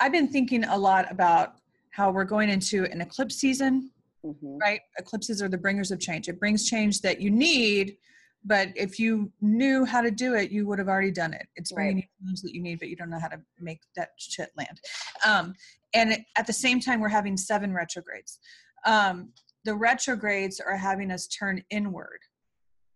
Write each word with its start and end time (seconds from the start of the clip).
I've 0.00 0.12
been 0.12 0.28
thinking 0.28 0.64
a 0.64 0.76
lot 0.76 1.10
about 1.10 1.54
how 1.90 2.10
we're 2.10 2.24
going 2.24 2.50
into 2.50 2.84
an 2.86 3.00
eclipse 3.00 3.36
season, 3.36 3.90
Mhm. 4.24 4.60
right? 4.60 4.80
Eclipses 4.98 5.40
are 5.40 5.48
the 5.48 5.58
bringers 5.58 5.90
of 5.90 6.00
change. 6.00 6.28
It 6.28 6.38
brings 6.38 6.68
change 6.68 7.00
that 7.00 7.20
you 7.20 7.30
need, 7.30 7.96
but 8.44 8.70
if 8.76 8.98
you 8.98 9.32
knew 9.40 9.84
how 9.84 10.02
to 10.02 10.10
do 10.10 10.34
it, 10.34 10.50
you 10.50 10.66
would 10.66 10.78
have 10.78 10.88
already 10.88 11.10
done 11.10 11.32
it. 11.32 11.48
It's 11.56 11.72
bringing 11.72 11.96
Right. 11.96 12.08
you 12.20 12.26
change 12.28 12.42
that 12.42 12.54
you 12.54 12.60
need, 12.60 12.78
but 12.78 12.88
you 12.88 12.96
don't 12.96 13.10
know 13.10 13.18
how 13.18 13.28
to 13.28 13.42
make 13.58 13.80
that 13.96 14.10
shit 14.18 14.50
land. 14.56 14.80
Um, 15.24 15.54
and 15.94 16.24
at 16.36 16.46
the 16.46 16.52
same 16.52 16.80
time, 16.80 17.00
we're 17.00 17.08
having 17.08 17.36
seven 17.36 17.72
retrogrades. 17.72 18.38
Um, 18.84 19.32
the 19.64 19.74
retrogrades 19.74 20.60
are 20.60 20.76
having 20.76 21.10
us 21.10 21.26
turn 21.26 21.64
inward. 21.70 22.20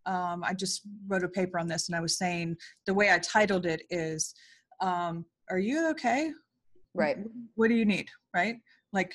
Um, 0.07 0.45
I 0.45 0.55
just 0.55 0.83
wrote 1.09 1.25
a 1.25 1.29
paper 1.29 1.59
on 1.59 1.67
this, 1.69 1.89
and 1.89 1.97
I 1.97 2.01
was 2.01 2.17
saying 2.19 2.57
the 2.87 2.95
way 2.95 3.11
I 3.11 3.19
titled 3.19 3.67
it 3.67 3.83
is, 3.91 4.35
um, 4.81 5.25
"Are 5.49 5.59
you 5.59 5.89
okay? 5.91 6.33
Right. 6.95 7.19
What 7.55 7.69
do 7.69 7.75
you 7.75 7.85
need? 7.85 8.09
Right? 8.35 8.57
Like, 8.93 9.15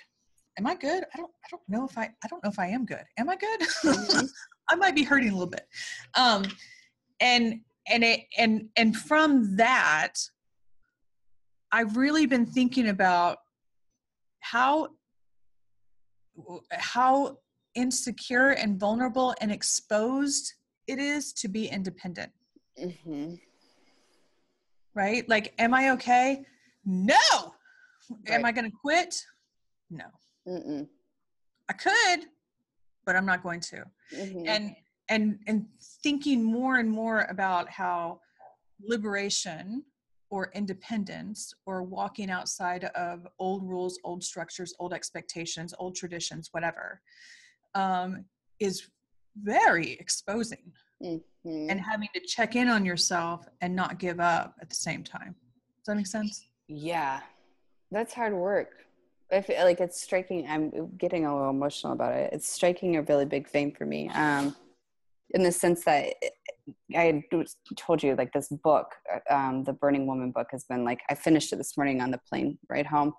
am 0.58 0.68
I 0.68 0.76
good? 0.76 1.04
I 1.14 1.18
don't. 1.18 1.32
I 1.46 1.48
don't 1.52 1.64
know 1.68 1.86
if 1.86 1.98
I. 1.98 2.10
I 2.24 2.28
don't 2.28 2.44
know 2.44 2.50
if 2.50 2.60
I 2.60 2.68
am 2.68 2.86
good. 2.86 3.04
Am 3.18 3.30
I 3.30 3.36
good? 3.36 3.60
Mhm. 3.84 4.30
I 4.70 4.76
might 4.76 4.96
be 4.96 5.04
hurting 5.04 5.30
a 5.30 5.34
little 5.34 5.48
bit. 5.48 5.68
Um, 6.16 6.46
and 7.20 7.62
and 7.88 8.04
it 8.04 8.22
and 8.38 8.70
and 8.76 8.96
from 8.96 9.58
that, 9.58 10.14
I've 11.72 11.98
really 11.98 12.26
been 12.26 12.46
thinking 12.46 12.90
about 12.90 13.40
how 14.40 14.90
how 16.72 17.38
insecure 17.76 18.50
and 18.52 18.80
vulnerable 18.80 19.36
and 19.42 19.52
exposed 19.52 20.54
it 20.88 21.00
is 21.00 21.34
to 21.34 21.48
be 21.48 21.68
independent 21.68 22.32
mm-hmm. 22.82 23.34
right 24.94 25.28
like 25.28 25.54
am 25.58 25.74
i 25.74 25.90
okay 25.92 26.46
no 26.86 27.16
am 28.28 28.46
i 28.46 28.52
going 28.52 28.70
to 28.70 28.78
quit? 28.82 29.16
No. 29.90 30.06
Mm-mm. 30.48 30.88
i 31.70 31.74
could 31.74 32.26
but 33.06 33.16
i'm 33.16 33.26
not 33.26 33.44
going 33.44 33.60
to. 33.60 33.84
Mhm. 34.14 34.48
and 34.48 34.76
and 35.10 35.40
and 35.48 35.66
thinking 36.04 36.44
more 36.44 36.78
and 36.78 36.90
more 36.90 37.22
about 37.30 37.70
how 37.70 38.20
liberation 38.80 39.84
or 40.32 40.52
independence 40.54 41.54
or 41.66 41.84
walking 41.84 42.30
outside 42.32 42.86
of 42.96 43.28
old 43.40 43.64
rules 43.68 44.00
old 44.04 44.24
structures 44.24 44.74
old 44.80 44.94
expectations 44.94 45.74
old 45.80 45.96
traditions 45.96 46.50
whatever 46.52 47.02
um, 47.76 48.26
is 48.60 48.88
very 49.44 49.94
exposing. 49.94 50.72
Mhm. 51.04 51.22
and 51.70 51.80
having 51.82 52.08
to 52.16 52.22
check 52.22 52.56
in 52.56 52.68
on 52.70 52.86
yourself 52.86 53.46
and 53.62 53.76
not 53.76 54.00
give 54.00 54.20
up 54.20 54.56
at 54.62 54.70
the 54.70 54.76
same 54.76 55.04
time. 55.04 55.36
Does 55.78 55.86
that 55.88 55.96
make 55.98 56.08
sense? 56.08 56.48
Yeah, 56.68 57.22
that's 57.96 58.14
hard 58.14 58.34
work. 58.34 58.70
I 59.32 59.42
feel 59.42 59.64
like 59.64 59.80
it's 59.80 60.02
striking. 60.02 60.46
I'm 60.48 60.96
getting 60.98 61.26
a 61.26 61.34
little 61.34 61.50
emotional 61.50 61.94
about 61.94 62.14
it. 62.14 62.32
It's 62.34 62.48
striking 62.48 62.98
a 62.98 63.02
really 63.04 63.26
big 63.26 63.50
vein 63.50 63.74
for 63.74 63.86
me, 63.86 64.10
um, 64.10 64.56
in 65.32 65.42
the 65.42 65.52
sense 65.52 65.84
that 65.86 66.14
I 66.96 67.24
told 67.78 68.04
you 68.04 68.16
like 68.16 68.34
this 68.34 68.50
book, 68.50 68.88
um, 69.30 69.64
the 69.64 69.74
Burning 69.74 70.06
Woman 70.08 70.32
book, 70.32 70.48
has 70.52 70.66
been 70.66 70.84
like 70.84 71.00
I 71.10 71.16
finished 71.16 71.54
it 71.54 71.56
this 71.56 71.78
morning 71.78 72.02
on 72.02 72.12
the 72.12 72.20
plane 72.30 72.60
right 72.70 72.86
home, 72.86 73.14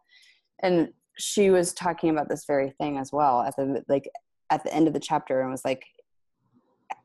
and 0.62 0.90
she 1.18 1.50
was 1.50 1.72
talking 1.72 2.10
about 2.10 2.28
this 2.28 2.44
very 2.46 2.70
thing 2.78 2.98
as 2.98 3.10
well 3.12 3.40
at 3.40 3.56
the 3.56 3.82
like 3.88 4.08
at 4.50 4.62
the 4.62 4.72
end 4.72 4.86
of 4.86 4.94
the 4.94 5.00
chapter, 5.00 5.40
and 5.40 5.50
was 5.50 5.64
like, 5.64 5.82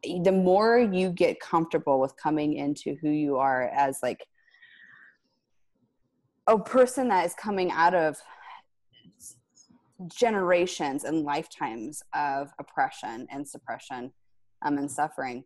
the 0.03 0.31
more 0.31 0.77
you 0.77 1.09
get 1.09 1.39
comfortable 1.39 1.99
with 1.99 2.15
coming 2.17 2.53
into 2.53 2.97
who 3.01 3.09
you 3.09 3.37
are 3.37 3.69
as 3.69 3.99
like 4.03 4.25
a 6.51 6.59
person 6.59 7.07
that 7.07 7.25
is 7.25 7.33
coming 7.33 7.71
out 7.71 7.95
of 7.95 8.17
generations 10.07 11.03
and 11.03 11.23
lifetimes 11.23 12.03
of 12.13 12.51
oppression 12.59 13.27
and 13.31 13.47
suppression 13.47 14.11
um, 14.63 14.77
and 14.77 14.89
suffering 14.89 15.43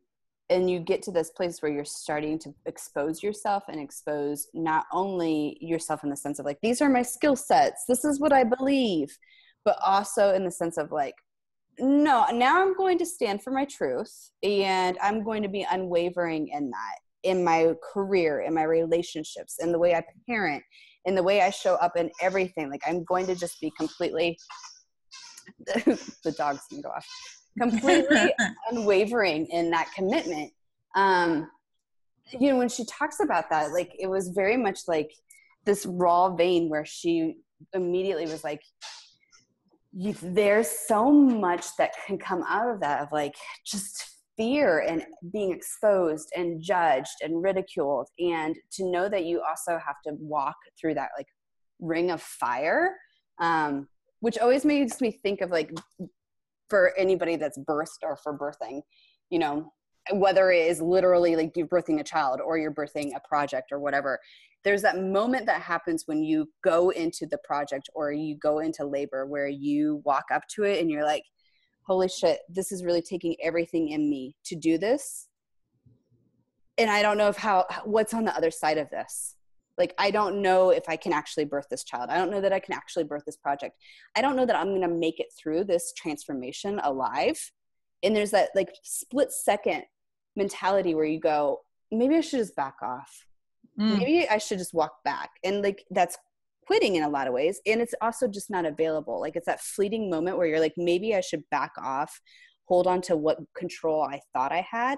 and 0.50 0.70
you 0.70 0.80
get 0.80 1.02
to 1.02 1.12
this 1.12 1.32
place 1.32 1.62
where 1.62 1.72
you're 1.72 1.84
starting 1.84 2.38
to 2.38 2.54
expose 2.66 3.24
yourself 3.24 3.64
and 3.68 3.80
expose 3.80 4.48
not 4.54 4.86
only 4.94 5.58
yourself 5.60 6.04
in 6.04 6.10
the 6.10 6.16
sense 6.16 6.40
of 6.40 6.46
like 6.46 6.60
these 6.62 6.82
are 6.82 6.90
my 6.90 7.02
skill 7.02 7.36
sets. 7.36 7.86
This 7.88 8.06
is 8.06 8.20
what 8.20 8.34
i 8.34 8.44
believe 8.44 9.18
but 9.66 9.78
also 9.84 10.34
in 10.34 10.46
the 10.46 10.52
sense 10.52 10.78
of 10.78 10.92
like 10.92 11.16
no 11.80 12.26
now 12.32 12.62
i'm 12.62 12.74
going 12.76 12.98
to 12.98 13.06
stand 13.06 13.44
for 13.44 13.52
my 13.52 13.66
truth 13.66 14.32
and 14.44 14.98
i'm 15.02 15.24
going 15.24 15.44
to 15.44 15.50
be 15.50 15.68
unwavering 15.70 16.48
in 16.48 16.70
that 16.70 16.96
in 17.24 17.44
my 17.44 17.74
career 17.94 18.42
in 18.42 18.54
my 18.54 18.64
relationships 18.64 19.58
in 19.60 19.74
the 19.74 19.80
way 19.80 19.94
i 19.94 20.04
parent 20.30 20.64
in 21.06 21.16
the 21.16 21.24
way 21.24 21.42
i 21.42 21.50
show 21.50 21.76
up 21.76 21.96
in 21.96 22.10
everything 22.22 22.70
like 22.70 22.82
i'm 22.88 23.04
going 23.04 23.26
to 23.26 23.36
just 23.36 23.60
be 23.62 23.72
completely 23.78 24.38
the 25.76 26.34
dog's 26.38 26.62
gonna 26.70 26.82
go 26.82 26.90
off. 26.90 27.08
Completely 27.58 28.34
unwavering 28.72 29.48
in 29.48 29.70
that 29.72 29.92
commitment. 29.96 30.52
Um 30.96 31.50
you 32.32 32.50
know 32.50 32.58
when 32.58 32.70
she 32.70 32.84
talks 32.86 33.20
about 33.20 33.50
that 33.52 33.72
like 33.72 33.96
it 34.00 34.08
was 34.08 34.30
very 34.30 34.58
much 34.58 34.80
like 34.88 35.12
this 35.66 35.86
raw 35.86 36.34
vein 36.34 36.70
where 36.70 36.86
she 36.86 37.38
immediately 37.74 38.26
was 38.26 38.44
like 38.44 38.62
there's 39.94 40.68
so 40.68 41.12
much 41.12 41.66
that 41.78 41.92
can 42.08 42.18
come 42.18 42.44
out 42.50 42.70
of 42.70 42.80
that 42.80 43.02
of 43.02 43.12
like 43.12 43.36
just 43.64 44.15
fear 44.38 44.80
and 44.80 45.06
being 45.32 45.52
exposed 45.52 46.32
and 46.36 46.62
judged 46.62 47.16
and 47.22 47.44
ridiculed 47.44 48.08
and 48.20 48.56
to 48.72 48.90
know 48.90 49.08
that 49.08 49.26
you 49.26 49.42
also 49.42 49.80
have 49.86 49.96
to 50.06 50.14
walk 50.20 50.56
through 50.80 50.94
that 50.94 51.10
like 51.18 51.28
ring 51.80 52.12
of 52.12 52.22
fire 52.22 52.96
um 53.40 53.88
which 54.20 54.38
always 54.38 54.66
makes 54.66 55.02
me 55.02 55.12
think 55.24 55.42
of 55.42 55.52
like 55.52 55.72
for 56.70 56.94
anybody 56.98 57.36
that's 57.36 57.60
birthed 57.60 58.04
or 58.04 58.18
for 58.18 58.38
birthing 58.38 58.82
you 59.30 59.40
know 59.40 59.72
whether 60.14 60.52
it 60.52 60.68
is 60.68 60.82
literally 60.82 61.36
like 61.36 61.52
you're 61.56 61.68
birthing 61.68 62.00
a 62.00 62.04
child 62.04 62.40
or 62.40 62.58
you're 62.58 62.74
birthing 62.74 63.16
a 63.16 63.28
project 63.28 63.72
or 63.72 63.80
whatever 63.80 64.20
there's 64.64 64.82
that 64.82 65.00
moment 65.00 65.46
that 65.46 65.62
happens 65.62 66.04
when 66.08 66.24
you 66.24 66.50
go 66.64 66.90
into 66.90 67.28
the 67.28 67.38
project 67.44 67.88
or 67.94 68.12
you 68.12 68.36
go 68.38 68.60
into 68.60 68.84
labor 68.84 69.26
where 69.26 69.48
you 69.48 70.02
walk 70.04 70.26
up 70.34 70.42
to 70.50 70.64
it 70.64 70.82
and 70.82 70.90
you're 70.90 71.06
like 71.06 71.24
holy 71.86 72.08
shit 72.08 72.40
this 72.50 72.72
is 72.72 72.84
really 72.84 73.02
taking 73.02 73.36
everything 73.42 73.90
in 73.90 74.10
me 74.10 74.36
to 74.46 74.56
do 74.56 74.78
this. 74.78 75.28
And 76.78 76.90
i 76.90 77.02
don't 77.02 77.18
know 77.18 77.30
if 77.30 77.38
how 77.38 77.66
what's 77.84 78.14
on 78.14 78.26
the 78.26 78.36
other 78.36 78.52
side 78.52 78.78
of 78.78 78.90
this. 78.90 79.36
Like 79.78 79.94
i 79.98 80.12
don't 80.12 80.42
know 80.42 80.70
if 80.70 80.88
i 80.90 80.96
can 80.96 81.14
actually 81.14 81.46
birth 81.46 81.68
this 81.70 81.84
child. 81.84 82.10
I 82.10 82.18
don't 82.18 82.32
know 82.32 82.42
that 82.42 82.54
i 82.54 82.60
can 82.60 82.74
actually 82.74 83.04
birth 83.06 83.24
this 83.26 83.38
project. 83.38 83.76
I 84.16 84.22
don't 84.22 84.36
know 84.36 84.46
that 84.46 84.56
i'm 84.56 84.70
going 84.70 84.82
to 84.82 84.88
make 84.88 85.20
it 85.20 85.28
through 85.38 85.66
this 85.66 85.94
transformation 85.94 86.80
alive. 86.84 87.40
And 88.04 88.16
there's 88.16 88.32
that 88.32 88.50
like 88.56 88.70
split 88.84 89.32
second 89.32 89.84
mentality 90.36 90.96
where 90.96 91.06
you 91.06 91.20
go 91.20 91.62
maybe 91.92 92.16
i 92.16 92.22
should 92.22 92.40
just 92.40 92.56
back 92.56 92.76
off. 92.82 93.26
Mm. 93.80 93.98
maybe 93.98 94.28
i 94.30 94.38
should 94.38 94.58
just 94.58 94.74
walk 94.74 95.04
back. 95.04 95.30
And 95.44 95.62
like 95.62 95.86
that's 95.92 96.18
quitting 96.68 96.96
in 96.96 97.04
a 97.04 97.10
lot 97.10 97.28
of 97.28 97.34
ways 97.34 97.62
and 97.66 97.82
it's 97.82 97.96
also 98.02 98.28
just 98.28 98.50
not 98.50 98.66
available. 98.66 99.20
Like 99.20 99.36
it's 99.36 99.46
that 99.46 99.62
fleeting 99.62 100.10
moment 100.10 100.38
where 100.38 100.48
you're 100.48 100.60
like 100.60 100.74
maybe 100.78 101.16
i 101.16 101.22
should 101.22 101.44
back 101.52 101.72
off 101.78 102.20
hold 102.66 102.88
on 102.88 103.00
to 103.00 103.16
what 103.16 103.38
control 103.56 104.02
i 104.04 104.20
thought 104.34 104.52
i 104.52 104.66
had 104.70 104.98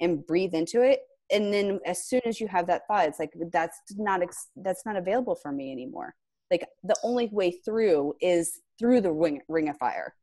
and 0.00 0.26
breathe 0.26 0.54
into 0.54 0.82
it. 0.82 1.00
And 1.32 1.52
then 1.52 1.80
as 1.86 2.06
soon 2.06 2.20
as 2.26 2.40
you 2.40 2.48
have 2.48 2.66
that 2.66 2.82
thought 2.86 3.08
it's 3.08 3.18
like 3.18 3.32
that's 3.50 3.78
not 3.96 4.22
ex- 4.22 4.50
that's 4.56 4.84
not 4.84 4.96
available 4.96 5.34
for 5.34 5.52
me 5.52 5.72
anymore. 5.72 6.14
Like 6.50 6.66
the 6.82 6.96
only 7.02 7.28
way 7.32 7.50
through 7.50 8.14
is 8.20 8.60
through 8.78 9.00
the 9.00 9.12
ring, 9.12 9.40
ring 9.48 9.68
of 9.68 9.78
fire. 9.78 10.14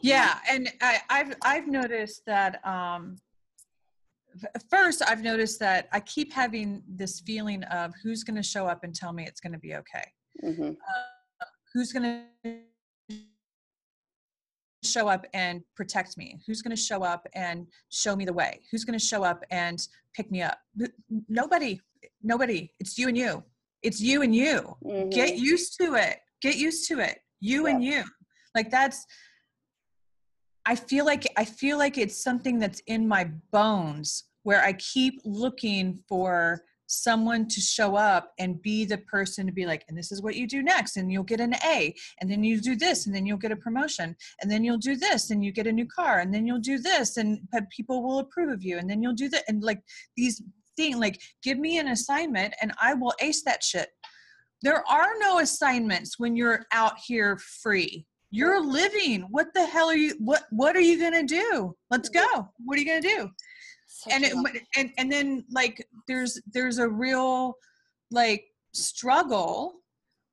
Yeah 0.00 0.38
and 0.48 0.70
I, 0.80 1.00
i've 1.10 1.34
i've 1.42 1.66
noticed 1.66 2.22
that 2.26 2.64
um 2.66 3.16
first 4.70 5.02
i've 5.08 5.22
noticed 5.22 5.58
that 5.58 5.88
i 5.92 6.00
keep 6.00 6.32
having 6.32 6.82
this 6.88 7.20
feeling 7.20 7.62
of 7.64 7.92
who's 8.02 8.24
going 8.24 8.36
to 8.36 8.42
show 8.42 8.66
up 8.66 8.84
and 8.84 8.94
tell 8.94 9.12
me 9.12 9.24
it's 9.24 9.40
going 9.40 9.52
to 9.52 9.58
be 9.58 9.74
okay. 9.74 10.04
Hmm 10.40 10.72
who's 11.72 11.92
going 11.92 12.24
to 12.44 12.58
show 14.84 15.08
up 15.08 15.26
and 15.34 15.62
protect 15.76 16.16
me? 16.16 16.38
Who's 16.46 16.62
going 16.62 16.74
to 16.74 16.82
show 16.82 17.02
up 17.02 17.26
and 17.34 17.66
show 17.90 18.16
me 18.16 18.24
the 18.24 18.32
way? 18.32 18.60
Who's 18.70 18.84
going 18.84 18.98
to 18.98 19.04
show 19.04 19.22
up 19.22 19.44
and 19.50 19.86
pick 20.14 20.30
me 20.30 20.42
up? 20.42 20.58
Nobody 21.28 21.80
nobody. 22.22 22.70
It's 22.78 22.96
you 22.98 23.08
and 23.08 23.16
you. 23.16 23.42
It's 23.82 24.00
you 24.00 24.22
and 24.22 24.34
you. 24.34 24.76
Get 25.10 25.36
used 25.36 25.78
to 25.80 25.94
it. 25.94 26.18
Get 26.42 26.56
used 26.56 26.88
to 26.88 27.00
it. 27.00 27.18
You 27.40 27.66
and 27.66 27.82
you. 27.82 28.04
Like 28.54 28.70
that's 28.70 29.06
i 30.66 30.74
feel 30.74 31.06
like 31.06 31.26
i 31.36 31.44
feel 31.44 31.78
like 31.78 31.96
it's 31.96 32.22
something 32.22 32.58
that's 32.58 32.80
in 32.88 33.08
my 33.08 33.24
bones 33.52 34.24
where 34.42 34.62
i 34.62 34.72
keep 34.74 35.20
looking 35.24 35.98
for 36.08 36.62
someone 36.90 37.46
to 37.46 37.60
show 37.60 37.96
up 37.96 38.32
and 38.38 38.62
be 38.62 38.86
the 38.86 38.96
person 38.98 39.46
to 39.46 39.52
be 39.52 39.66
like 39.66 39.84
and 39.88 39.98
this 39.98 40.10
is 40.10 40.22
what 40.22 40.36
you 40.36 40.46
do 40.46 40.62
next 40.62 40.96
and 40.96 41.12
you'll 41.12 41.22
get 41.22 41.38
an 41.40 41.54
a 41.66 41.94
and 42.20 42.30
then 42.30 42.42
you 42.42 42.60
do 42.60 42.74
this 42.74 43.06
and 43.06 43.14
then 43.14 43.26
you'll 43.26 43.36
get 43.36 43.52
a 43.52 43.56
promotion 43.56 44.16
and 44.40 44.50
then 44.50 44.64
you'll 44.64 44.78
do 44.78 44.96
this 44.96 45.30
and 45.30 45.44
you 45.44 45.52
get 45.52 45.66
a 45.66 45.72
new 45.72 45.86
car 45.86 46.20
and 46.20 46.32
then 46.32 46.46
you'll 46.46 46.58
do 46.58 46.78
this 46.78 47.18
and 47.18 47.38
people 47.70 48.02
will 48.02 48.20
approve 48.20 48.50
of 48.50 48.62
you 48.62 48.78
and 48.78 48.88
then 48.88 49.02
you'll 49.02 49.12
do 49.12 49.28
that 49.28 49.44
and 49.48 49.62
like 49.62 49.82
these 50.16 50.42
things 50.78 50.96
like 50.96 51.20
give 51.42 51.58
me 51.58 51.78
an 51.78 51.88
assignment 51.88 52.54
and 52.62 52.72
i 52.80 52.94
will 52.94 53.14
ace 53.20 53.42
that 53.42 53.62
shit. 53.62 53.88
There 54.62 54.82
are 54.88 55.10
no 55.20 55.38
assignments 55.38 56.18
when 56.18 56.34
you're 56.34 56.64
out 56.72 56.94
here 57.06 57.38
free. 57.62 58.06
You're 58.30 58.60
living. 58.60 59.26
What 59.30 59.54
the 59.54 59.64
hell 59.64 59.88
are 59.88 59.96
you 59.96 60.14
what 60.18 60.44
what 60.50 60.76
are 60.76 60.80
you 60.80 61.00
gonna 61.00 61.22
do? 61.22 61.74
Let's 61.90 62.08
go. 62.08 62.48
What 62.64 62.76
are 62.76 62.80
you 62.80 62.86
gonna 62.86 63.00
do 63.00 63.30
and 64.10 64.24
it, 64.24 64.34
and 64.76 64.90
and 64.98 65.10
then 65.10 65.44
like 65.50 65.86
there's 66.06 66.40
there's 66.52 66.78
a 66.78 66.88
real 66.88 67.54
like 68.10 68.44
struggle 68.72 69.74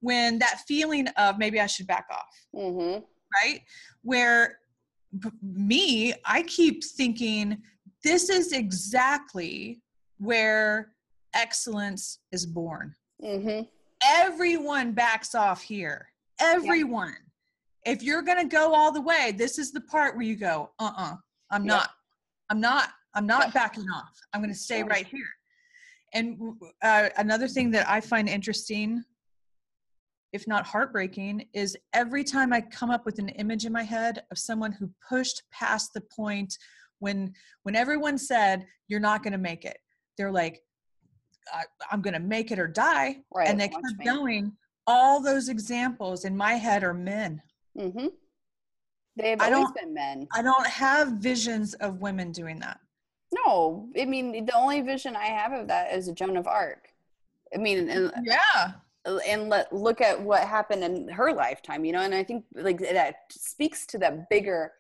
when 0.02 0.38
that 0.40 0.62
feeling 0.68 1.08
of 1.18 1.38
maybe 1.38 1.60
i 1.60 1.66
should 1.66 1.88
back 1.88 2.06
off 2.12 2.46
mm-hmm. 2.56 3.00
right 3.44 3.62
where 4.04 4.60
me 5.42 6.14
i 6.26 6.42
keep 6.44 6.84
thinking 6.84 7.58
this 8.04 8.30
is 8.30 8.52
exactly 8.52 9.82
where 10.20 10.92
excellence 11.34 12.20
is 12.32 12.46
born 12.46 12.94
mm-hmm. 13.24 13.62
everyone 14.06 14.92
backs 14.92 15.34
off 15.34 15.62
here 15.62 16.08
everyone 16.40 17.16
if 17.86 18.02
you're 18.02 18.24
going 18.24 18.38
to 18.38 18.56
go 18.56 18.74
all 18.74 18.92
the 18.92 19.02
way, 19.02 19.34
this 19.36 19.58
is 19.60 19.72
the 19.72 19.82
part 19.82 20.16
where 20.16 20.26
you 20.26 20.36
go, 20.36 20.72
uh 20.80 20.86
uh-uh, 20.86 21.14
uh, 21.14 21.16
i 21.52 21.56
am 21.56 21.66
not. 21.66 21.92
I'm 22.50 22.60
not. 22.60 22.90
I'm 23.16 23.26
not 23.26 23.54
backing 23.54 23.86
off. 23.90 24.20
I'm 24.34 24.42
going 24.42 24.54
to 24.54 24.60
stay 24.60 24.84
right 24.84 25.08
here. 25.08 25.30
And 26.14 26.38
uh, 26.82 27.10
another 27.18 27.48
thing 27.48 27.72
that 27.72 27.90
I 27.90 28.00
find 28.02 28.30
interesting, 28.30 29.04
if 30.34 30.48
not 30.48 30.66
heartbreaking, 30.66 31.48
is 31.54 31.76
every 31.94 32.24
time 32.24 32.54
I 32.54 32.62
come 32.62 32.92
up 32.92 33.06
with 33.06 33.20
an 33.20 33.30
image 33.30 33.66
in 33.66 33.74
my 33.74 33.84
head 33.84 34.24
of 34.32 34.38
someone 34.38 34.72
who 34.74 34.90
pushed 35.10 35.44
past 35.52 35.94
the 35.94 36.02
point 36.02 36.58
when 37.00 37.34
when 37.64 37.76
everyone 37.76 38.18
said 38.18 38.66
you're 38.88 39.00
not 39.00 39.24
going 39.24 39.34
to 39.34 39.40
make 39.40 39.66
it, 39.66 39.78
they're 40.18 40.32
like, 40.32 40.62
I'm 41.92 42.02
going 42.02 42.14
to 42.14 42.20
make 42.20 42.52
it 42.52 42.60
or 42.60 42.68
die, 42.68 43.18
right, 43.34 43.48
and 43.48 43.60
they 43.60 43.68
kept 43.68 43.84
going. 44.04 44.54
All 44.88 45.22
those 45.22 45.50
examples 45.50 46.26
in 46.26 46.38
my 46.38 46.54
head 46.54 46.84
are 46.84 46.94
men. 46.94 47.42
Mm-hmm. 47.78 48.08
They've 49.18 49.40
I 49.42 49.52
always 49.52 49.72
been 49.72 49.94
men. 49.94 50.28
I 50.34 50.42
don't 50.42 50.68
have 50.68 51.14
visions 51.14 51.74
of 51.76 52.02
women 52.02 52.32
doing 52.32 52.60
that. 52.60 52.80
No, 53.36 53.90
I 54.00 54.06
mean 54.06 54.46
the 54.46 54.56
only 54.56 54.82
vision 54.82 55.16
I 55.16 55.26
have 55.26 55.52
of 55.52 55.68
that 55.68 55.94
is 55.94 56.08
a 56.08 56.14
Joan 56.14 56.38
of 56.38 56.48
Arc. 56.48 56.90
I 57.54 57.58
mean, 57.58 57.90
and, 57.90 58.08
uh, 58.08 58.22
yeah, 58.24 58.72
and 59.28 59.50
let 59.50 59.72
look 59.74 60.02
at 60.02 60.20
what 60.20 60.42
happened 60.42 60.84
in 60.84 61.08
her 61.10 61.34
lifetime, 61.34 61.86
you 61.86 61.92
know. 61.92 62.02
And 62.02 62.14
I 62.14 62.24
think 62.24 62.46
like 62.54 62.80
that 62.80 63.16
speaks 63.32 63.86
to 63.88 63.98
that 64.00 64.30
bigger 64.30 64.72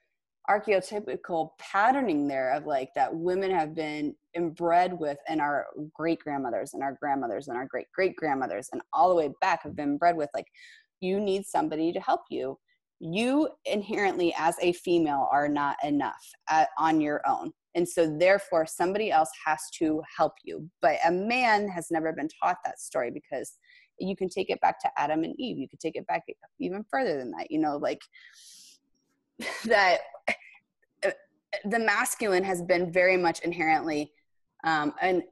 archetypical 0.49 1.51
patterning 1.57 2.27
there 2.27 2.53
of 2.53 2.65
like 2.65 2.93
that 2.93 3.13
women 3.13 3.49
have 3.49 3.73
been 3.73 4.15
inbred 4.35 4.97
with 4.99 5.17
and 5.27 5.41
our 5.41 5.65
great 5.93 6.19
grandmothers 6.19 6.73
and 6.73 6.83
our 6.83 6.93
grandmothers 7.01 7.47
and 7.47 7.57
our 7.57 7.65
great 7.65 7.87
great 7.93 8.15
grandmothers 8.15 8.69
and 8.71 8.81
all 8.93 9.09
the 9.09 9.15
way 9.15 9.31
back 9.41 9.63
have 9.63 9.75
been 9.75 9.97
bred 9.97 10.15
with 10.15 10.29
like 10.35 10.45
you 10.99 11.19
need 11.19 11.45
somebody 11.45 11.91
to 11.91 11.99
help 11.99 12.21
you 12.29 12.57
you 12.99 13.49
inherently 13.65 14.35
as 14.37 14.55
a 14.61 14.71
female 14.73 15.27
are 15.31 15.49
not 15.49 15.77
enough 15.83 16.31
at, 16.49 16.69
on 16.77 17.01
your 17.01 17.21
own 17.27 17.51
and 17.75 17.87
so 17.87 18.17
therefore 18.17 18.65
somebody 18.65 19.11
else 19.11 19.29
has 19.45 19.59
to 19.79 20.01
help 20.17 20.33
you. 20.43 20.69
But 20.81 20.97
a 21.05 21.11
man 21.11 21.67
has 21.67 21.91
never 21.91 22.13
been 22.13 22.29
taught 22.41 22.57
that 22.63 22.79
story 22.79 23.11
because 23.11 23.57
you 23.99 24.15
can 24.15 24.29
take 24.29 24.49
it 24.49 24.59
back 24.61 24.79
to 24.81 24.89
adam 24.97 25.23
and 25.23 25.35
eve. 25.37 25.57
You 25.57 25.69
could 25.69 25.79
take 25.79 25.95
it 25.95 26.07
back 26.07 26.23
even 26.59 26.83
further 26.89 27.17
than 27.17 27.31
that 27.31 27.51
you 27.51 27.59
know 27.59 27.77
like 27.77 28.01
that 29.65 29.99
uh, 31.05 31.11
the 31.65 31.79
masculine 31.79 32.43
has 32.43 32.61
been 32.61 32.91
very 32.91 33.17
much 33.17 33.39
inherently 33.41 34.11
um, 34.63 34.93
and 35.01 35.23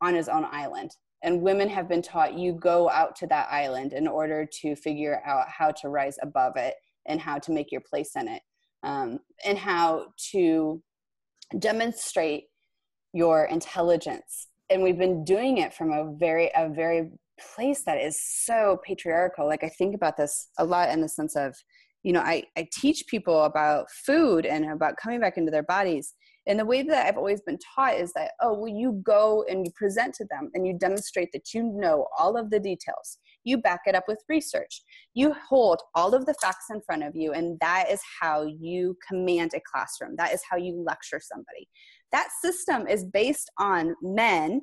on 0.00 0.14
his 0.14 0.28
own 0.28 0.46
island. 0.50 0.90
And 1.22 1.40
women 1.40 1.70
have 1.70 1.88
been 1.88 2.02
taught 2.02 2.34
you 2.34 2.52
go 2.52 2.90
out 2.90 3.16
to 3.16 3.26
that 3.28 3.48
island 3.50 3.94
in 3.94 4.06
order 4.06 4.46
to 4.60 4.76
figure 4.76 5.22
out 5.24 5.48
how 5.48 5.70
to 5.70 5.88
rise 5.88 6.18
above 6.22 6.56
it 6.56 6.74
and 7.06 7.18
how 7.18 7.38
to 7.38 7.52
make 7.52 7.72
your 7.72 7.80
place 7.80 8.14
in 8.14 8.28
it 8.28 8.42
um, 8.82 9.18
and 9.46 9.56
how 9.56 10.08
to 10.32 10.82
demonstrate 11.58 12.44
your 13.12 13.44
intelligence. 13.44 14.48
And 14.70 14.82
we've 14.82 14.98
been 14.98 15.24
doing 15.24 15.58
it 15.58 15.74
from 15.74 15.92
a 15.92 16.12
very 16.16 16.50
a 16.56 16.68
very 16.68 17.10
place 17.54 17.82
that 17.84 18.00
is 18.00 18.20
so 18.20 18.78
patriarchal. 18.84 19.46
Like 19.46 19.64
i 19.64 19.68
think 19.68 19.94
about 19.94 20.16
this 20.16 20.48
a 20.58 20.64
lot 20.64 20.90
in 20.90 21.00
the 21.00 21.08
sense 21.08 21.36
of 21.36 21.54
you 22.02 22.12
know 22.12 22.20
i, 22.20 22.44
I 22.56 22.68
teach 22.72 23.06
people 23.08 23.44
about 23.44 23.90
food 23.90 24.46
and 24.46 24.70
about 24.70 24.96
coming 24.96 25.20
back 25.20 25.36
into 25.36 25.50
their 25.50 25.62
bodies 25.64 26.14
and 26.46 26.58
the 26.58 26.64
way 26.64 26.82
that 26.82 27.06
I've 27.06 27.16
always 27.16 27.40
been 27.40 27.58
taught 27.74 27.94
is 27.94 28.12
that, 28.12 28.32
oh, 28.42 28.52
well, 28.52 28.68
you 28.68 29.00
go 29.04 29.44
and 29.48 29.64
you 29.64 29.72
present 29.74 30.14
to 30.16 30.26
them 30.30 30.50
and 30.54 30.66
you 30.66 30.76
demonstrate 30.78 31.30
that 31.32 31.54
you 31.54 31.62
know 31.62 32.06
all 32.18 32.36
of 32.36 32.50
the 32.50 32.60
details. 32.60 33.18
You 33.44 33.58
back 33.58 33.80
it 33.86 33.94
up 33.94 34.04
with 34.08 34.22
research. 34.28 34.82
You 35.14 35.34
hold 35.48 35.80
all 35.94 36.14
of 36.14 36.26
the 36.26 36.34
facts 36.34 36.66
in 36.70 36.80
front 36.82 37.02
of 37.02 37.14
you, 37.14 37.32
and 37.32 37.58
that 37.60 37.90
is 37.90 38.00
how 38.20 38.44
you 38.44 38.96
command 39.06 39.52
a 39.54 39.60
classroom. 39.60 40.16
That 40.16 40.32
is 40.32 40.42
how 40.48 40.56
you 40.56 40.82
lecture 40.86 41.20
somebody. 41.22 41.68
That 42.12 42.28
system 42.42 42.86
is 42.86 43.04
based 43.04 43.50
on 43.58 43.94
men 44.02 44.62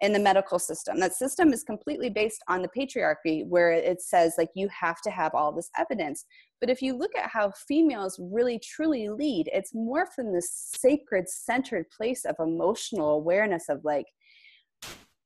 in 0.00 0.12
the 0.12 0.18
medical 0.18 0.58
system. 0.58 0.98
That 0.98 1.14
system 1.14 1.52
is 1.52 1.62
completely 1.62 2.08
based 2.08 2.42
on 2.48 2.62
the 2.62 2.68
patriarchy, 2.68 3.46
where 3.46 3.72
it 3.72 4.00
says, 4.00 4.34
like, 4.38 4.50
you 4.54 4.68
have 4.68 5.00
to 5.02 5.10
have 5.10 5.34
all 5.34 5.52
this 5.52 5.70
evidence. 5.78 6.24
But 6.60 6.70
if 6.70 6.80
you 6.80 6.96
look 6.96 7.12
at 7.16 7.30
how 7.30 7.52
females 7.68 8.18
really 8.20 8.58
truly 8.58 9.08
lead, 9.08 9.50
it's 9.52 9.74
more 9.74 10.06
from 10.14 10.32
this 10.32 10.50
sacred, 10.76 11.28
centered 11.28 11.86
place 11.90 12.24
of 12.24 12.36
emotional 12.38 13.10
awareness 13.10 13.68
of, 13.68 13.84
like, 13.84 14.06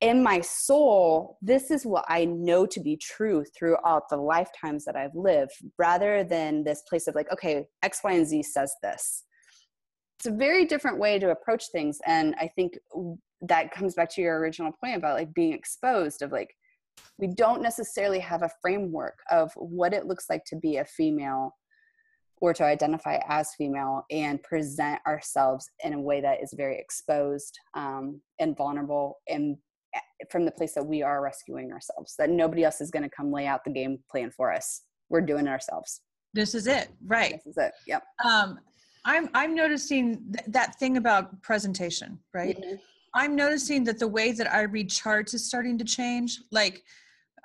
in 0.01 0.21
my 0.21 0.41
soul, 0.41 1.37
this 1.41 1.71
is 1.71 1.85
what 1.85 2.05
I 2.09 2.25
know 2.25 2.65
to 2.65 2.79
be 2.81 2.97
true 2.97 3.45
throughout 3.57 4.09
the 4.09 4.17
lifetimes 4.17 4.83
that 4.85 4.97
I've 4.97 5.15
lived, 5.15 5.53
rather 5.77 6.23
than 6.23 6.63
this 6.63 6.83
place 6.89 7.07
of, 7.07 7.15
like, 7.15 7.31
okay, 7.31 7.65
X, 7.81 8.01
Y, 8.03 8.11
and 8.11 8.27
Z 8.27 8.43
says 8.43 8.75
this 8.83 9.23
it's 10.19 10.27
a 10.27 10.31
very 10.31 10.65
different 10.65 10.97
way 10.97 11.19
to 11.19 11.29
approach 11.31 11.65
things 11.71 11.99
and 12.05 12.35
i 12.39 12.47
think 12.55 12.77
that 13.41 13.71
comes 13.71 13.95
back 13.95 14.09
to 14.11 14.21
your 14.21 14.39
original 14.39 14.71
point 14.81 14.95
about 14.95 15.17
like 15.17 15.33
being 15.33 15.53
exposed 15.53 16.21
of 16.21 16.31
like 16.31 16.49
we 17.17 17.27
don't 17.27 17.61
necessarily 17.61 18.19
have 18.19 18.43
a 18.43 18.49
framework 18.61 19.17
of 19.31 19.51
what 19.55 19.93
it 19.93 20.05
looks 20.05 20.25
like 20.29 20.43
to 20.45 20.55
be 20.55 20.77
a 20.77 20.85
female 20.85 21.51
or 22.41 22.53
to 22.53 22.63
identify 22.63 23.19
as 23.27 23.53
female 23.57 24.03
and 24.11 24.41
present 24.43 24.99
ourselves 25.07 25.69
in 25.83 25.93
a 25.93 25.99
way 25.99 26.21
that 26.21 26.41
is 26.41 26.53
very 26.55 26.77
exposed 26.77 27.57
um, 27.75 28.21
and 28.39 28.57
vulnerable 28.57 29.17
and 29.29 29.57
eh, 29.95 29.99
from 30.29 30.45
the 30.45 30.51
place 30.51 30.73
that 30.73 30.85
we 30.85 31.01
are 31.01 31.23
rescuing 31.23 31.71
ourselves 31.71 32.15
that 32.17 32.29
nobody 32.29 32.63
else 32.63 32.81
is 32.81 32.91
going 32.91 33.03
to 33.03 33.09
come 33.09 33.31
lay 33.31 33.47
out 33.47 33.63
the 33.63 33.71
game 33.71 33.97
plan 34.11 34.29
for 34.31 34.51
us. 34.51 34.81
We're 35.09 35.21
doing 35.21 35.47
it 35.47 35.49
ourselves. 35.49 36.01
This 36.33 36.55
is 36.55 36.67
it. 36.67 36.89
Right. 37.05 37.31
This 37.31 37.45
is 37.45 37.57
it. 37.57 37.71
Yep. 37.87 38.03
Um, 38.23 38.59
i'm 39.05 39.29
i'm 39.33 39.53
noticing 39.53 40.19
th- 40.33 40.45
that 40.47 40.77
thing 40.79 40.97
about 40.97 41.41
presentation 41.41 42.19
right? 42.33 42.59
Mm-hmm. 42.59 42.75
I'm 43.15 43.35
noticing 43.35 43.85
that 43.85 43.97
the 43.97 44.07
way 44.07 44.33
that 44.33 44.53
I 44.53 44.63
read 44.63 44.89
charts 44.89 45.33
is 45.33 45.47
starting 45.47 45.77
to 45.77 45.85
change. 45.85 46.41
Like, 46.51 46.83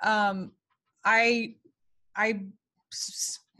um, 0.03 0.51
I, 1.05 1.55
I, 2.15 2.41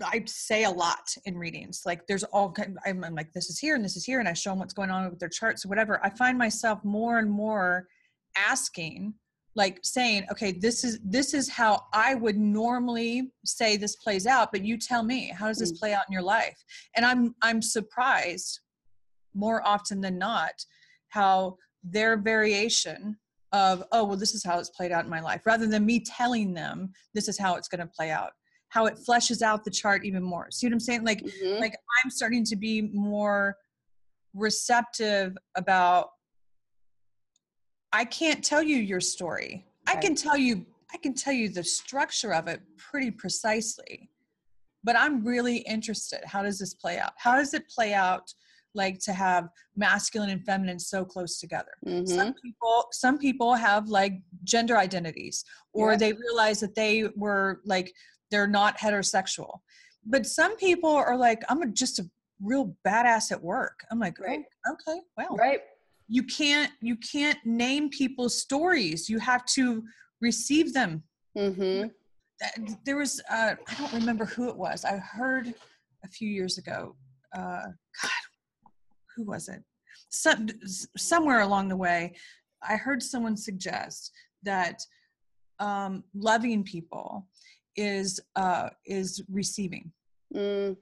I 0.04 0.24
say 0.26 0.66
a 0.66 0.70
lot 0.70 1.16
in 1.26 1.38
readings. 1.38 1.84
Like, 1.86 2.06
there's 2.08 2.26
all 2.26 2.52
kind. 2.52 2.78
I'm, 2.86 3.04
I'm 3.04 3.16
like, 3.16 3.32
this 3.32 3.50
is 3.50 3.58
here 3.58 3.76
and 3.76 3.84
this 3.84 3.96
is 3.96 4.04
here, 4.04 4.20
and 4.20 4.28
I 4.28 4.34
show 4.34 4.50
them 4.50 4.60
what's 4.60 4.74
going 4.74 4.92
on 4.92 5.10
with 5.10 5.20
their 5.20 5.30
charts 5.30 5.66
or 5.66 5.70
whatever. 5.70 6.04
I 6.04 6.10
find 6.10 6.38
myself 6.38 6.84
more 6.84 7.18
and 7.20 7.32
more 7.32 7.88
asking, 8.36 9.14
like, 9.56 9.80
saying, 9.84 10.26
okay, 10.32 10.52
this 10.52 10.84
is 10.84 11.00
this 11.04 11.34
is 11.34 11.48
how 11.48 11.84
I 11.94 12.16
would 12.16 12.38
normally 12.38 13.32
say 13.46 13.78
this 13.78 13.96
plays 13.96 14.28
out, 14.28 14.52
but 14.52 14.66
you 14.66 14.78
tell 14.78 15.04
me, 15.04 15.32
how 15.34 15.48
does 15.48 15.60
this 15.60 15.72
mm. 15.72 15.80
play 15.80 15.94
out 15.94 16.04
in 16.10 16.14
your 16.14 16.24
life? 16.24 16.62
And 16.96 17.06
I'm 17.06 17.36
I'm 17.42 17.62
surprised 17.62 18.60
more 19.34 19.66
often 19.66 20.02
than 20.02 20.18
not 20.18 20.66
how 21.10 21.58
their 21.84 22.18
variation 22.18 23.18
of 23.54 23.84
oh 23.92 24.04
well 24.04 24.18
this 24.18 24.34
is 24.34 24.44
how 24.44 24.60
it's 24.60 24.70
played 24.70 24.92
out 24.92 25.04
in 25.04 25.10
my 25.10 25.20
life 25.20 25.42
rather 25.46 25.68
than 25.68 25.86
me 25.86 26.00
telling 26.00 26.54
them 26.54 26.92
this 27.14 27.28
is 27.28 27.38
how 27.38 27.56
it's 27.56 27.68
going 27.68 27.80
to 27.80 27.88
play 27.88 28.10
out 28.10 28.32
how 28.70 28.86
it 28.86 28.98
fleshes 28.98 29.42
out 29.42 29.66
the 29.66 29.70
chart 29.70 30.06
even 30.06 30.24
more. 30.24 30.50
See 30.50 30.66
what 30.66 30.74
i'm 30.74 30.80
saying? 30.80 31.04
Like 31.04 31.22
mm-hmm. 31.24 31.60
like 31.60 31.76
i'm 32.04 32.10
starting 32.10 32.46
to 32.46 32.56
be 32.56 32.82
more 32.94 33.58
receptive 34.34 35.38
about 35.56 36.10
i 37.92 38.06
can't 38.06 38.44
tell 38.44 38.64
you 38.64 38.78
your 38.78 39.02
story. 39.02 39.66
Right. 39.88 39.98
i 39.98 40.00
can 40.00 40.16
tell 40.16 40.38
you 40.38 40.66
i 40.94 40.98
can 40.98 41.14
tell 41.14 41.34
you 41.34 41.50
the 41.50 41.64
structure 41.66 42.34
of 42.34 42.48
it 42.48 42.62
pretty 42.78 43.12
precisely 43.12 44.10
but 44.84 44.96
i'm 44.98 45.24
really 45.26 45.58
interested. 45.58 46.22
How 46.26 46.42
does 46.44 46.58
this 46.60 46.74
play 46.74 46.98
out? 46.98 47.14
How 47.18 47.36
does 47.36 47.54
it 47.54 47.70
play 47.70 47.94
out 47.94 48.34
like 48.74 49.00
to 49.00 49.14
have 49.14 49.50
masculine 49.76 50.30
and 50.30 50.46
feminine 50.46 50.80
so 50.80 51.04
close 51.04 51.40
together 51.40 51.72
mm-hmm. 51.86 52.06
some 52.06 52.34
people 52.34 52.86
some 52.92 53.18
people 53.18 53.54
have 53.54 53.88
like 53.88 54.14
gender 54.44 54.78
identities 54.78 55.44
or 55.74 55.92
yeah. 55.92 55.98
they 55.98 56.14
realize 56.14 56.60
that 56.60 56.76
they 56.76 57.06
were 57.16 57.62
like 57.66 57.92
they're 58.30 58.48
not 58.48 58.78
heterosexual 58.78 59.60
but 60.06 60.26
some 60.26 60.56
people 60.58 60.90
are 60.90 61.18
like 61.18 61.42
i'm 61.50 61.74
just 61.74 62.00
a 62.00 62.10
real 62.42 62.76
badass 62.88 63.32
at 63.32 63.42
work 63.42 63.82
i'm 63.92 64.00
like 64.00 64.20
right. 64.20 64.42
oh, 64.68 64.74
okay 64.74 65.00
well 65.18 65.36
right 65.38 65.62
you 66.08 66.24
can't 66.24 66.72
you 66.82 66.96
can't 66.98 67.38
name 67.46 67.90
people's 67.90 68.38
stories 68.38 69.10
you 69.10 69.20
have 69.20 69.46
to 69.46 69.84
receive 70.22 70.74
them 70.74 71.04
mm-hmm. 71.38 71.88
there 72.86 72.98
was 72.98 73.22
uh, 73.30 73.56
I 73.68 73.74
don't 73.78 73.94
remember 73.94 74.26
who 74.26 74.50
it 74.50 74.58
was. 74.58 74.84
I 74.84 74.98
heard 74.98 75.54
a 76.04 76.08
few 76.08 76.30
years 76.30 76.58
ago. 76.58 76.96
Uh, 77.36 77.68
God, 78.02 78.12
who 79.16 79.24
was 79.24 79.48
it? 79.48 79.64
Some 80.10 80.48
somewhere 80.98 81.42
along 81.42 81.70
the 81.70 81.78
way, 81.78 82.14
I 82.68 82.76
heard 82.76 83.02
someone 83.02 83.38
suggest 83.38 84.12
that 84.44 84.82
um, 85.60 86.04
loving 86.14 86.64
people 86.64 87.28
is 87.76 88.20
uh, 88.36 88.70
is 88.86 89.24
receiving. 89.30 89.92
Mm. 90.36 90.78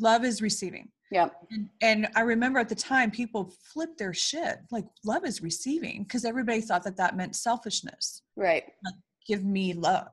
Love 0.00 0.24
is 0.24 0.40
receiving. 0.42 0.88
Yeah. 1.10 1.28
And, 1.50 1.68
and, 1.82 2.08
I 2.16 2.22
remember 2.22 2.58
at 2.58 2.70
the 2.70 2.74
time 2.74 3.10
people 3.10 3.52
flipped 3.70 3.98
their 3.98 4.14
shit 4.14 4.60
like 4.70 4.86
love 5.04 5.26
is 5.26 5.42
receiving 5.42 6.04
because 6.04 6.24
everybody 6.24 6.62
thought 6.62 6.82
that 6.84 6.96
that 6.96 7.16
meant 7.16 7.36
selfishness. 7.36 8.22
Right. 8.34 8.64
Like, 8.82 8.94
give 9.28 9.44
me 9.44 9.74
love. 9.74 10.08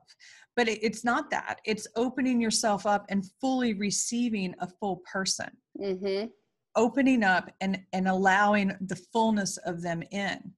But 0.56 0.68
it, 0.68 0.80
it's 0.82 1.02
not 1.02 1.30
that. 1.30 1.60
It's 1.64 1.86
opening 1.96 2.38
yourself 2.38 2.84
up 2.84 3.06
and 3.08 3.24
fully 3.40 3.72
receiving 3.72 4.54
a 4.60 4.66
full 4.66 5.00
person. 5.10 5.48
Mm-hmm. 5.80 6.26
Opening 6.76 7.24
up 7.24 7.50
and 7.60 7.80
and 7.92 8.08
allowing 8.08 8.76
the 8.80 8.96
fullness 8.96 9.56
of 9.58 9.82
them 9.82 10.02
in. 10.10 10.52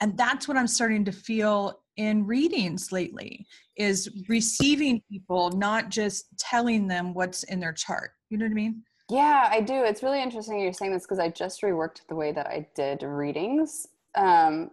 And 0.00 0.16
that's 0.16 0.46
what 0.46 0.56
I'm 0.56 0.68
starting 0.68 1.04
to 1.06 1.12
feel 1.12 1.80
in 1.96 2.24
readings 2.24 2.92
lately 2.92 3.44
is 3.76 4.08
receiving 4.28 5.02
people, 5.10 5.50
not 5.50 5.88
just 5.88 6.26
telling 6.38 6.86
them 6.86 7.12
what's 7.12 7.42
in 7.44 7.58
their 7.58 7.72
chart. 7.72 8.12
You 8.30 8.38
know 8.38 8.44
what 8.44 8.52
I 8.52 8.54
mean? 8.54 8.82
Yeah, 9.10 9.48
I 9.50 9.60
do. 9.60 9.84
It's 9.84 10.02
really 10.02 10.22
interesting 10.22 10.60
you're 10.60 10.72
saying 10.72 10.92
this 10.92 11.02
because 11.02 11.18
I 11.18 11.28
just 11.28 11.62
reworked 11.62 12.06
the 12.08 12.14
way 12.14 12.30
that 12.32 12.46
I 12.46 12.68
did 12.76 13.02
readings. 13.02 13.86
Um, 14.14 14.70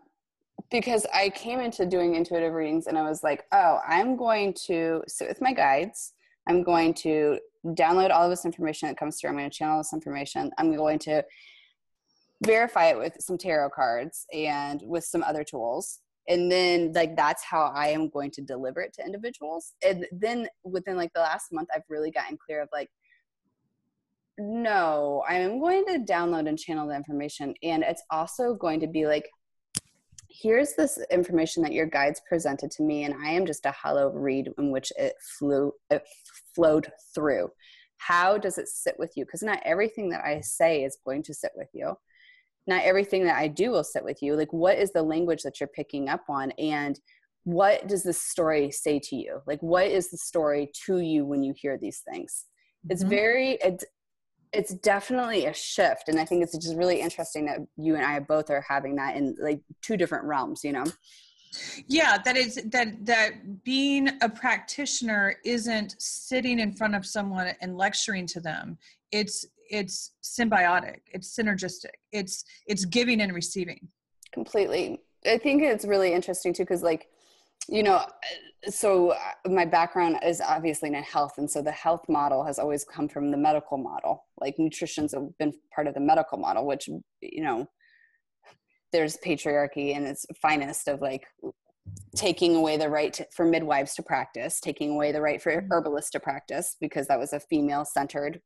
because 0.71 1.05
I 1.13 1.29
came 1.29 1.59
into 1.59 1.85
doing 1.85 2.15
intuitive 2.15 2.53
readings 2.53 2.87
and 2.87 2.97
I 2.97 3.03
was 3.03 3.23
like, 3.23 3.45
oh, 3.51 3.79
I'm 3.87 4.15
going 4.15 4.53
to 4.65 5.03
sit 5.07 5.27
with 5.27 5.41
my 5.41 5.53
guides. 5.53 6.13
I'm 6.47 6.63
going 6.63 6.93
to 6.95 7.39
download 7.73 8.11
all 8.11 8.23
of 8.23 8.29
this 8.29 8.45
information 8.45 8.87
that 8.87 8.97
comes 8.97 9.19
through. 9.19 9.31
I'm 9.31 9.37
going 9.37 9.49
to 9.49 9.57
channel 9.57 9.77
this 9.79 9.93
information. 9.93 10.51
I'm 10.57 10.75
going 10.75 10.99
to 10.99 11.23
verify 12.43 12.87
it 12.87 12.97
with 12.97 13.17
some 13.19 13.37
tarot 13.37 13.69
cards 13.71 14.25
and 14.33 14.81
with 14.83 15.03
some 15.03 15.23
other 15.23 15.43
tools. 15.43 16.01
And 16.27 16.51
then, 16.51 16.91
like, 16.93 17.15
that's 17.15 17.43
how 17.43 17.71
I 17.75 17.89
am 17.89 18.09
going 18.09 18.31
to 18.31 18.41
deliver 18.41 18.81
it 18.81 18.93
to 18.93 19.05
individuals. 19.05 19.73
And 19.85 20.07
then, 20.11 20.47
within 20.63 20.97
like 20.97 21.13
the 21.13 21.21
last 21.21 21.51
month, 21.51 21.69
I've 21.73 21.83
really 21.87 22.11
gotten 22.11 22.37
clear 22.43 22.61
of 22.61 22.69
like, 22.73 22.89
no, 24.37 25.23
I'm 25.29 25.59
going 25.59 25.85
to 25.85 25.99
download 25.99 26.49
and 26.49 26.57
channel 26.57 26.87
the 26.87 26.95
information. 26.95 27.53
And 27.63 27.83
it's 27.83 28.03
also 28.09 28.55
going 28.55 28.79
to 28.81 28.87
be 28.87 29.05
like, 29.05 29.29
here's 30.41 30.73
this 30.73 30.99
information 31.11 31.63
that 31.63 31.73
your 31.73 31.85
guides 31.85 32.21
presented 32.27 32.71
to 32.71 32.83
me, 32.83 33.03
and 33.03 33.13
I 33.13 33.29
am 33.29 33.45
just 33.45 33.65
a 33.65 33.71
hollow 33.71 34.09
reed 34.09 34.49
in 34.57 34.71
which 34.71 34.91
it 34.97 35.13
flew, 35.37 35.71
it 35.89 36.03
flowed 36.53 36.91
through. 37.13 37.49
How 37.97 38.37
does 38.37 38.57
it 38.57 38.67
sit 38.67 38.95
with 38.99 39.13
you? 39.15 39.25
Because 39.25 39.43
not 39.43 39.61
everything 39.63 40.09
that 40.09 40.23
I 40.23 40.41
say 40.41 40.83
is 40.83 40.97
going 41.05 41.23
to 41.23 41.33
sit 41.33 41.51
with 41.55 41.69
you. 41.73 41.93
Not 42.67 42.83
everything 42.83 43.23
that 43.25 43.37
I 43.37 43.47
do 43.47 43.71
will 43.71 43.83
sit 43.83 44.03
with 44.03 44.21
you. 44.21 44.35
Like, 44.35 44.51
what 44.51 44.77
is 44.77 44.91
the 44.91 45.03
language 45.03 45.43
that 45.43 45.59
you're 45.59 45.69
picking 45.69 46.09
up 46.09 46.23
on? 46.29 46.51
And 46.57 46.99
what 47.43 47.87
does 47.87 48.03
this 48.03 48.21
story 48.21 48.71
say 48.71 48.99
to 49.03 49.15
you? 49.15 49.41
Like, 49.45 49.61
what 49.61 49.87
is 49.87 50.09
the 50.09 50.17
story 50.17 50.71
to 50.85 50.99
you 50.99 51.25
when 51.25 51.43
you 51.43 51.53
hear 51.55 51.77
these 51.77 52.01
things? 52.09 52.45
It's 52.89 53.01
mm-hmm. 53.01 53.09
very, 53.09 53.51
it's, 53.63 53.85
it's 54.55 54.73
definitely 54.73 55.45
a 55.45 55.53
shift 55.53 56.07
and 56.07 56.19
i 56.19 56.25
think 56.25 56.43
it's 56.43 56.57
just 56.57 56.75
really 56.75 57.01
interesting 57.01 57.45
that 57.45 57.59
you 57.77 57.95
and 57.95 58.05
i 58.05 58.19
both 58.19 58.49
are 58.49 58.65
having 58.67 58.95
that 58.95 59.15
in 59.15 59.35
like 59.39 59.59
two 59.81 59.97
different 59.97 60.25
realms 60.25 60.63
you 60.63 60.71
know? 60.71 60.85
Yeah 61.87 62.17
that 62.23 62.37
is 62.37 62.55
that 62.71 63.05
that 63.05 63.63
being 63.63 64.09
a 64.21 64.29
practitioner 64.29 65.35
isn't 65.45 65.95
sitting 65.99 66.59
in 66.59 66.73
front 66.73 66.95
of 66.95 67.05
someone 67.05 67.51
and 67.61 67.77
lecturing 67.77 68.27
to 68.27 68.39
them. 68.39 68.77
It's 69.11 69.45
it's 69.69 70.11
symbiotic 70.23 70.99
it's 71.07 71.35
synergistic 71.35 71.95
it's 72.11 72.43
it's 72.67 72.85
giving 72.85 73.21
and 73.21 73.33
receiving. 73.33 73.87
Completely. 74.33 75.01
I 75.25 75.37
think 75.37 75.63
it's 75.63 75.85
really 75.85 76.13
interesting 76.13 76.53
too 76.53 76.63
because 76.63 76.83
like 76.83 77.07
you 77.67 77.83
know 77.83 78.05
so 78.67 79.09
uh, 79.09 79.17
my 79.49 79.65
background 79.65 80.17
is 80.25 80.41
obviously 80.41 80.89
in 80.89 80.95
health 80.95 81.33
and 81.37 81.49
so 81.49 81.61
the 81.61 81.71
health 81.71 82.03
model 82.09 82.43
has 82.43 82.59
always 82.59 82.83
come 82.83 83.07
from 83.07 83.31
the 83.31 83.37
medical 83.37 83.77
model 83.77 84.25
like 84.39 84.55
nutrition's 84.57 85.13
been 85.39 85.53
part 85.73 85.87
of 85.87 85.93
the 85.93 85.99
medical 85.99 86.37
model 86.37 86.65
which 86.65 86.89
you 87.21 87.43
know 87.43 87.67
there's 88.91 89.17
patriarchy 89.17 89.95
and 89.95 90.05
its 90.05 90.25
finest 90.41 90.87
of 90.87 91.01
like 91.01 91.25
taking 92.15 92.55
away 92.55 92.77
the 92.77 92.89
right 92.89 93.13
to, 93.13 93.27
for 93.35 93.45
midwives 93.45 93.93
to 93.95 94.03
practice 94.03 94.59
taking 94.59 94.91
away 94.91 95.11
the 95.11 95.21
right 95.21 95.41
for 95.41 95.51
mm-hmm. 95.51 95.71
herbalists 95.71 96.11
to 96.11 96.19
practice 96.19 96.75
because 96.79 97.07
that 97.07 97.19
was 97.19 97.33
a 97.33 97.39
female 97.39 97.85
centered 97.85 98.39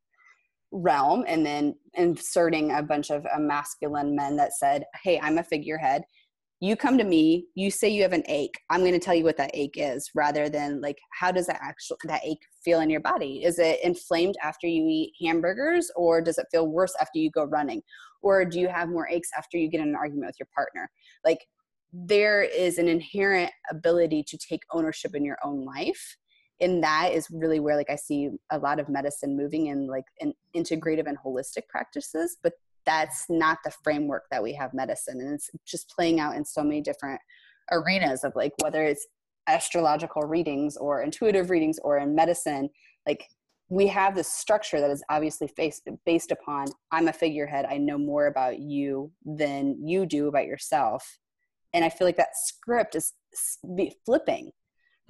realm 0.71 1.23
and 1.27 1.45
then 1.45 1.73
inserting 1.95 2.71
a 2.71 2.83
bunch 2.83 3.09
of 3.09 3.25
uh, 3.25 3.39
masculine 3.39 4.15
men 4.15 4.35
that 4.35 4.53
said 4.53 4.83
hey 5.03 5.19
i'm 5.23 5.37
a 5.37 5.43
figurehead 5.43 6.03
you 6.61 6.75
come 6.75 6.97
to 6.97 7.03
me 7.03 7.45
you 7.55 7.71
say 7.71 7.87
you 7.87 8.01
have 8.01 8.13
an 8.13 8.23
ache 8.27 8.59
i'm 8.69 8.81
going 8.81 8.93
to 8.93 8.99
tell 8.99 9.15
you 9.15 9.23
what 9.23 9.37
that 9.37 9.51
ache 9.53 9.75
is 9.77 10.09
rather 10.13 10.49
than 10.49 10.81
like 10.81 10.97
how 11.11 11.31
does 11.31 11.47
that 11.47 11.59
actual 11.61 11.97
that 12.05 12.21
ache 12.23 12.43
feel 12.63 12.81
in 12.81 12.89
your 12.89 12.99
body? 12.99 13.43
Is 13.43 13.59
it 13.59 13.79
inflamed 13.83 14.35
after 14.43 14.67
you 14.67 14.85
eat 14.87 15.13
hamburgers 15.25 15.91
or 15.95 16.21
does 16.21 16.37
it 16.37 16.47
feel 16.51 16.67
worse 16.67 16.93
after 16.99 17.19
you 17.19 17.31
go 17.31 17.45
running? 17.45 17.81
Or 18.21 18.45
do 18.45 18.59
you 18.59 18.67
have 18.67 18.89
more 18.89 19.07
aches 19.09 19.29
after 19.37 19.57
you 19.57 19.69
get 19.69 19.81
in 19.81 19.89
an 19.89 19.95
argument 19.95 20.27
with 20.27 20.39
your 20.39 20.49
partner? 20.53 20.89
Like 21.25 21.39
there 21.93 22.43
is 22.43 22.77
an 22.77 22.87
inherent 22.87 23.51
ability 23.71 24.23
to 24.27 24.37
take 24.37 24.61
ownership 24.71 25.15
in 25.15 25.25
your 25.25 25.37
own 25.43 25.65
life 25.65 26.17
and 26.61 26.83
that 26.83 27.11
is 27.13 27.25
really 27.31 27.59
where 27.59 27.75
like 27.75 27.89
i 27.89 27.95
see 27.95 28.29
a 28.51 28.59
lot 28.59 28.79
of 28.79 28.89
medicine 28.89 29.35
moving 29.35 29.67
in 29.67 29.87
like 29.87 30.03
in 30.19 30.31
integrative 30.55 31.07
and 31.07 31.17
holistic 31.17 31.67
practices 31.67 32.37
but 32.43 32.53
that's 32.89 33.25
not 33.29 33.59
the 33.63 33.71
framework 33.83 34.23
that 34.31 34.41
we 34.41 34.51
have 34.51 34.73
medicine 34.73 35.21
and 35.21 35.31
it's 35.31 35.51
just 35.63 35.87
playing 35.89 36.19
out 36.19 36.35
in 36.35 36.43
so 36.43 36.63
many 36.63 36.81
different 36.81 37.21
arenas 37.71 38.23
of 38.23 38.33
like 38.35 38.51
whether 38.63 38.83
it's 38.83 39.05
astrological 39.47 40.23
readings 40.23 40.75
or 40.75 41.03
intuitive 41.03 41.51
readings 41.51 41.77
or 41.83 41.99
in 41.99 42.15
medicine 42.15 42.67
like 43.07 43.27
we 43.69 43.85
have 43.85 44.15
this 44.15 44.33
structure 44.33 44.81
that 44.81 44.89
is 44.89 45.03
obviously 45.09 45.47
based 45.55 45.87
based 46.03 46.31
upon 46.31 46.65
i'm 46.91 47.07
a 47.07 47.13
figurehead 47.13 47.65
i 47.69 47.77
know 47.77 47.97
more 47.97 48.25
about 48.25 48.57
you 48.57 49.11
than 49.23 49.77
you 49.79 50.05
do 50.05 50.27
about 50.27 50.45
yourself. 50.45 51.19
And 51.73 51.85
i 51.85 51.89
feel 51.89 52.07
like 52.07 52.17
that 52.17 52.35
script 52.35 52.95
is 52.95 53.13
flipping. 54.05 54.51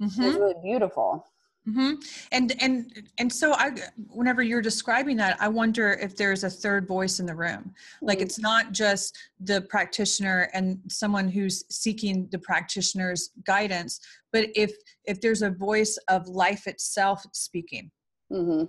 Mm-hmm. 0.02 0.22
it's 0.22 0.36
really 0.38 0.54
beautiful 0.62 1.24
Mm-hmm. 1.68 1.94
And 2.32 2.54
and 2.60 3.10
and 3.18 3.32
so 3.32 3.52
I, 3.52 3.72
whenever 4.08 4.42
you're 4.42 4.62
describing 4.62 5.16
that, 5.18 5.36
I 5.40 5.48
wonder 5.48 5.92
if 5.92 6.16
there's 6.16 6.42
a 6.42 6.50
third 6.50 6.88
voice 6.88 7.20
in 7.20 7.26
the 7.26 7.34
room. 7.34 7.74
Like 8.00 8.18
mm-hmm. 8.18 8.24
it's 8.24 8.38
not 8.38 8.72
just 8.72 9.16
the 9.40 9.60
practitioner 9.62 10.48
and 10.54 10.78
someone 10.88 11.28
who's 11.28 11.64
seeking 11.68 12.28
the 12.32 12.38
practitioner's 12.38 13.30
guidance, 13.44 14.00
but 14.32 14.48
if 14.54 14.72
if 15.04 15.20
there's 15.20 15.42
a 15.42 15.50
voice 15.50 15.98
of 16.08 16.26
life 16.28 16.66
itself 16.66 17.24
speaking, 17.32 17.90
mm-hmm. 18.32 18.64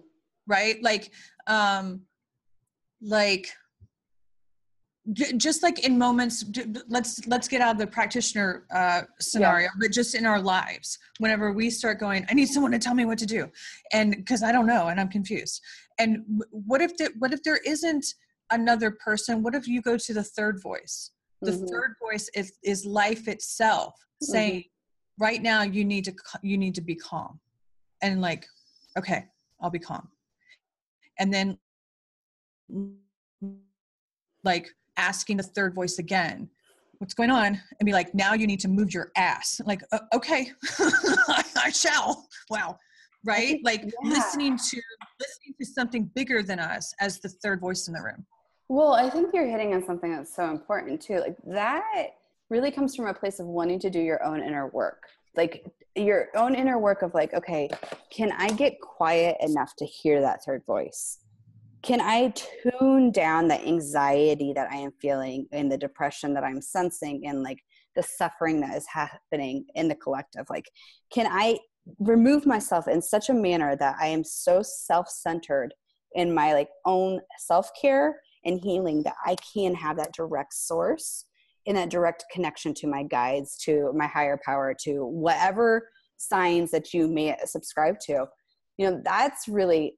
right? 0.47 0.81
Like, 0.83 1.11
um, 1.47 2.01
like 3.01 3.49
just 5.13 5.63
like 5.63 5.79
in 5.79 5.97
moments 5.97 6.45
let's 6.87 7.25
let's 7.27 7.47
get 7.47 7.59
out 7.59 7.73
of 7.73 7.79
the 7.79 7.87
practitioner 7.87 8.65
uh, 8.73 9.01
scenario 9.19 9.65
yeah. 9.65 9.79
but 9.79 9.91
just 9.91 10.13
in 10.13 10.27
our 10.27 10.39
lives 10.39 10.99
whenever 11.17 11.51
we 11.51 11.71
start 11.71 11.99
going 11.99 12.23
i 12.29 12.33
need 12.35 12.47
someone 12.47 12.71
to 12.71 12.77
tell 12.77 12.93
me 12.93 13.03
what 13.03 13.17
to 13.17 13.25
do 13.25 13.49
and 13.93 14.15
because 14.15 14.43
i 14.43 14.51
don't 14.51 14.67
know 14.67 14.87
and 14.89 14.99
i'm 14.99 15.09
confused 15.09 15.59
and 15.97 16.23
what 16.51 16.81
if 16.81 16.95
there, 16.97 17.09
what 17.17 17.33
if 17.33 17.41
there 17.41 17.59
isn't 17.65 18.13
another 18.51 18.91
person 18.91 19.41
what 19.41 19.55
if 19.55 19.67
you 19.67 19.81
go 19.81 19.97
to 19.97 20.13
the 20.13 20.23
third 20.23 20.61
voice 20.61 21.11
the 21.41 21.51
mm-hmm. 21.51 21.65
third 21.65 21.95
voice 21.99 22.29
is 22.35 22.53
is 22.63 22.85
life 22.85 23.27
itself 23.27 23.95
mm-hmm. 23.95 24.31
saying 24.31 24.63
right 25.19 25.41
now 25.41 25.63
you 25.63 25.83
need 25.83 26.05
to 26.05 26.13
you 26.43 26.59
need 26.59 26.75
to 26.75 26.81
be 26.81 26.93
calm 26.93 27.39
and 28.03 28.21
like 28.21 28.45
okay 28.95 29.25
i'll 29.61 29.71
be 29.71 29.79
calm 29.79 30.07
and 31.17 31.33
then 31.33 31.57
like 34.43 34.69
asking 34.97 35.37
the 35.37 35.43
third 35.43 35.73
voice 35.73 35.99
again 35.99 36.49
what's 36.99 37.15
going 37.15 37.31
on? 37.31 37.59
and 37.79 37.85
be 37.85 37.91
like 37.91 38.13
now 38.13 38.33
you 38.33 38.45
need 38.45 38.59
to 38.59 38.67
move 38.67 38.93
your 38.93 39.11
ass. 39.17 39.59
Like 39.65 39.81
uh, 39.91 39.99
okay 40.13 40.51
I, 41.27 41.71
shall. 41.73 42.27
Wow 42.49 42.77
right? 43.23 43.59
Like 43.63 43.83
yeah. 43.83 44.09
listening 44.09 44.57
to 44.57 44.81
listening 45.19 45.55
to 45.59 45.65
something 45.65 46.09
bigger 46.15 46.41
than 46.41 46.59
us 46.59 46.93
as 46.99 47.19
the 47.19 47.29
third 47.29 47.59
voice 47.59 47.87
in 47.87 47.93
the 47.93 48.01
room. 48.01 48.25
Well 48.69 48.93
i 48.93 49.09
think 49.09 49.31
you're 49.33 49.47
hitting 49.47 49.73
on 49.73 49.85
something 49.85 50.11
that's 50.11 50.35
so 50.35 50.49
important 50.49 51.01
too. 51.01 51.19
Like 51.19 51.35
that 51.45 52.15
really 52.49 52.71
comes 52.71 52.95
from 52.95 53.07
a 53.07 53.13
place 53.13 53.39
of 53.39 53.45
wanting 53.45 53.79
to 53.79 53.89
do 53.89 53.99
your 53.99 54.23
own 54.23 54.41
inner 54.43 54.67
work. 54.67 55.03
Like 55.35 55.65
your 55.95 56.29
own 56.35 56.55
inner 56.55 56.79
work 56.79 57.01
of 57.01 57.13
like 57.13 57.33
okay 57.33 57.69
can 58.09 58.31
i 58.37 58.49
get 58.49 58.79
quiet 58.79 59.35
enough 59.41 59.75
to 59.75 59.85
hear 59.85 60.21
that 60.21 60.41
third 60.45 60.63
voice 60.65 61.17
can 61.83 62.01
I 62.01 62.33
tune 62.63 63.11
down 63.11 63.47
the 63.47 63.59
anxiety 63.65 64.53
that 64.53 64.71
I 64.71 64.77
am 64.77 64.91
feeling 65.01 65.47
and 65.51 65.71
the 65.71 65.77
depression 65.77 66.33
that 66.33 66.43
I'm 66.43 66.61
sensing 66.61 67.25
and 67.25 67.43
like 67.43 67.59
the 67.95 68.03
suffering 68.03 68.61
that 68.61 68.75
is 68.75 68.85
happening 68.87 69.65
in 69.75 69.87
the 69.87 69.95
collective? 69.95 70.45
Like, 70.49 70.69
can 71.13 71.27
I 71.29 71.59
remove 71.99 72.45
myself 72.45 72.87
in 72.87 73.01
such 73.01 73.29
a 73.29 73.33
manner 73.33 73.75
that 73.75 73.95
I 73.99 74.07
am 74.07 74.23
so 74.23 74.61
self-centered 74.61 75.73
in 76.13 76.33
my 76.33 76.53
like 76.53 76.69
own 76.85 77.21
self-care 77.39 78.19
and 78.45 78.59
healing 78.59 79.03
that 79.03 79.15
I 79.25 79.35
can 79.53 79.73
have 79.75 79.97
that 79.97 80.13
direct 80.13 80.53
source 80.53 81.25
in 81.65 81.75
that 81.75 81.89
direct 81.89 82.25
connection 82.31 82.73
to 82.75 82.87
my 82.87 83.03
guides, 83.03 83.57
to 83.65 83.91
my 83.95 84.07
higher 84.07 84.39
power, 84.43 84.75
to 84.83 85.05
whatever 85.05 85.89
signs 86.17 86.71
that 86.71 86.93
you 86.93 87.07
may 87.07 87.35
subscribe 87.45 87.99
to. 88.01 88.25
You 88.77 88.89
know, 88.89 89.01
that's 89.03 89.47
really 89.47 89.95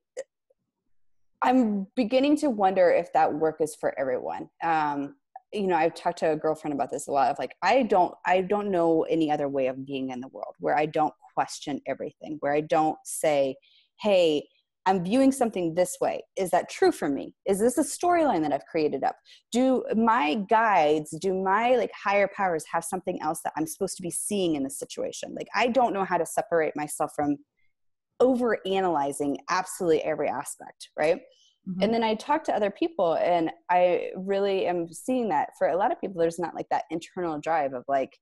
I'm 1.43 1.87
beginning 1.95 2.37
to 2.37 2.49
wonder 2.49 2.89
if 2.89 3.11
that 3.13 3.33
work 3.33 3.57
is 3.59 3.75
for 3.75 3.97
everyone. 3.99 4.49
Um, 4.63 5.15
you 5.53 5.67
know 5.67 5.75
i've 5.75 5.93
talked 5.93 6.19
to 6.19 6.31
a 6.31 6.35
girlfriend 6.35 6.73
about 6.73 6.89
this 6.89 7.07
a 7.07 7.11
lot 7.11 7.29
of 7.29 7.37
like 7.39 7.55
i 7.61 7.83
don't 7.83 8.13
i 8.25 8.41
don't 8.41 8.71
know 8.71 9.03
any 9.03 9.31
other 9.31 9.47
way 9.47 9.67
of 9.67 9.85
being 9.85 10.09
in 10.09 10.19
the 10.19 10.27
world 10.29 10.55
where 10.59 10.75
i 10.75 10.85
don't 10.85 11.13
question 11.33 11.79
everything 11.87 12.37
where 12.39 12.53
i 12.53 12.61
don't 12.61 12.97
say 13.03 13.55
hey 13.99 14.43
i'm 14.85 15.03
viewing 15.03 15.31
something 15.31 15.73
this 15.73 15.95
way. 16.01 16.21
Is 16.35 16.49
that 16.51 16.69
true 16.69 16.91
for 16.91 17.07
me? 17.07 17.33
Is 17.45 17.57
this 17.59 17.77
a 17.77 17.83
storyline 17.83 18.41
that 18.41 18.51
i've 18.51 18.65
created 18.65 19.03
up? 19.03 19.15
Do 19.51 19.83
my 19.95 20.35
guides 20.49 21.17
do 21.21 21.33
my 21.33 21.75
like 21.75 21.91
higher 21.91 22.29
powers 22.35 22.65
have 22.71 22.83
something 22.83 23.21
else 23.21 23.39
that 23.43 23.53
i'm 23.55 23.67
supposed 23.67 23.95
to 23.97 24.03
be 24.03 24.11
seeing 24.11 24.55
in 24.55 24.63
this 24.63 24.77
situation? 24.77 25.33
Like 25.35 25.47
i 25.55 25.67
don't 25.67 25.93
know 25.93 26.03
how 26.03 26.17
to 26.17 26.25
separate 26.25 26.75
myself 26.75 27.11
from 27.15 27.37
over 28.19 28.59
analyzing 28.65 29.37
absolutely 29.49 30.01
every 30.03 30.27
aspect 30.27 30.89
right 30.97 31.21
Mm-hmm. 31.67 31.81
And 31.81 31.93
then 31.93 32.03
I 32.03 32.15
talk 32.15 32.43
to 32.45 32.55
other 32.55 32.71
people, 32.71 33.13
and 33.15 33.49
I 33.69 34.11
really 34.17 34.65
am 34.65 34.91
seeing 34.91 35.29
that 35.29 35.51
for 35.57 35.69
a 35.69 35.77
lot 35.77 35.91
of 35.91 36.01
people, 36.01 36.19
there's 36.19 36.39
not 36.39 36.55
like 36.55 36.67
that 36.69 36.83
internal 36.89 37.39
drive 37.39 37.73
of 37.73 37.85
like, 37.87 38.17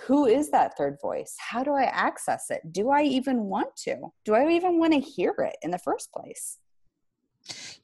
who 0.00 0.26
is 0.26 0.50
that 0.50 0.76
third 0.76 0.96
voice? 1.00 1.36
How 1.38 1.62
do 1.62 1.72
I 1.72 1.84
access 1.84 2.46
it? 2.50 2.60
Do 2.72 2.90
I 2.90 3.02
even 3.02 3.44
want 3.44 3.68
to? 3.84 3.96
Do 4.24 4.34
I 4.34 4.50
even 4.50 4.80
want 4.80 4.94
to 4.94 4.98
hear 4.98 5.32
it 5.38 5.56
in 5.62 5.70
the 5.70 5.78
first 5.78 6.10
place? 6.12 6.58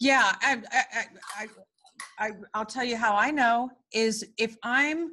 Yeah, 0.01 0.33
I, 0.43 0.61
I, 0.73 1.05
I, 1.39 1.47
I, 2.19 2.31
I'll 2.55 2.67
tell 2.67 2.85
you 2.85 2.97
how 2.97 3.15
I 3.15 3.31
know 3.31 3.71
is 3.93 4.27
if 4.37 4.57
I'm 4.65 5.11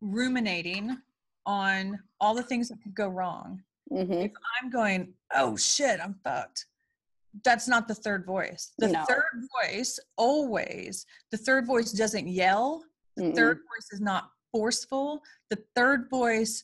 ruminating 0.00 0.98
on 1.46 2.00
all 2.20 2.34
the 2.34 2.42
things 2.42 2.68
that 2.70 2.82
could 2.82 2.94
go 2.94 3.06
wrong, 3.06 3.62
mm-hmm. 3.92 4.12
if 4.12 4.32
I'm 4.62 4.70
going, 4.70 5.14
oh 5.34 5.56
shit, 5.56 6.00
I'm 6.02 6.16
fucked 6.24 6.66
that's 7.44 7.68
not 7.68 7.88
the 7.88 7.94
third 7.94 8.26
voice. 8.26 8.72
The 8.78 8.88
no. 8.88 9.04
third 9.04 9.48
voice 9.62 9.98
always, 10.16 11.06
the 11.30 11.38
third 11.38 11.66
voice 11.66 11.92
doesn't 11.92 12.28
yell. 12.28 12.84
The 13.16 13.24
Mm-mm. 13.24 13.34
third 13.34 13.56
voice 13.58 13.88
is 13.92 14.00
not 14.00 14.30
forceful. 14.50 15.22
The 15.50 15.58
third 15.74 16.08
voice 16.10 16.62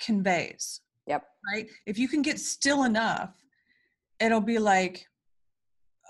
conveys. 0.00 0.80
Yep. 1.06 1.24
Right? 1.52 1.68
If 1.86 1.98
you 1.98 2.08
can 2.08 2.22
get 2.22 2.38
still 2.38 2.84
enough, 2.84 3.34
it'll 4.20 4.40
be 4.40 4.58
like, 4.58 5.06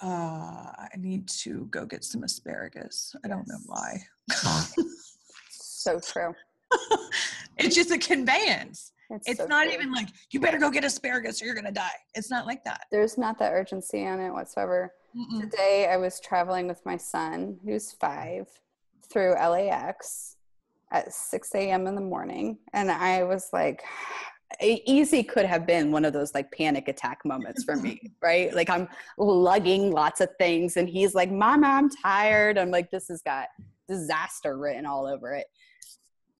uh, 0.02 0.06
I 0.06 0.88
need 0.96 1.28
to 1.28 1.66
go 1.70 1.84
get 1.84 2.04
some 2.04 2.22
asparagus. 2.22 3.14
I 3.24 3.28
don't 3.28 3.46
know 3.46 3.58
why. 3.66 4.02
so 5.50 6.00
true. 6.00 6.34
it's 7.58 7.74
just 7.74 7.90
a 7.90 7.98
conveyance. 7.98 8.92
It's, 9.10 9.28
it's 9.28 9.40
so 9.40 9.46
not 9.46 9.66
cool. 9.66 9.74
even 9.74 9.92
like 9.92 10.08
you 10.30 10.40
better 10.40 10.58
go 10.58 10.70
get 10.70 10.84
asparagus 10.84 11.42
or 11.42 11.46
you're 11.46 11.54
gonna 11.54 11.72
die. 11.72 11.90
It's 12.14 12.30
not 12.30 12.46
like 12.46 12.62
that. 12.64 12.82
There's 12.92 13.18
not 13.18 13.38
that 13.40 13.52
urgency 13.52 14.06
on 14.06 14.20
it 14.20 14.30
whatsoever. 14.30 14.92
Mm-mm. 15.16 15.40
Today 15.40 15.88
I 15.90 15.96
was 15.96 16.20
traveling 16.20 16.68
with 16.68 16.84
my 16.86 16.96
son, 16.96 17.58
who's 17.64 17.92
five, 17.92 18.46
through 19.10 19.32
LAX 19.32 20.36
at 20.92 21.12
6 21.12 21.54
a.m. 21.54 21.86
in 21.86 21.94
the 21.94 22.00
morning, 22.00 22.58
and 22.72 22.90
I 22.90 23.24
was 23.24 23.48
like, 23.52 23.82
easy 24.60 25.22
could 25.22 25.46
have 25.46 25.66
been 25.66 25.92
one 25.92 26.04
of 26.04 26.12
those 26.12 26.34
like 26.34 26.50
panic 26.52 26.88
attack 26.88 27.18
moments 27.24 27.64
for 27.64 27.76
me, 27.76 28.00
right? 28.22 28.54
Like 28.54 28.70
I'm 28.70 28.88
lugging 29.18 29.90
lots 29.90 30.20
of 30.20 30.28
things, 30.38 30.76
and 30.76 30.88
he's 30.88 31.14
like, 31.14 31.30
"Mama, 31.30 31.66
I'm 31.66 31.90
tired." 31.90 32.58
I'm 32.58 32.70
like, 32.70 32.90
"This 32.90 33.08
has 33.08 33.22
got 33.22 33.48
disaster 33.88 34.56
written 34.56 34.86
all 34.86 35.06
over 35.06 35.34
it." 35.34 35.46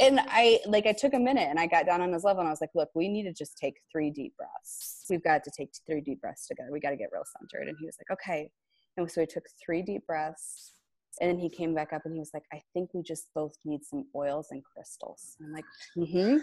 And 0.01 0.21
I 0.29 0.61
like 0.67 0.87
I 0.87 0.93
took 0.93 1.15
a 1.15 1.19
minute 1.19 1.49
and 1.49 1.61
I 1.61 1.67
got 1.67 1.87
down 1.87 2.01
on 2.01 2.13
his 2.13 2.25
level 2.25 2.41
and 2.41 2.49
I 2.49 2.53
was 2.53 2.61
like, 2.61 2.71
look, 2.75 2.89
we 2.95 3.09
need 3.09 3.25
to 3.25 3.33
just 3.33 3.59
take 3.59 3.75
three 3.93 4.11
deep 4.11 4.35
breaths. 4.37 5.05
We've 5.11 5.23
got 5.23 5.45
to 5.45 5.51
take 5.57 5.71
three 5.87 6.01
deep 6.01 6.21
breaths 6.21 6.47
together. 6.47 6.71
We 6.73 6.81
got 6.81 6.91
to 6.91 6.97
get 6.97 7.11
real 7.13 7.25
centered. 7.39 7.69
And 7.69 7.77
he 7.79 7.87
was 7.87 7.97
like, 8.01 8.19
okay. 8.19 8.51
And 8.97 9.11
so 9.11 9.21
we 9.21 9.27
took 9.27 9.45
three 9.65 9.83
deep 9.83 10.07
breaths. 10.07 10.73
And 11.21 11.29
then 11.29 11.39
he 11.39 11.51
came 11.51 11.75
back 11.75 11.93
up 11.93 12.03
and 12.05 12.15
he 12.15 12.21
was 12.21 12.31
like, 12.33 12.45
I 12.53 12.63
think 12.73 12.91
we 12.95 13.03
just 13.03 13.29
both 13.35 13.55
need 13.65 13.85
some 13.85 14.07
oils 14.17 14.49
and 14.51 14.63
crystals. 14.65 15.37
And 15.39 15.49
I'm 15.49 15.53
like, 15.53 15.65
mm-hmm. 15.99 16.39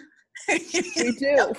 we 1.03 1.11
do. 1.13 1.53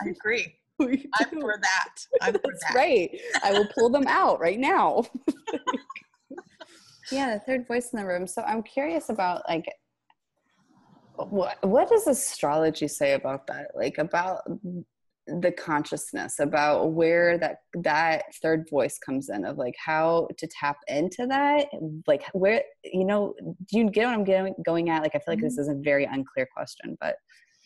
I 0.00 0.08
agree. 0.08 0.56
I'm 0.80 1.40
for 1.40 1.58
that. 1.60 1.94
I'm 2.22 2.32
for 2.34 2.40
that. 2.60 2.74
right. 2.74 3.10
I 3.44 3.52
will 3.52 3.68
pull 3.76 3.90
them 3.90 4.06
out 4.08 4.40
right 4.40 4.58
now. 4.58 5.04
yeah, 7.12 7.34
the 7.34 7.40
third 7.40 7.66
voice 7.68 7.90
in 7.92 7.98
the 7.98 8.06
room. 8.06 8.26
So 8.26 8.42
I'm 8.42 8.62
curious 8.62 9.10
about 9.10 9.42
like 9.48 9.66
what 11.30 11.56
what 11.66 11.88
does 11.88 12.06
astrology 12.06 12.88
say 12.88 13.14
about 13.14 13.46
that 13.46 13.68
like 13.74 13.98
about 13.98 14.42
the 15.26 15.52
consciousness 15.52 16.40
about 16.40 16.92
where 16.92 17.38
that 17.38 17.58
that 17.74 18.24
third 18.42 18.68
voice 18.68 18.98
comes 18.98 19.28
in 19.28 19.44
of 19.44 19.56
like 19.56 19.74
how 19.78 20.26
to 20.36 20.48
tap 20.48 20.76
into 20.88 21.26
that 21.26 21.66
like 22.06 22.24
where 22.32 22.62
you 22.84 23.04
know 23.04 23.34
do 23.70 23.78
you 23.78 23.90
get 23.90 24.06
what 24.06 24.14
i'm 24.14 24.24
getting, 24.24 24.54
going 24.64 24.90
at 24.90 25.02
like 25.02 25.14
i 25.14 25.18
feel 25.18 25.34
like 25.34 25.40
this 25.40 25.54
mm-hmm. 25.54 25.62
is 25.62 25.68
a 25.68 25.82
very 25.82 26.04
unclear 26.06 26.48
question 26.54 26.96
but 27.00 27.16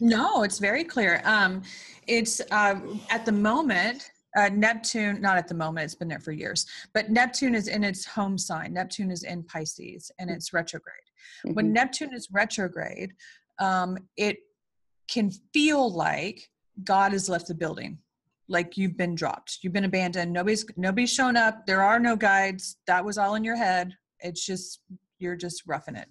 no 0.00 0.42
it's 0.42 0.58
very 0.58 0.84
clear 0.84 1.22
um 1.24 1.62
it's 2.06 2.42
uh, 2.50 2.78
at 3.10 3.24
the 3.24 3.32
moment 3.32 4.10
uh, 4.36 4.50
Neptune, 4.52 5.18
not 5.20 5.38
at 5.38 5.48
the 5.48 5.54
moment, 5.54 5.86
it's 5.86 5.94
been 5.94 6.08
there 6.08 6.20
for 6.20 6.32
years, 6.32 6.66
but 6.92 7.10
Neptune 7.10 7.54
is 7.54 7.68
in 7.68 7.82
its 7.82 8.04
home 8.04 8.36
sign. 8.36 8.74
Neptune 8.74 9.10
is 9.10 9.22
in 9.22 9.42
Pisces 9.42 10.10
and 10.18 10.30
it's 10.30 10.52
retrograde. 10.52 10.94
Mm-hmm. 11.46 11.54
When 11.54 11.72
Neptune 11.72 12.14
is 12.14 12.28
retrograde, 12.30 13.12
um, 13.58 13.98
it 14.16 14.38
can 15.08 15.30
feel 15.52 15.90
like 15.90 16.48
God 16.84 17.12
has 17.12 17.28
left 17.28 17.48
the 17.48 17.54
building, 17.54 17.98
like 18.48 18.76
you've 18.76 18.96
been 18.96 19.14
dropped, 19.14 19.58
you've 19.62 19.72
been 19.72 19.84
abandoned. 19.84 20.32
Nobody's 20.32 20.64
nobody's 20.76 21.12
shown 21.12 21.36
up. 21.36 21.66
There 21.66 21.82
are 21.82 21.98
no 21.98 22.16
guides. 22.16 22.76
That 22.86 23.04
was 23.04 23.18
all 23.18 23.34
in 23.34 23.44
your 23.44 23.56
head. 23.56 23.92
It's 24.20 24.44
just 24.44 24.80
you're 25.18 25.36
just 25.36 25.62
roughing 25.66 25.96
it, 25.96 26.08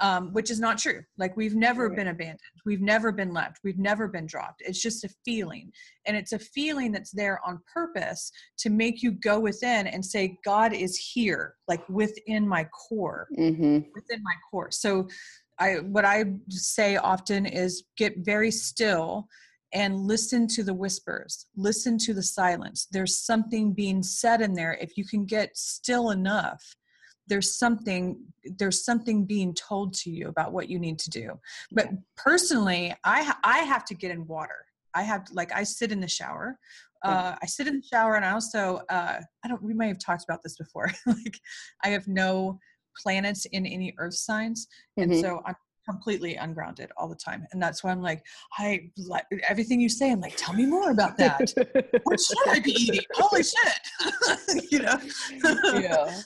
um, 0.00 0.32
which 0.32 0.50
is 0.50 0.60
not 0.60 0.78
true. 0.78 1.02
Like 1.16 1.36
we've 1.36 1.54
never 1.54 1.88
been 1.88 2.08
abandoned. 2.08 2.40
We've 2.66 2.82
never 2.82 3.10
been 3.10 3.32
left. 3.32 3.60
We've 3.64 3.78
never 3.78 4.08
been 4.08 4.26
dropped. 4.26 4.62
It's 4.64 4.80
just 4.80 5.04
a 5.04 5.08
feeling, 5.24 5.72
and 6.06 6.16
it's 6.16 6.32
a 6.32 6.38
feeling 6.38 6.92
that's 6.92 7.10
there 7.10 7.40
on 7.46 7.60
purpose 7.72 8.30
to 8.58 8.70
make 8.70 9.02
you 9.02 9.12
go 9.12 9.40
within 9.40 9.86
and 9.86 10.04
say, 10.04 10.38
God 10.44 10.72
is 10.72 10.96
here, 10.96 11.54
like 11.68 11.86
within 11.88 12.46
my 12.46 12.64
core, 12.64 13.26
mm-hmm. 13.38 13.78
within 13.94 14.22
my 14.22 14.34
core. 14.50 14.70
So 14.70 15.08
I 15.58 15.74
what 15.74 16.04
I 16.04 16.24
say 16.48 16.96
often 16.96 17.46
is 17.46 17.84
get 17.96 18.18
very 18.18 18.50
still 18.50 19.28
and 19.74 19.96
listen 19.96 20.46
to 20.46 20.62
the 20.62 20.74
whispers 20.74 21.46
listen 21.56 21.98
to 21.98 22.14
the 22.14 22.22
silence. 22.22 22.88
There's 22.90 23.16
something 23.16 23.72
being 23.72 24.02
said 24.02 24.40
in 24.40 24.54
there. 24.54 24.74
If 24.80 24.96
you 24.96 25.04
can 25.04 25.24
get 25.24 25.56
still 25.56 26.10
enough 26.10 26.62
there's 27.28 27.56
something 27.56 28.18
there's 28.58 28.84
something 28.84 29.24
being 29.24 29.54
told 29.54 29.94
to 29.94 30.10
you 30.10 30.28
about 30.28 30.52
what 30.52 30.68
you 30.68 30.78
need 30.78 30.98
to 30.98 31.10
do. 31.10 31.38
But 31.70 31.88
personally 32.16 32.94
i 33.04 33.32
i 33.44 33.58
have 33.60 33.84
to 33.86 33.94
get 33.94 34.10
in 34.10 34.26
water. 34.26 34.66
I 34.94 35.02
have 35.02 35.26
like 35.32 35.52
i 35.52 35.62
sit 35.62 35.92
in 35.92 36.00
the 36.00 36.08
shower. 36.08 36.58
Uh, 37.04 37.34
I 37.42 37.46
sit 37.46 37.66
in 37.66 37.78
the 37.78 37.82
shower 37.82 38.14
and 38.14 38.24
I 38.24 38.30
also 38.30 38.80
uh, 38.88 39.18
I 39.44 39.48
don't 39.48 39.62
we 39.62 39.74
may 39.74 39.88
have 39.88 39.98
talked 39.98 40.22
about 40.24 40.40
this 40.42 40.56
before. 40.56 40.88
Like 41.06 41.40
I 41.82 41.88
have 41.88 42.06
no 42.06 42.60
planets 43.00 43.44
in 43.46 43.66
any 43.66 43.94
earth 43.98 44.14
signs 44.14 44.68
and 44.96 45.10
mm-hmm. 45.10 45.20
so 45.20 45.42
i'm 45.46 45.54
completely 45.88 46.36
ungrounded 46.36 46.90
all 46.96 47.08
the 47.08 47.16
time 47.16 47.46
and 47.52 47.62
that's 47.62 47.82
why 47.82 47.90
i'm 47.90 48.02
like 48.02 48.24
i 48.58 48.88
like 49.08 49.24
everything 49.48 49.80
you 49.80 49.88
say 49.88 50.12
i'm 50.12 50.20
like 50.20 50.36
tell 50.36 50.54
me 50.54 50.64
more 50.64 50.90
about 50.90 51.16
that 51.16 51.40
what 52.04 52.20
should 52.20 52.48
i 52.48 52.58
be 52.60 52.72
eating 52.72 53.00
holy 53.14 53.42
shit 53.42 54.70
you 54.70 54.78
know 54.78 54.98
yeah 55.80 56.20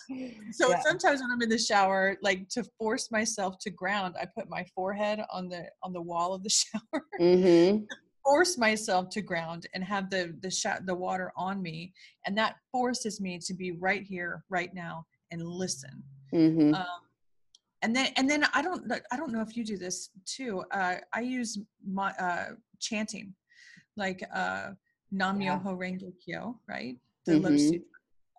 so 0.52 0.70
yeah. 0.70 0.80
sometimes 0.80 1.20
when 1.20 1.30
i'm 1.30 1.40
in 1.40 1.48
the 1.48 1.58
shower 1.58 2.16
like 2.22 2.48
to 2.48 2.62
force 2.78 3.10
myself 3.10 3.58
to 3.58 3.70
ground 3.70 4.14
i 4.20 4.26
put 4.36 4.48
my 4.48 4.64
forehead 4.74 5.20
on 5.32 5.48
the 5.48 5.64
on 5.82 5.92
the 5.92 6.02
wall 6.02 6.34
of 6.34 6.42
the 6.42 6.50
shower 6.50 7.02
mm-hmm. 7.18 7.82
force 8.24 8.58
myself 8.58 9.08
to 9.08 9.22
ground 9.22 9.66
and 9.74 9.82
have 9.82 10.10
the 10.10 10.36
the 10.42 10.50
sh- 10.50 10.66
the 10.84 10.94
water 10.94 11.32
on 11.36 11.62
me 11.62 11.92
and 12.26 12.36
that 12.36 12.56
forces 12.70 13.20
me 13.20 13.38
to 13.38 13.54
be 13.54 13.72
right 13.72 14.02
here 14.02 14.44
right 14.50 14.74
now 14.74 15.04
and 15.30 15.42
listen 15.42 16.02
Mm-hmm. 16.32 16.74
Um, 16.74 16.86
and 17.82 17.94
then 17.94 18.08
and 18.16 18.28
then 18.28 18.44
I 18.54 18.62
don't 18.62 18.90
I 19.12 19.16
don't 19.16 19.32
know 19.32 19.42
if 19.42 19.56
you 19.56 19.64
do 19.64 19.76
this 19.76 20.10
too. 20.24 20.64
Uh, 20.72 20.96
I 21.12 21.20
use 21.20 21.58
my 21.86 22.10
uh, 22.12 22.50
chanting, 22.80 23.34
like 23.96 24.22
uh, 24.34 24.70
Nam 25.12 25.40
yeah. 25.40 25.58
Myoho 25.58 25.76
Renge 25.78 26.12
Kyo, 26.24 26.58
right? 26.68 26.96
The 27.26 27.32
mm-hmm. 27.32 27.56
Sutra. 27.56 27.80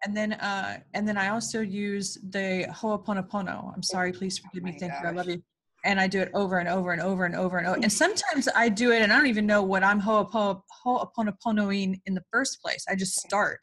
And 0.06 0.16
then 0.16 0.34
uh, 0.34 0.80
and 0.94 1.08
then 1.08 1.18
I 1.18 1.30
also 1.30 1.62
use 1.62 2.18
the 2.30 2.68
Ho'oponopono. 2.70 3.74
I'm 3.74 3.84
sorry, 3.84 4.12
please 4.12 4.38
forgive 4.38 4.64
me. 4.64 4.74
Oh 4.76 4.80
Thank 4.80 4.92
gosh. 4.94 5.02
you. 5.04 5.10
I 5.10 5.12
love 5.12 5.30
you. 5.30 5.44
And 5.88 6.00
I 6.02 6.08
do 6.08 6.20
it 6.20 6.30
over 6.34 6.60
and 6.60 6.68
over 6.68 6.92
and 6.92 7.02
over 7.02 7.24
and 7.26 7.34
over 7.34 7.58
and 7.58 7.66
over. 7.66 7.80
And 7.82 7.90
sometimes 7.92 8.50
I 8.54 8.68
do 8.68 8.92
it 8.92 9.02
and 9.02 9.12
I 9.12 9.16
don't 9.16 9.28
even 9.28 9.48
know 9.48 9.64
what 9.64 9.86
I'm 9.86 10.02
ho'oponoponoing 10.02 12.02
in 12.06 12.14
the 12.14 12.24
first 12.30 12.62
place. 12.62 12.84
I 12.90 12.96
just 12.96 13.16
start. 13.16 13.62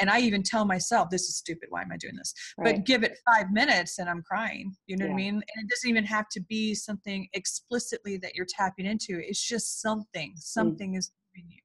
And 0.00 0.08
I 0.08 0.20
even 0.20 0.42
tell 0.42 0.64
myself, 0.64 1.10
this 1.10 1.28
is 1.28 1.36
stupid. 1.36 1.68
Why 1.68 1.82
am 1.82 1.92
I 1.92 1.98
doing 1.98 2.16
this? 2.16 2.32
Right. 2.56 2.76
But 2.76 2.86
give 2.86 3.04
it 3.04 3.18
five 3.26 3.52
minutes 3.52 3.98
and 3.98 4.08
I'm 4.08 4.22
crying. 4.22 4.74
You 4.86 4.96
know 4.96 5.04
yeah. 5.04 5.10
what 5.10 5.16
I 5.16 5.22
mean? 5.22 5.34
And 5.34 5.64
it 5.64 5.68
doesn't 5.68 5.90
even 5.90 6.04
have 6.04 6.30
to 6.30 6.40
be 6.40 6.74
something 6.74 7.28
explicitly 7.34 8.16
that 8.16 8.34
you're 8.34 8.46
tapping 8.48 8.86
into. 8.86 9.20
It's 9.22 9.46
just 9.46 9.82
something. 9.82 10.32
Mm. 10.32 10.38
Something 10.38 10.94
mm. 10.94 10.98
is 10.98 11.12
moving 11.36 11.50
you. 11.50 11.60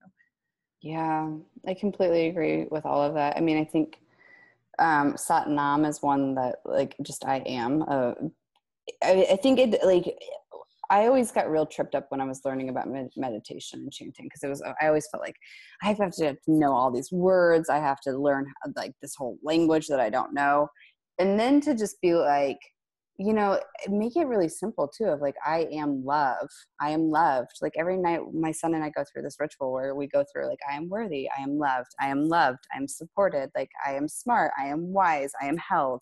Yeah, 0.82 1.30
I 1.66 1.74
completely 1.76 2.28
agree 2.28 2.66
with 2.70 2.86
all 2.86 3.02
of 3.02 3.14
that. 3.14 3.38
I 3.38 3.40
mean, 3.40 3.58
I 3.58 3.64
think 3.64 4.00
um 4.80 5.14
Satnam 5.14 5.88
is 5.88 6.02
one 6.02 6.36
that 6.36 6.58
like 6.66 6.98
just 7.04 7.24
I 7.24 7.38
am. 7.46 7.86
Uh, 7.88 8.16
I, 9.04 9.28
I 9.32 9.36
think 9.38 9.60
it 9.60 9.84
like 9.84 10.16
I 10.90 11.08
always 11.08 11.32
got 11.32 11.50
real 11.50 11.66
tripped 11.66 11.96
up 11.96 12.08
when 12.10 12.22
I 12.22 12.26
was 12.26 12.42
learning 12.46 12.70
about 12.70 12.88
med- 12.88 13.12
meditation 13.16 13.80
and 13.80 13.92
chanting 13.92 14.26
because 14.26 14.44
it 14.44 14.50
was 14.50 14.62
I 14.82 14.88
always 14.88 15.08
felt 15.12 15.24
like 15.24 15.38
I 15.82 15.94
have 15.94 16.12
to 16.16 16.38
know 16.48 16.74
all 16.74 16.92
these 16.92 17.12
words. 17.12 17.70
I 17.70 17.78
have 17.78 18.00
to 18.02 18.18
learn 18.18 18.46
like 18.76 18.94
this 19.02 19.16
whole 19.16 19.38
language 19.44 19.88
that 19.88 20.00
I 20.00 20.10
don't 20.10 20.34
know, 20.34 20.68
and 21.20 21.40
then 21.40 21.62
to 21.62 21.76
just 21.76 22.02
be 22.02 22.14
like, 22.14 22.58
you 23.18 23.34
know, 23.34 23.60
make 23.90 24.16
it 24.16 24.28
really 24.28 24.50
simple 24.50 24.88
too. 24.88 25.06
Of 25.06 25.22
like, 25.22 25.36
I 25.46 25.68
am 25.72 26.04
love. 26.04 26.50
I 26.82 26.90
am 26.92 27.10
loved. 27.10 27.52
Like 27.62 27.74
every 27.78 27.98
night, 27.98 28.22
my 28.34 28.52
son 28.52 28.74
and 28.74 28.84
I 28.84 28.90
go 28.90 29.04
through 29.12 29.24
this 29.24 29.38
ritual 29.40 29.72
where 29.72 29.96
we 29.96 30.08
go 30.08 30.24
through 30.32 30.48
like, 30.48 30.60
I 30.70 30.76
am 30.76 30.90
worthy. 30.90 31.30
I 31.38 31.42
am 31.42 31.58
loved. 31.58 31.90
I 32.00 32.08
am 32.10 32.28
loved. 32.28 32.60
I 32.74 32.78
am 32.78 32.88
supported. 32.88 33.50
Like 33.56 33.70
I 33.86 33.94
am 33.94 34.08
smart. 34.08 34.52
I 34.60 34.66
am 34.68 34.92
wise. 34.92 35.32
I 35.42 35.46
am 35.48 35.58
held. 35.58 36.02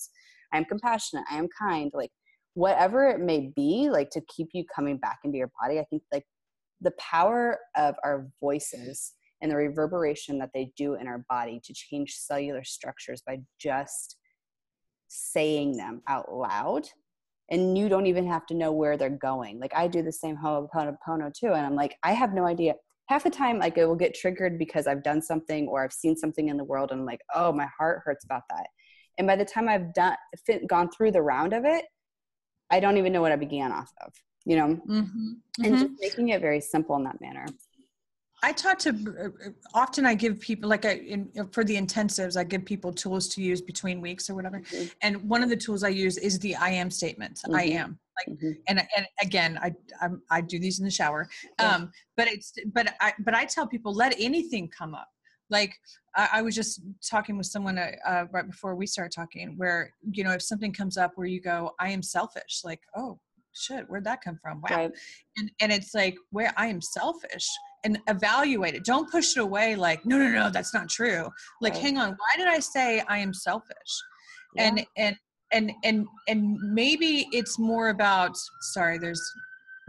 I 0.54 0.58
am 0.58 0.66
compassionate. 0.66 1.26
I 1.30 1.38
am 1.38 1.48
kind. 1.58 1.92
Like 1.94 2.12
whatever 2.54 3.08
it 3.08 3.20
may 3.20 3.52
be 3.56 3.90
like 3.90 4.10
to 4.10 4.22
keep 4.28 4.50
you 4.54 4.64
coming 4.74 4.98
back 4.98 5.20
into 5.24 5.38
your 5.38 5.52
body 5.62 5.80
i 5.80 5.86
think 5.86 6.04
like 6.12 6.26
the 6.82 6.92
power 6.92 7.60
of 7.78 7.96
our 8.04 8.28
voices 8.40 9.14
and 9.42 9.52
the 9.52 9.56
reverberation 9.56 10.38
that 10.40 10.52
they 10.54 10.72
do 10.78 10.96
in 10.96 11.08
our 11.08 11.26
body 11.30 11.60
to 11.64 11.74
change 11.74 12.14
cellular 12.14 12.64
structures 12.64 13.22
by 13.26 13.40
just 13.60 14.18
saying 15.08 15.78
them 15.78 16.02
out 16.08 16.32
loud 16.34 16.88
and 17.50 17.78
you 17.78 17.90
don't 17.90 18.06
even 18.06 18.26
have 18.26 18.46
to 18.46 18.54
know 18.54 18.72
where 18.72 18.96
they're 18.96 19.10
going. 19.10 19.60
Like 19.60 19.74
i 19.76 19.88
do 19.88 20.02
the 20.02 20.12
same 20.12 20.38
ho'oponopono 20.38 21.34
too 21.34 21.54
and 21.54 21.66
i'm 21.66 21.76
like 21.76 21.98
i 22.04 22.14
have 22.14 22.34
no 22.34 22.46
idea. 22.46 22.76
Half 23.08 23.26
the 23.26 23.30
time 23.30 23.60
like 23.60 23.78
it 23.78 23.86
will 23.86 23.96
get 23.96 24.16
triggered 24.16 24.58
because 24.58 24.88
i've 24.88 25.04
done 25.04 25.22
something 25.22 25.68
or 25.68 25.84
i've 25.84 25.94
seen 25.94 26.16
something 26.16 26.48
in 26.48 26.58
the 26.58 26.64
world 26.64 26.92
and 26.92 27.02
i'm 27.02 27.06
like 27.06 27.22
oh 27.36 27.52
my 27.52 27.68
heart 27.78 28.02
hurts 28.06 28.24
about 28.26 28.44
that. 28.50 28.68
And 29.18 29.28
by 29.28 29.36
the 29.36 29.46
time 29.46 29.68
i've 29.68 29.94
done 29.94 30.16
gone 30.68 30.90
through 30.90 31.12
the 31.12 31.22
round 31.22 31.54
of 31.54 31.66
it 31.66 31.86
I 32.72 32.80
don't 32.80 32.98
even 32.98 33.14
know 33.14 33.22
what 33.22 33.32
I 33.32 33.36
began 33.36 33.72
off 33.72 33.92
of, 34.04 34.14
you 34.46 34.56
know, 34.56 34.68
mm-hmm. 34.68 35.00
Mm-hmm. 35.00 35.64
and 35.64 35.78
just 35.78 35.92
making 36.00 36.30
it 36.30 36.42
very 36.42 36.62
simple 36.62 36.96
in 36.96 37.04
that 37.04 37.22
manner. 37.22 37.46
I 38.44 38.52
talk 38.54 38.80
to 38.80 39.32
often 39.74 40.06
I 40.06 40.16
give 40.16 40.40
people 40.40 40.68
like 40.68 40.86
I 40.86 40.94
in, 40.94 41.30
for 41.52 41.64
the 41.64 41.78
intensives 41.78 42.38
I 42.38 42.44
give 42.44 42.66
people 42.66 42.92
tools 42.92 43.28
to 43.30 43.42
use 43.42 43.62
between 43.62 44.02
weeks 44.02 44.30
or 44.30 44.36
whatever. 44.36 44.62
Mm-hmm. 44.62 44.88
And 45.04 45.30
one 45.30 45.44
of 45.44 45.50
the 45.50 45.56
tools 45.56 45.84
I 45.84 45.90
use 45.90 46.18
is 46.18 46.40
the 46.40 46.56
I 46.56 46.70
am 46.70 46.90
statement. 46.90 47.42
Mm-hmm. 47.46 47.56
I 47.56 47.64
am 47.64 48.00
like 48.18 48.38
mm-hmm. 48.38 48.52
and 48.68 48.82
and 48.98 49.06
again 49.22 49.60
I 49.62 49.74
I'm, 50.02 50.24
i 50.32 50.42
do 50.42 50.58
these 50.58 50.80
in 50.80 50.86
the 50.86 50.92
shower. 50.92 51.30
Yeah. 51.60 51.76
Um 51.76 51.92
but 52.18 52.28
it's 52.28 52.54
but 52.74 52.96
I 53.00 53.14
but 53.20 53.36
I 53.36 53.46
tell 53.46 53.68
people 53.68 53.94
let 53.94 54.16
anything 54.20 54.68
come 54.70 54.96
up. 54.96 55.10
Like 55.52 55.76
I, 56.16 56.30
I 56.36 56.42
was 56.42 56.56
just 56.56 56.82
talking 57.08 57.38
with 57.38 57.46
someone 57.46 57.78
uh, 57.78 57.92
uh, 58.06 58.26
right 58.32 58.48
before 58.48 58.76
we 58.76 58.88
started 58.88 59.12
talking, 59.14 59.54
where 59.58 59.94
you 60.12 60.24
know 60.24 60.32
if 60.32 60.42
something 60.42 60.74
comes 60.74 60.98
up 60.98 61.12
where 61.16 61.28
you 61.28 61.42
go, 61.42 61.72
I 61.80 61.90
am 61.90 62.02
selfish, 62.02 62.62
like 62.64 62.82
oh 62.96 63.20
shit, 63.54 63.86
where'd 63.88 64.06
that 64.06 64.22
come 64.22 64.40
from? 64.42 64.62
Wow, 64.62 64.76
right. 64.76 64.92
and 65.38 65.52
and 65.62 65.72
it's 65.72 65.94
like 65.94 66.16
where 66.32 66.54
I 66.58 66.68
am 66.68 66.82
selfish 66.82 67.48
and 67.84 68.00
evaluate 68.08 68.76
it. 68.76 68.86
Don't 68.86 69.12
push 69.12 69.38
it 69.38 69.42
away 69.42 69.76
like 69.76 70.06
no 70.06 70.18
no 70.18 70.30
no 70.30 70.50
that's 70.50 70.74
not 70.74 70.90
true. 70.90 71.30
Like 71.62 71.74
right. 71.74 71.82
hang 71.82 71.98
on, 71.98 72.10
why 72.10 72.38
did 72.38 72.48
I 72.48 72.60
say 72.60 73.04
I 73.08 73.18
am 73.18 73.34
selfish? 73.34 73.76
Yeah. 74.56 74.64
And 74.64 74.86
and 74.98 75.16
and 75.52 75.72
and 75.84 76.08
and 76.28 76.58
maybe 76.62 77.28
it's 77.32 77.60
more 77.60 77.90
about 77.90 78.36
sorry 78.74 78.98
there's 78.98 79.22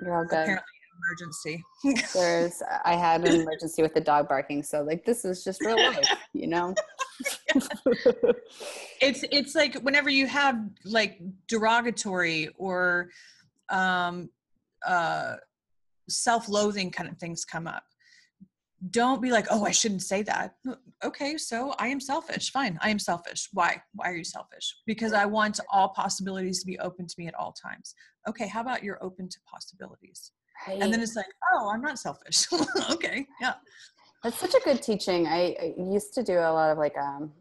you're 0.00 0.16
all 0.16 0.24
good. 0.24 0.40
apparently 0.40 0.64
emergency. 1.02 1.62
There's, 2.14 2.62
I 2.84 2.94
had 2.94 3.26
an 3.26 3.40
emergency 3.40 3.82
with 3.82 3.94
the 3.94 4.00
dog 4.00 4.28
barking, 4.28 4.62
so 4.62 4.82
like 4.82 5.04
this 5.04 5.24
is 5.24 5.44
just 5.44 5.60
real 5.60 5.76
life, 5.76 6.08
you 6.32 6.46
know. 6.46 6.74
it's 9.00 9.24
it's 9.30 9.54
like 9.54 9.76
whenever 9.76 10.10
you 10.10 10.26
have 10.26 10.58
like 10.84 11.20
derogatory 11.48 12.48
or 12.56 13.08
um, 13.70 14.30
uh, 14.86 15.36
self-loathing 16.08 16.90
kind 16.90 17.08
of 17.08 17.18
things 17.18 17.44
come 17.44 17.66
up 17.66 17.84
don't 18.90 19.22
be 19.22 19.30
like, 19.30 19.46
oh, 19.50 19.64
I 19.64 19.70
shouldn't 19.70 20.02
say 20.02 20.22
that. 20.22 20.54
Okay, 21.04 21.36
so 21.36 21.74
I 21.78 21.86
am 21.88 22.00
selfish. 22.00 22.50
Fine, 22.50 22.78
I 22.82 22.90
am 22.90 22.98
selfish. 22.98 23.48
Why? 23.52 23.80
Why 23.94 24.10
are 24.10 24.16
you 24.16 24.24
selfish? 24.24 24.74
Because 24.86 25.12
I 25.12 25.24
want 25.24 25.60
all 25.72 25.90
possibilities 25.90 26.60
to 26.60 26.66
be 26.66 26.78
open 26.80 27.06
to 27.06 27.14
me 27.16 27.28
at 27.28 27.34
all 27.34 27.52
times. 27.52 27.94
Okay, 28.28 28.48
how 28.48 28.60
about 28.60 28.82
you're 28.82 29.02
open 29.02 29.28
to 29.28 29.38
possibilities? 29.46 30.32
Right. 30.66 30.80
And 30.80 30.92
then 30.92 31.00
it's 31.00 31.16
like, 31.16 31.26
oh, 31.52 31.70
I'm 31.72 31.80
not 31.80 31.98
selfish. 31.98 32.46
okay, 32.90 33.26
yeah. 33.40 33.54
That's 34.22 34.38
such 34.38 34.54
a 34.54 34.60
good 34.60 34.82
teaching. 34.82 35.26
I, 35.26 35.56
I, 35.60 35.74
used 35.76 36.14
to 36.14 36.22
do 36.22 36.34
a 36.34 36.52
lot 36.52 36.70
of 36.70 36.78
like 36.78 36.96
um, 36.96 37.32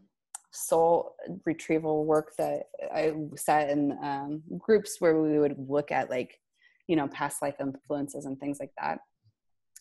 soul 0.50 1.14
retrieval 1.44 2.04
work 2.04 2.32
that 2.38 2.64
I 2.92 3.14
sat 3.36 3.70
in 3.70 3.96
um, 4.02 4.42
groups 4.58 4.96
where 4.98 5.20
we 5.20 5.38
would 5.38 5.56
look 5.68 5.92
at 5.92 6.10
like, 6.10 6.40
you 6.88 6.96
know, 6.96 7.06
past 7.08 7.40
life 7.40 7.54
influences 7.60 8.24
and 8.24 8.38
things 8.40 8.58
like 8.58 8.72
that. 8.80 8.98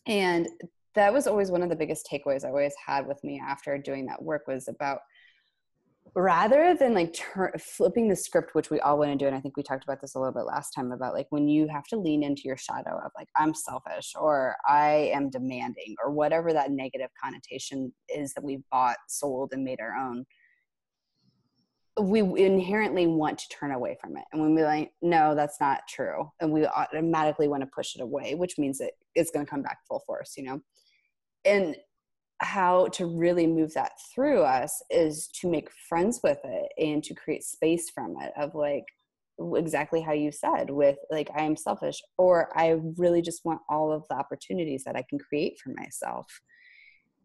And 0.06 0.48
that 0.94 1.14
was 1.14 1.26
always 1.26 1.50
one 1.50 1.64
of 1.64 1.70
the 1.70 1.76
biggest 1.76 2.08
takeaways 2.12 2.46
I 2.46 2.50
always 2.50 2.76
had 2.86 3.08
with 3.08 3.24
me 3.24 3.42
after 3.44 3.78
doing 3.78 4.06
that 4.08 4.22
work 4.22 4.48
was 4.48 4.68
about 4.68 5.00
rather 6.16 6.76
than 6.76 6.94
like 6.94 7.16
flipping 7.58 8.10
the 8.10 8.16
script 8.16 8.54
which 8.54 8.70
we 8.70 8.80
all 8.82 8.98
want 8.98 9.12
to 9.12 9.16
do 9.16 9.28
and 9.28 9.36
i 9.36 9.40
think 9.40 9.56
we 9.56 9.64
talked 9.64 9.84
about 9.84 10.02
this 10.02 10.16
a 10.16 10.20
little 10.20 10.34
bit 10.34 10.46
last 10.46 10.72
time 10.72 10.92
about 10.92 11.14
like 11.14 11.28
when 11.30 11.48
you 11.48 11.68
have 11.68 11.86
to 11.86 11.96
lean 11.96 12.22
into 12.22 12.42
your 12.44 12.58
shadow 12.58 13.00
of 13.06 13.12
like 13.18 13.30
i'm 13.38 13.54
selfish 13.54 14.14
or 14.20 14.56
i 14.68 15.10
am 15.14 15.30
demanding 15.30 15.96
or 16.04 16.12
whatever 16.12 16.52
that 16.52 16.72
negative 16.72 17.10
connotation 17.22 17.94
is 18.10 18.34
that 18.34 18.44
we've 18.44 18.64
bought 18.72 18.98
sold 19.08 19.54
and 19.54 19.64
made 19.64 19.80
our 19.80 19.96
own 19.96 20.26
we 22.00 22.22
inherently 22.22 23.08
want 23.08 23.38
to 23.38 23.48
turn 23.50 23.72
away 23.72 23.98
from 24.02 24.18
it 24.18 24.24
and 24.34 24.42
when 24.42 24.54
we're 24.54 24.66
like 24.66 24.92
no 25.02 25.34
that's 25.34 25.62
not 25.62 25.82
true 25.88 26.30
and 26.42 26.52
we 26.52 26.66
automatically 26.66 27.48
want 27.48 27.62
to 27.62 27.70
push 27.74 27.96
it 27.96 28.02
away 28.02 28.36
which 28.36 28.58
means 28.58 28.78
that 28.80 28.92
it's 29.16 29.32
going 29.32 29.46
to 29.46 29.50
come 29.50 29.62
back 29.62 29.80
full 29.88 30.02
force 30.06 30.34
you 30.36 30.44
know? 30.44 30.60
And 31.46 31.76
how 32.42 32.88
to 32.88 33.06
really 33.06 33.46
move 33.46 33.74
that 33.76 33.92
through 34.14 34.42
us 34.42 34.82
is 34.90 35.28
to 35.28 35.50
make 35.50 35.70
friends 35.88 36.20
with 36.24 36.40
it 36.44 36.72
and 36.78 37.04
to 37.04 37.14
create 37.14 37.44
space 37.44 37.90
from 37.92 38.16
it 38.20 38.34
of 38.36 38.56
like 38.56 38.86
exactly 39.56 40.02
how 40.02 40.12
you 40.12 40.32
said 40.32 40.70
with 40.70 40.98
like 41.10 41.30
i 41.36 41.44
am 41.44 41.56
selfish 41.56 42.02
or 42.18 42.56
i 42.58 42.80
really 42.98 43.22
just 43.22 43.46
want 43.46 43.62
all 43.70 43.92
of 43.92 44.04
the 44.10 44.16
opportunities 44.16 44.84
that 44.84 44.96
i 44.96 45.04
can 45.10 45.18
create 45.18 45.58
for 45.64 45.72
myself. 45.78 46.28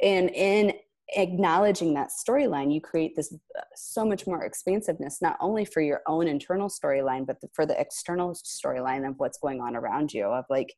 And 0.02 0.30
in 0.30 0.74
acknowledging 1.16 1.94
that 1.94 2.10
storyline 2.10 2.74
you 2.74 2.80
create 2.80 3.14
this 3.14 3.32
uh, 3.56 3.60
so 3.76 4.04
much 4.04 4.26
more 4.26 4.42
expansiveness 4.42 5.22
not 5.22 5.36
only 5.40 5.64
for 5.64 5.80
your 5.80 6.00
own 6.08 6.26
internal 6.26 6.68
storyline 6.68 7.24
but 7.24 7.36
for 7.54 7.64
the 7.64 7.80
external 7.80 8.34
storyline 8.34 9.08
of 9.08 9.14
what's 9.18 9.38
going 9.38 9.60
on 9.60 9.76
around 9.76 10.12
you 10.12 10.24
of 10.24 10.44
like 10.50 10.74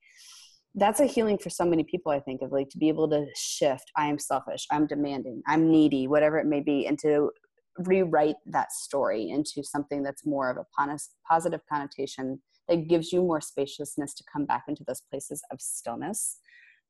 that's 0.74 1.00
a 1.00 1.06
healing 1.06 1.38
for 1.38 1.50
so 1.50 1.64
many 1.64 1.82
people 1.82 2.12
i 2.12 2.20
think 2.20 2.42
of 2.42 2.52
like 2.52 2.68
to 2.68 2.78
be 2.78 2.88
able 2.88 3.08
to 3.08 3.26
shift 3.34 3.90
i 3.96 4.06
am 4.06 4.18
selfish 4.18 4.66
i'm 4.70 4.86
demanding 4.86 5.42
i'm 5.46 5.70
needy 5.70 6.06
whatever 6.06 6.38
it 6.38 6.46
may 6.46 6.60
be 6.60 6.86
and 6.86 6.98
to 6.98 7.30
rewrite 7.78 8.36
that 8.46 8.72
story 8.72 9.30
into 9.30 9.62
something 9.62 10.02
that's 10.02 10.26
more 10.26 10.50
of 10.50 10.56
a 10.56 10.98
positive 11.28 11.60
connotation 11.70 12.40
that 12.68 12.88
gives 12.88 13.12
you 13.12 13.20
more 13.20 13.40
spaciousness 13.40 14.14
to 14.14 14.24
come 14.30 14.44
back 14.44 14.64
into 14.68 14.84
those 14.84 15.02
places 15.10 15.42
of 15.50 15.60
stillness 15.60 16.38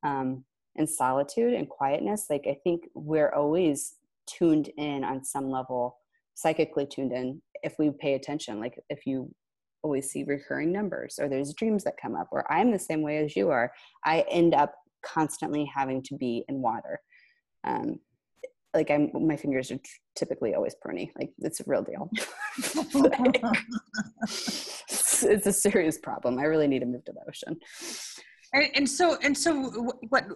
um, 0.03 0.45
and 0.77 0.88
solitude 0.88 1.53
and 1.53 1.69
quietness 1.69 2.27
like 2.31 2.45
i 2.49 2.57
think 2.64 2.88
we're 2.95 3.33
always 3.33 3.97
tuned 4.27 4.71
in 4.77 5.05
on 5.05 5.25
some 5.25 5.51
level 5.51 5.99
psychically 6.35 6.87
tuned 6.87 7.12
in 7.12 7.41
if 7.62 7.79
we 7.79 7.91
pay 7.91 8.14
attention 8.14 8.61
like 8.61 8.79
if 8.88 9.07
you 9.07 9.33
always 9.83 10.11
see 10.11 10.25
recurring 10.25 10.73
numbers 10.73 11.19
or 11.21 11.29
there's 11.29 11.55
dreams 11.55 11.85
that 11.85 11.95
come 12.01 12.17
up 12.17 12.29
or 12.33 12.51
i'm 12.53 12.71
the 12.71 12.79
same 12.79 13.03
way 13.03 13.19
as 13.19 13.37
you 13.37 13.51
are 13.51 13.71
i 14.05 14.25
end 14.29 14.55
up 14.55 14.75
constantly 15.03 15.64
having 15.64 16.03
to 16.03 16.17
be 16.17 16.45
in 16.49 16.61
water. 16.61 17.01
Um, 17.64 18.01
like 18.75 18.91
i'm 18.91 19.11
my 19.14 19.37
fingers 19.37 19.71
are 19.71 19.79
typically 20.14 20.55
always 20.55 20.77
pruny 20.85 21.11
like 21.19 21.31
it's 21.38 21.61
a 21.61 21.64
real 21.67 21.83
deal. 21.83 22.11
It's, 22.59 22.85
it's, 25.25 25.47
a 25.47 25.53
serious 25.53 25.99
problem 25.99 26.38
i 26.38 26.43
really 26.43 26.69
need 26.69 26.81
to 26.81 26.87
move 26.87 27.05
to 27.07 27.12
the 27.12 27.21
ocean. 27.27 27.57
And, 28.53 28.69
and 28.75 28.88
so 28.88 29.17
and 29.23 29.37
so 29.37 29.71
what 30.11 30.27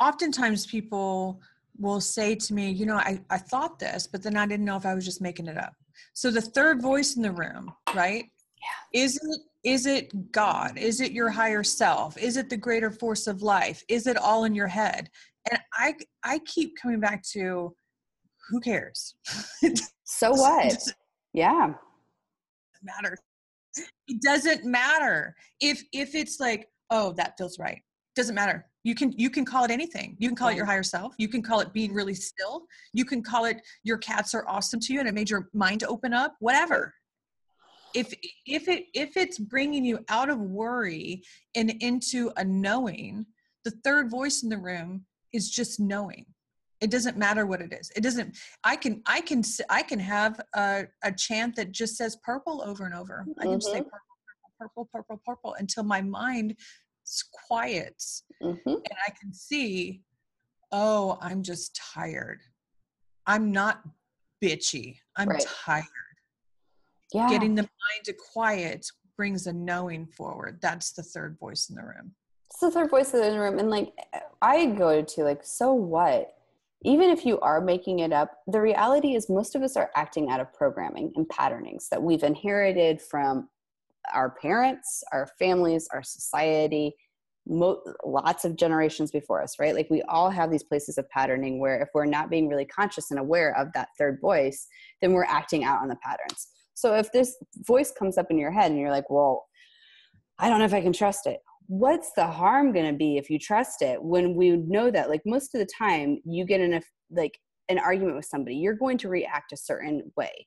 oftentimes 0.00 0.66
people 0.66 1.40
will 1.78 2.00
say 2.00 2.34
to 2.34 2.54
me 2.54 2.70
you 2.70 2.86
know 2.86 2.96
I, 2.96 3.20
I 3.28 3.36
thought 3.36 3.78
this 3.78 4.06
but 4.06 4.22
then 4.22 4.36
i 4.36 4.46
didn't 4.46 4.64
know 4.64 4.76
if 4.76 4.86
i 4.86 4.94
was 4.94 5.04
just 5.04 5.20
making 5.20 5.48
it 5.48 5.58
up 5.58 5.74
so 6.12 6.30
the 6.30 6.40
third 6.40 6.82
voice 6.82 7.16
in 7.16 7.22
the 7.22 7.32
room, 7.32 7.72
right, 7.94 8.24
Yeah. 8.60 9.02
Is 9.02 9.16
it 9.16 9.40
is 9.62 9.86
it 9.86 10.32
God? 10.32 10.78
Is 10.78 11.00
it 11.00 11.12
your 11.12 11.28
higher 11.28 11.62
self? 11.62 12.16
Is 12.16 12.36
it 12.38 12.48
the 12.48 12.56
greater 12.56 12.90
force 12.90 13.26
of 13.26 13.42
life? 13.42 13.82
Is 13.88 14.06
it 14.06 14.16
all 14.16 14.44
in 14.44 14.54
your 14.54 14.66
head? 14.68 15.10
And 15.50 15.60
I 15.74 15.94
I 16.24 16.38
keep 16.40 16.76
coming 16.80 17.00
back 17.00 17.22
to 17.32 17.74
who 18.48 18.60
cares? 18.60 19.14
so 20.04 20.30
what? 20.34 20.82
yeah. 21.34 21.74
Matter. 22.82 23.16
It 24.08 24.22
doesn't 24.22 24.64
matter. 24.64 25.34
If 25.60 25.82
if 25.92 26.14
it's 26.14 26.40
like, 26.40 26.68
oh, 26.90 27.12
that 27.12 27.34
feels 27.38 27.58
right. 27.58 27.82
Doesn't 28.16 28.34
matter. 28.34 28.66
You 28.82 28.94
can 28.94 29.12
you 29.12 29.28
can 29.28 29.44
call 29.44 29.64
it 29.64 29.70
anything. 29.70 30.16
You 30.18 30.28
can 30.28 30.36
call 30.36 30.48
it 30.48 30.56
your 30.56 30.64
higher 30.64 30.82
self. 30.82 31.14
You 31.18 31.28
can 31.28 31.42
call 31.42 31.60
it 31.60 31.72
being 31.72 31.92
really 31.92 32.14
still. 32.14 32.64
You 32.92 33.04
can 33.04 33.22
call 33.22 33.44
it 33.44 33.60
your 33.82 33.98
cats 33.98 34.34
are 34.34 34.44
awesome 34.48 34.80
to 34.80 34.92
you 34.94 35.00
and 35.00 35.08
it 35.08 35.14
made 35.14 35.28
your 35.28 35.50
mind 35.52 35.84
open 35.84 36.14
up. 36.14 36.36
Whatever 36.40 36.94
if 37.94 38.14
if 38.46 38.68
it 38.68 38.86
if 38.94 39.16
it's 39.16 39.38
bringing 39.38 39.84
you 39.84 39.98
out 40.08 40.28
of 40.28 40.38
worry 40.38 41.22
and 41.54 41.70
into 41.80 42.30
a 42.36 42.44
knowing 42.44 43.26
the 43.64 43.70
third 43.84 44.10
voice 44.10 44.42
in 44.42 44.48
the 44.48 44.58
room 44.58 45.04
is 45.32 45.50
just 45.50 45.80
knowing 45.80 46.26
it 46.80 46.90
doesn't 46.90 47.16
matter 47.16 47.46
what 47.46 47.60
it 47.60 47.72
is 47.72 47.90
it 47.96 48.02
doesn't 48.02 48.36
i 48.64 48.76
can 48.76 49.02
i 49.06 49.20
can 49.20 49.42
i 49.68 49.82
can 49.82 49.98
have 49.98 50.40
a, 50.54 50.84
a 51.04 51.12
chant 51.12 51.56
that 51.56 51.72
just 51.72 51.96
says 51.96 52.16
purple 52.22 52.62
over 52.64 52.84
and 52.84 52.94
over 52.94 53.26
i 53.38 53.42
can 53.42 53.52
mm-hmm. 53.52 53.60
say 53.60 53.82
purple 53.82 53.98
purple 54.58 54.88
purple 54.92 55.20
purple 55.26 55.54
until 55.58 55.82
my 55.82 56.00
mind 56.00 56.54
quiets 57.46 58.24
mm-hmm. 58.42 58.68
and 58.68 58.98
i 59.06 59.10
can 59.20 59.32
see 59.32 60.02
oh 60.72 61.18
i'm 61.20 61.42
just 61.42 61.78
tired. 61.94 62.40
I'm 63.26 63.52
not 63.52 63.82
bitchy. 64.42 64.96
I'm 65.16 65.28
right. 65.28 65.46
tired. 65.64 65.86
Yeah. 67.12 67.28
getting 67.28 67.54
the 67.54 67.62
mind 67.62 68.04
to 68.04 68.12
quiet 68.32 68.86
brings 69.16 69.46
a 69.46 69.52
knowing 69.52 70.06
forward. 70.06 70.58
That's 70.62 70.92
the 70.92 71.02
third 71.02 71.36
voice 71.38 71.68
in 71.68 71.76
the 71.76 71.82
room. 71.82 72.12
It's 72.50 72.60
the 72.60 72.70
third 72.70 72.90
voice 72.90 73.12
in 73.14 73.20
the 73.20 73.38
room. 73.38 73.58
And 73.58 73.70
like 73.70 73.92
i 74.42 74.66
go 74.66 75.02
to 75.02 75.24
like 75.24 75.44
so 75.44 75.72
what? 75.72 76.34
Even 76.82 77.10
if 77.10 77.26
you 77.26 77.38
are 77.40 77.60
making 77.60 78.00
it 78.00 78.12
up 78.12 78.38
the 78.46 78.60
reality 78.60 79.14
is 79.14 79.28
most 79.28 79.54
of 79.54 79.62
us 79.62 79.76
are 79.76 79.90
acting 79.94 80.30
out 80.30 80.40
of 80.40 80.52
programming 80.52 81.12
and 81.14 81.28
patternings 81.28 81.88
that 81.90 82.02
we've 82.02 82.22
inherited 82.22 83.00
from 83.00 83.48
our 84.12 84.34
parents 84.42 85.02
our 85.12 85.28
families 85.38 85.88
our 85.92 86.02
society 86.02 86.94
mo- 87.46 87.82
lots 88.04 88.44
of 88.44 88.56
generations 88.56 89.10
before 89.10 89.42
us 89.42 89.58
right 89.58 89.74
like 89.74 89.88
we 89.90 90.02
all 90.02 90.30
have 90.30 90.50
these 90.50 90.64
places 90.64 90.98
of 90.98 91.08
patterning 91.10 91.60
where 91.60 91.80
if 91.80 91.88
we're 91.94 92.04
not 92.04 92.30
being 92.30 92.48
really 92.48 92.66
conscious 92.66 93.10
and 93.10 93.20
aware 93.20 93.56
of 93.56 93.68
that 93.74 93.88
third 93.98 94.18
voice 94.20 94.66
then 95.00 95.12
we're 95.12 95.24
acting 95.24 95.64
out 95.64 95.80
on 95.80 95.88
the 95.88 95.96
patterns 96.02 96.48
so 96.80 96.94
if 96.94 97.12
this 97.12 97.36
voice 97.66 97.92
comes 97.92 98.16
up 98.16 98.30
in 98.30 98.38
your 98.38 98.50
head 98.50 98.70
and 98.70 98.80
you're 98.80 98.90
like, 98.90 99.10
well, 99.10 99.46
I 100.38 100.48
don't 100.48 100.60
know 100.60 100.64
if 100.64 100.72
I 100.72 100.80
can 100.80 100.94
trust 100.94 101.26
it. 101.26 101.40
What's 101.66 102.12
the 102.16 102.26
harm 102.26 102.72
going 102.72 102.90
to 102.90 102.96
be 102.96 103.18
if 103.18 103.28
you 103.28 103.38
trust 103.38 103.82
it 103.82 104.02
when 104.02 104.34
we 104.34 104.56
know 104.56 104.90
that 104.90 105.10
like 105.10 105.20
most 105.26 105.54
of 105.54 105.60
the 105.60 105.68
time 105.78 106.20
you 106.24 106.46
get 106.46 106.60
in 106.60 106.74
a 106.74 106.80
like 107.10 107.38
an 107.68 107.78
argument 107.78 108.16
with 108.16 108.24
somebody, 108.24 108.56
you're 108.56 108.74
going 108.74 108.96
to 108.98 109.08
react 109.08 109.52
a 109.52 109.58
certain 109.58 110.10
way. 110.16 110.46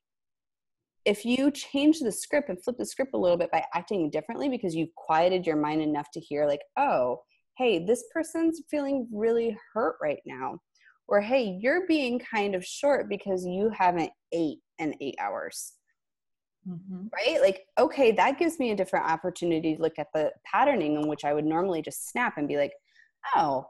If 1.05 1.25
you 1.25 1.51
change 1.51 1.99
the 1.99 2.11
script 2.11 2.49
and 2.49 2.61
flip 2.63 2.77
the 2.77 2.85
script 2.85 3.13
a 3.13 3.17
little 3.17 3.37
bit 3.37 3.51
by 3.51 3.65
acting 3.73 4.09
differently 4.09 4.49
because 4.49 4.73
you've 4.73 4.95
quieted 4.95 5.45
your 5.45 5.57
mind 5.57 5.81
enough 5.81 6.07
to 6.13 6.19
hear 6.19 6.47
like, 6.47 6.61
oh, 6.77 7.21
hey, 7.57 7.85
this 7.85 8.05
person's 8.13 8.61
feeling 8.71 9.07
really 9.11 9.55
hurt 9.73 9.97
right 10.01 10.21
now. 10.25 10.59
Or 11.07 11.19
hey, 11.19 11.57
you're 11.61 11.85
being 11.87 12.19
kind 12.19 12.55
of 12.55 12.65
short 12.65 13.09
because 13.09 13.45
you 13.45 13.69
haven't 13.77 14.11
ate 14.31 14.59
in 14.79 14.95
eight 15.01 15.15
hours 15.19 15.73
Mm-hmm. 16.67 17.07
Right? 17.13 17.41
Like, 17.41 17.65
okay, 17.77 18.11
that 18.13 18.39
gives 18.39 18.59
me 18.59 18.71
a 18.71 18.75
different 18.75 19.09
opportunity 19.09 19.75
to 19.75 19.81
look 19.81 19.99
at 19.99 20.07
the 20.13 20.31
patterning 20.45 20.95
in 20.95 21.07
which 21.07 21.25
I 21.25 21.33
would 21.33 21.45
normally 21.45 21.81
just 21.81 22.09
snap 22.09 22.37
and 22.37 22.47
be 22.47 22.57
like, 22.57 22.73
oh, 23.35 23.65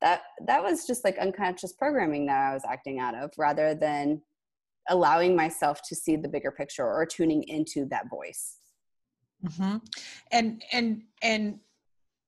that 0.00 0.22
that 0.46 0.62
was 0.62 0.86
just 0.86 1.02
like 1.04 1.18
unconscious 1.18 1.72
programming 1.72 2.26
that 2.26 2.50
I 2.50 2.54
was 2.54 2.62
acting 2.68 3.00
out 3.00 3.16
of 3.16 3.32
rather 3.36 3.74
than 3.74 4.22
allowing 4.88 5.36
myself 5.36 5.80
to 5.88 5.94
see 5.94 6.16
the 6.16 6.28
bigger 6.28 6.50
picture 6.50 6.84
or 6.84 7.06
tuning 7.06 7.42
into 7.44 7.86
that 7.86 8.08
voice. 8.10 8.56
Mm-hmm. 9.44 9.76
And 10.32 10.62
and 10.72 11.02
and 11.22 11.60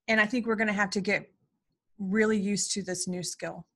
and 0.08 0.20
I 0.20 0.26
think 0.26 0.46
we're 0.46 0.56
going 0.56 0.68
to 0.68 0.72
have 0.72 0.90
to 0.90 1.00
get 1.00 1.30
really 1.98 2.38
used 2.38 2.72
to 2.72 2.82
this 2.82 3.06
new 3.06 3.22
skill 3.22 3.66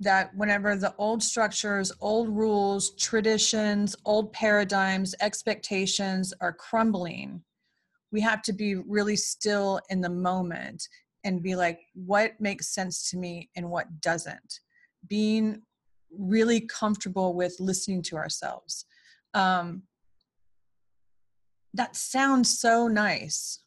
that 0.00 0.34
whenever 0.34 0.76
the 0.76 0.94
old 0.98 1.22
structures, 1.22 1.92
old 2.00 2.28
rules, 2.28 2.94
traditions, 2.96 3.94
old 4.04 4.32
paradigms, 4.32 5.14
expectations 5.20 6.32
are 6.40 6.52
crumbling, 6.52 7.42
we 8.10 8.20
have 8.20 8.42
to 8.42 8.52
be 8.52 8.76
really 8.76 9.16
still 9.16 9.80
in 9.90 10.00
the 10.00 10.08
moment 10.08 10.88
and 11.24 11.42
be 11.42 11.54
like, 11.54 11.80
what 11.94 12.40
makes 12.40 12.74
sense 12.74 13.10
to 13.10 13.18
me 13.18 13.50
and 13.56 13.68
what 13.68 14.00
doesn't? 14.00 14.60
Being 15.08 15.62
really 16.16 16.60
comfortable 16.60 17.34
with 17.34 17.56
listening 17.58 18.02
to 18.02 18.16
ourselves. 18.16 18.84
Um, 19.34 19.82
that 21.74 21.96
sounds 21.96 22.58
so 22.58 22.88
nice, 22.88 23.60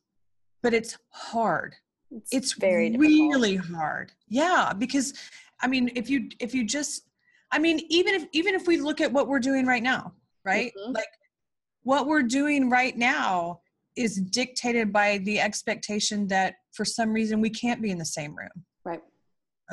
but 0.63 0.73
it's 0.73 0.97
hard. 1.09 1.75
It's, 2.09 2.33
it's 2.33 2.53
very 2.53 2.91
really 2.97 3.57
difficult. 3.57 3.79
hard. 3.79 4.11
Yeah, 4.27 4.73
because 4.77 5.13
I 5.61 5.67
mean, 5.67 5.91
if 5.95 6.09
you 6.09 6.29
if 6.39 6.53
you 6.53 6.65
just 6.65 7.03
I 7.51 7.59
mean, 7.59 7.81
even 7.89 8.15
if 8.15 8.25
even 8.31 8.55
if 8.55 8.67
we 8.67 8.77
look 8.77 9.01
at 9.01 9.11
what 9.11 9.27
we're 9.27 9.39
doing 9.39 9.65
right 9.65 9.83
now, 9.83 10.13
right? 10.43 10.71
Mm-hmm. 10.77 10.93
Like 10.93 11.05
what 11.83 12.07
we're 12.07 12.23
doing 12.23 12.69
right 12.69 12.97
now 12.97 13.61
is 13.95 14.21
dictated 14.21 14.93
by 14.93 15.17
the 15.19 15.39
expectation 15.39 16.27
that 16.27 16.55
for 16.71 16.85
some 16.85 17.11
reason 17.11 17.41
we 17.41 17.49
can't 17.49 17.81
be 17.81 17.91
in 17.91 17.97
the 17.97 18.05
same 18.05 18.35
room. 18.35 18.65
Right. 18.85 19.01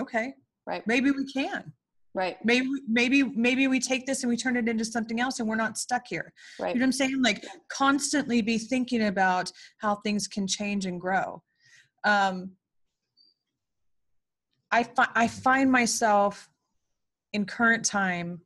Okay. 0.01 0.35
Right. 0.67 0.87
Maybe 0.87 1.11
we 1.11 1.25
can. 1.33 1.73
Right. 2.14 2.37
Maybe 2.44 2.68
maybe 2.88 3.23
maybe 3.23 3.68
we 3.68 3.81
take 3.81 4.07
this 4.07 4.23
and 4.23 4.31
we 4.31 4.37
turn 4.37 4.57
it 4.57 4.68
into 4.68 4.85
something 4.85 5.21
else 5.21 5.40
and 5.40 5.49
we're 5.49 5.57
not 5.57 5.79
stuck 5.79 6.03
here. 6.09 6.33
Right. 6.59 6.75
You 6.75 6.81
know 6.81 6.85
what 6.85 6.87
I'm 6.87 6.92
saying? 6.92 7.23
Like 7.23 7.44
constantly 7.71 8.40
be 8.42 8.59
thinking 8.59 9.07
about 9.07 9.53
how 9.79 9.97
things 9.97 10.27
can 10.27 10.47
change 10.47 10.87
and 10.87 11.01
grow. 11.01 11.42
Um, 12.05 12.53
I, 14.71 14.83
fi- 14.83 15.11
I 15.14 15.29
find 15.29 15.71
myself 15.71 16.49
in 17.33 17.44
current 17.44 17.85
time 17.85 18.40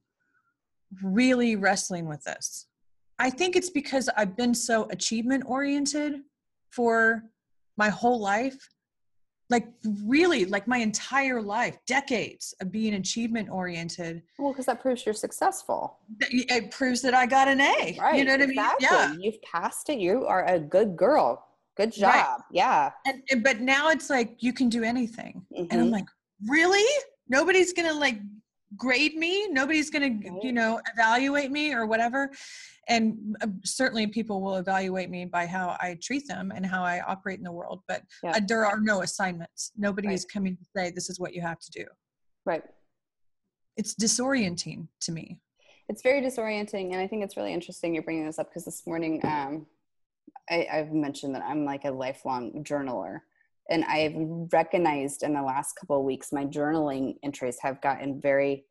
really 1.03 1.57
wrestling 1.57 2.07
with 2.07 2.23
this. 2.25 2.67
I 3.19 3.31
think 3.31 3.57
it's 3.57 3.71
because 3.71 4.09
I've 4.17 4.37
been 4.37 4.55
so 4.55 4.89
achievement 4.91 5.45
oriented 5.47 6.21
for 6.71 7.25
my 7.77 7.89
whole 7.89 8.21
life. 8.21 8.59
Like, 9.53 9.69
really, 10.05 10.47
like 10.47 10.67
my 10.67 10.79
entire 10.79 11.41
life, 11.41 11.77
decades 11.87 12.55
of 12.61 12.73
being 12.73 12.95
achievement 12.95 13.49
oriented. 13.51 14.23
Well, 14.39 14.53
because 14.53 14.67
that 14.67 14.81
proves 14.81 15.05
you're 15.05 15.15
successful. 15.15 15.99
It 16.21 16.71
proves 16.71 17.03
that 17.03 17.15
I 17.15 17.27
got 17.27 17.49
an 17.49 17.61
A. 17.61 17.99
Right. 18.01 18.19
You 18.19 18.25
know 18.25 18.33
what 18.33 18.49
exactly. 18.49 18.89
I 18.91 19.09
mean? 19.09 19.21
Yeah. 19.21 19.25
You've 19.25 19.43
passed 19.43 19.89
it. 19.91 19.99
You 19.99 20.27
are 20.27 20.47
a 20.47 20.59
good 20.59 20.97
girl 20.97 21.47
good 21.75 21.91
job 21.91 22.13
right. 22.13 22.39
yeah 22.51 22.91
and, 23.07 23.23
and, 23.31 23.43
but 23.43 23.61
now 23.61 23.89
it's 23.89 24.11
like 24.11 24.37
you 24.41 24.53
can 24.53 24.69
do 24.69 24.83
anything 24.83 25.43
mm-hmm. 25.51 25.63
and 25.71 25.81
i'm 25.81 25.87
mm-hmm. 25.87 25.95
like 25.95 26.05
really 26.47 26.85
nobody's 27.31 27.73
gonna 27.73 27.95
like 27.95 28.19
grade 28.77 29.17
me. 29.17 29.49
Nobody's 29.49 29.91
gonna 29.91 30.19
you 30.43 30.53
know 30.53 30.81
evaluate 30.93 31.51
me 31.51 31.73
or 31.73 31.87
whatever. 31.87 32.31
And 32.89 33.37
uh, 33.41 33.47
certainly 33.65 34.07
people 34.07 34.41
will 34.41 34.57
evaluate 34.57 35.09
me 35.09 35.25
by 35.25 35.47
how 35.47 35.77
i 35.81 35.97
treat 36.03 36.27
them 36.27 36.53
and 36.53 36.67
how 36.67 36.83
i 36.83 37.01
operate 37.01 37.39
in 37.39 37.45
the 37.45 37.53
world 37.53 37.81
but 37.87 38.03
yeah. 38.25 38.33
uh, 38.33 38.41
there 38.47 38.67
are 38.67 38.81
no 38.81 39.03
assignments. 39.03 39.71
Nobody 39.77 40.09
right. 40.09 40.15
is 40.15 40.25
coming 40.25 40.57
to 40.57 40.65
say 40.77 40.91
this 40.91 41.09
is 41.09 41.21
what 41.21 41.33
you 41.33 41.41
have 41.43 41.61
to 41.61 41.71
do. 41.71 41.85
Right. 42.45 42.65
It's 43.77 43.95
disorienting 43.95 44.89
to 45.03 45.13
me. 45.13 45.39
It's 45.89 46.03
very 46.03 46.23
disorienting 46.23 46.93
and 46.93 46.97
i 46.97 47.07
think 47.07 47.23
it's 47.23 47.37
really 47.37 47.53
interesting 47.53 47.95
you're 47.95 48.03
bringing 48.03 48.27
this 48.27 48.39
up 48.39 48.49
because 48.49 48.65
this 48.65 48.87
morning 48.87 49.21
um, 49.25 49.67
I, 50.51 50.67
I've 50.73 50.93
mentioned 50.93 51.35
that 51.35 51.43
I'm 51.43 51.65
like 51.65 51.85
a 51.85 51.91
lifelong 51.91 52.65
journaler. 52.65 53.21
And 53.71 53.85
I've 53.85 54.15
recognized 54.53 55.23
in 55.23 55.35
the 55.35 55.43
last 55.43 55.75
couple 55.75 55.99
of 55.99 56.05
weeks, 56.05 56.33
my 56.33 56.45
journaling 56.45 57.15
entries 57.23 57.59
have 57.61 57.81
gotten 57.81 58.21
very 58.21 58.65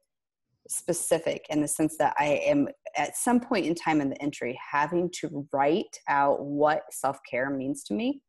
specific 0.67 1.45
in 1.49 1.61
the 1.61 1.67
sense 1.67 1.97
that 1.97 2.15
I 2.19 2.41
am 2.45 2.67
at 2.95 3.17
some 3.17 3.39
point 3.39 3.65
in 3.65 3.75
time 3.75 4.01
in 4.01 4.09
the 4.09 4.21
entry 4.21 4.59
having 4.71 5.09
to 5.21 5.47
write 5.51 5.97
out 6.07 6.43
what 6.43 6.83
self 6.91 7.19
care 7.29 7.49
means 7.49 7.83
to 7.85 7.93
me 7.93 8.21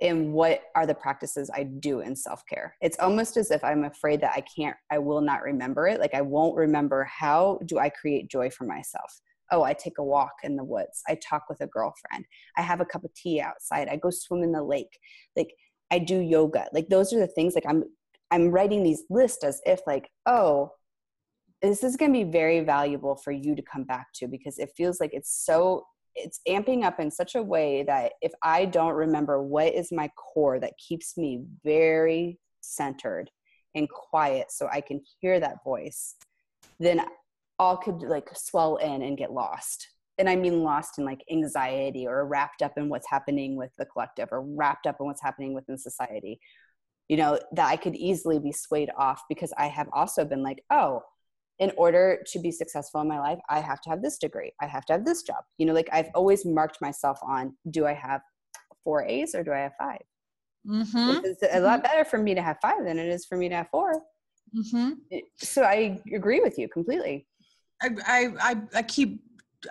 and 0.00 0.32
what 0.32 0.62
are 0.74 0.86
the 0.86 0.94
practices 0.94 1.50
I 1.52 1.64
do 1.64 2.00
in 2.00 2.16
self 2.16 2.42
care. 2.46 2.76
It's 2.80 2.98
almost 2.98 3.36
as 3.36 3.50
if 3.50 3.62
I'm 3.62 3.84
afraid 3.84 4.20
that 4.20 4.32
I 4.34 4.42
can't, 4.42 4.76
I 4.90 4.98
will 4.98 5.20
not 5.20 5.42
remember 5.42 5.86
it. 5.86 6.00
Like 6.00 6.14
I 6.14 6.22
won't 6.22 6.56
remember 6.56 7.04
how 7.04 7.60
do 7.66 7.78
I 7.78 7.88
create 7.88 8.30
joy 8.30 8.50
for 8.50 8.64
myself 8.64 9.20
oh 9.50 9.62
i 9.62 9.72
take 9.72 9.98
a 9.98 10.04
walk 10.04 10.32
in 10.42 10.56
the 10.56 10.64
woods. 10.64 11.02
I 11.08 11.16
talk 11.16 11.44
with 11.48 11.60
a 11.60 11.66
girlfriend. 11.66 12.24
I 12.56 12.62
have 12.62 12.80
a 12.80 12.86
cup 12.86 13.04
of 13.04 13.14
tea 13.14 13.40
outside. 13.40 13.88
I 13.88 13.96
go 13.96 14.10
swim 14.10 14.42
in 14.42 14.52
the 14.52 14.62
lake. 14.62 14.98
Like 15.36 15.52
i 15.90 15.98
do 15.98 16.18
yoga. 16.18 16.66
Like 16.72 16.88
those 16.88 17.12
are 17.12 17.18
the 17.18 17.26
things 17.26 17.54
like 17.54 17.66
i'm 17.68 17.84
i'm 18.30 18.50
writing 18.50 18.82
these 18.82 19.04
lists 19.10 19.44
as 19.44 19.60
if 19.64 19.80
like 19.86 20.08
oh 20.26 20.72
this 21.62 21.82
is 21.82 21.96
going 21.96 22.12
to 22.12 22.24
be 22.24 22.30
very 22.30 22.60
valuable 22.60 23.16
for 23.16 23.32
you 23.32 23.56
to 23.56 23.62
come 23.62 23.84
back 23.84 24.06
to 24.14 24.28
because 24.28 24.58
it 24.58 24.70
feels 24.76 25.00
like 25.00 25.10
it's 25.12 25.44
so 25.44 25.84
it's 26.14 26.40
amping 26.48 26.84
up 26.84 26.98
in 27.00 27.10
such 27.10 27.34
a 27.34 27.42
way 27.42 27.84
that 27.84 28.12
if 28.20 28.32
I 28.42 28.64
don't 28.64 28.94
remember 28.94 29.42
what 29.42 29.72
is 29.72 29.92
my 29.92 30.10
core 30.16 30.58
that 30.60 30.72
keeps 30.78 31.16
me 31.16 31.44
very 31.64 32.38
centered 32.60 33.30
and 33.74 33.88
quiet 33.88 34.50
so 34.50 34.68
I 34.70 34.80
can 34.80 35.00
hear 35.20 35.38
that 35.38 35.62
voice, 35.64 36.16
then 36.80 37.00
all 37.58 37.76
could 37.76 38.02
like 38.02 38.28
swell 38.34 38.76
in 38.76 39.02
and 39.02 39.18
get 39.18 39.32
lost. 39.32 39.88
And 40.18 40.28
I 40.28 40.36
mean 40.36 40.62
lost 40.62 40.98
in 40.98 41.04
like 41.04 41.22
anxiety 41.30 42.06
or 42.06 42.26
wrapped 42.26 42.62
up 42.62 42.72
in 42.76 42.88
what's 42.88 43.08
happening 43.08 43.56
with 43.56 43.70
the 43.78 43.86
collective 43.86 44.28
or 44.32 44.42
wrapped 44.42 44.86
up 44.86 44.96
in 45.00 45.06
what's 45.06 45.22
happening 45.22 45.54
within 45.54 45.78
society. 45.78 46.40
You 47.08 47.16
know, 47.16 47.38
that 47.52 47.68
I 47.68 47.76
could 47.76 47.94
easily 47.94 48.38
be 48.38 48.52
swayed 48.52 48.90
off 48.96 49.22
because 49.28 49.52
I 49.56 49.66
have 49.66 49.88
also 49.92 50.24
been 50.24 50.42
like, 50.42 50.62
oh, 50.70 51.02
in 51.58 51.72
order 51.76 52.22
to 52.26 52.38
be 52.38 52.52
successful 52.52 53.00
in 53.00 53.08
my 53.08 53.18
life, 53.18 53.38
I 53.48 53.60
have 53.60 53.80
to 53.82 53.90
have 53.90 54.02
this 54.02 54.18
degree. 54.18 54.52
I 54.60 54.66
have 54.66 54.84
to 54.86 54.92
have 54.92 55.04
this 55.04 55.22
job. 55.22 55.42
You 55.56 55.66
know, 55.66 55.72
like 55.72 55.88
I've 55.92 56.10
always 56.14 56.44
marked 56.44 56.78
myself 56.80 57.18
on 57.22 57.56
do 57.70 57.86
I 57.86 57.94
have 57.94 58.20
four 58.84 59.04
A's 59.04 59.34
or 59.34 59.42
do 59.42 59.52
I 59.52 59.58
have 59.58 59.72
5 59.78 59.98
mm-hmm. 60.66 61.24
It's 61.24 61.42
a 61.50 61.60
lot 61.60 61.82
better 61.82 62.04
for 62.04 62.18
me 62.18 62.34
to 62.34 62.42
have 62.42 62.58
five 62.62 62.84
than 62.84 62.98
it 62.98 63.08
is 63.08 63.26
for 63.26 63.36
me 63.36 63.48
to 63.48 63.56
have 63.56 63.68
4 63.70 64.00
mm-hmm. 64.56 65.18
So 65.36 65.62
I 65.62 66.00
agree 66.14 66.40
with 66.40 66.58
you 66.58 66.68
completely. 66.68 67.26
I, 67.82 68.28
I, 68.40 68.56
I, 68.74 68.82
keep 68.82 69.20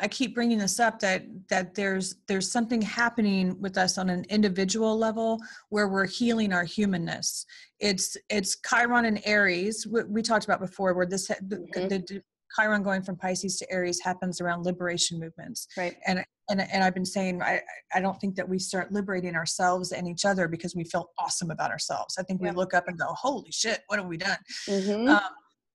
I 0.01 0.07
keep 0.07 0.35
bringing 0.35 0.57
this 0.57 0.79
up 0.79 0.99
that 0.99 1.25
that 1.49 1.73
there's 1.75 2.15
there's 2.27 2.51
something 2.51 2.81
happening 2.81 3.59
with 3.59 3.77
us 3.77 3.97
on 3.97 4.09
an 4.09 4.25
individual 4.29 4.97
level 4.97 5.39
where 5.69 5.87
we're 5.87 6.07
healing 6.07 6.53
our 6.53 6.63
humanness. 6.63 7.45
It's 7.79 8.17
it's 8.29 8.57
Chiron 8.67 9.05
and 9.05 9.21
Aries. 9.25 9.87
We, 9.87 10.03
we 10.03 10.21
talked 10.21 10.45
about 10.45 10.59
before 10.59 10.93
where 10.93 11.05
this 11.05 11.27
mm-hmm. 11.29 11.87
the, 11.87 11.99
the, 11.99 12.21
Chiron 12.57 12.81
going 12.81 13.03
from 13.03 13.17
Pisces 13.17 13.57
to 13.57 13.71
Aries 13.71 13.99
happens 14.01 14.39
around 14.41 14.63
liberation 14.63 15.19
movements. 15.19 15.67
Right. 15.77 15.95
And 16.05 16.23
and 16.49 16.61
and 16.61 16.83
I've 16.83 16.93
been 16.93 17.05
saying 17.05 17.41
I 17.41 17.61
I 17.93 17.99
don't 17.99 18.19
think 18.19 18.35
that 18.35 18.47
we 18.47 18.59
start 18.59 18.91
liberating 18.91 19.35
ourselves 19.35 19.91
and 19.91 20.07
each 20.07 20.25
other 20.25 20.47
because 20.47 20.75
we 20.75 20.83
feel 20.83 21.11
awesome 21.17 21.51
about 21.51 21.71
ourselves. 21.71 22.17
I 22.17 22.23
think 22.23 22.41
yeah. 22.41 22.51
we 22.51 22.55
look 22.55 22.73
up 22.73 22.87
and 22.87 22.97
go, 22.97 23.07
holy 23.13 23.51
shit, 23.51 23.81
what 23.87 23.99
have 23.99 24.07
we 24.07 24.17
done? 24.17 24.37
Mm-hmm. 24.67 25.09
Um, 25.09 25.21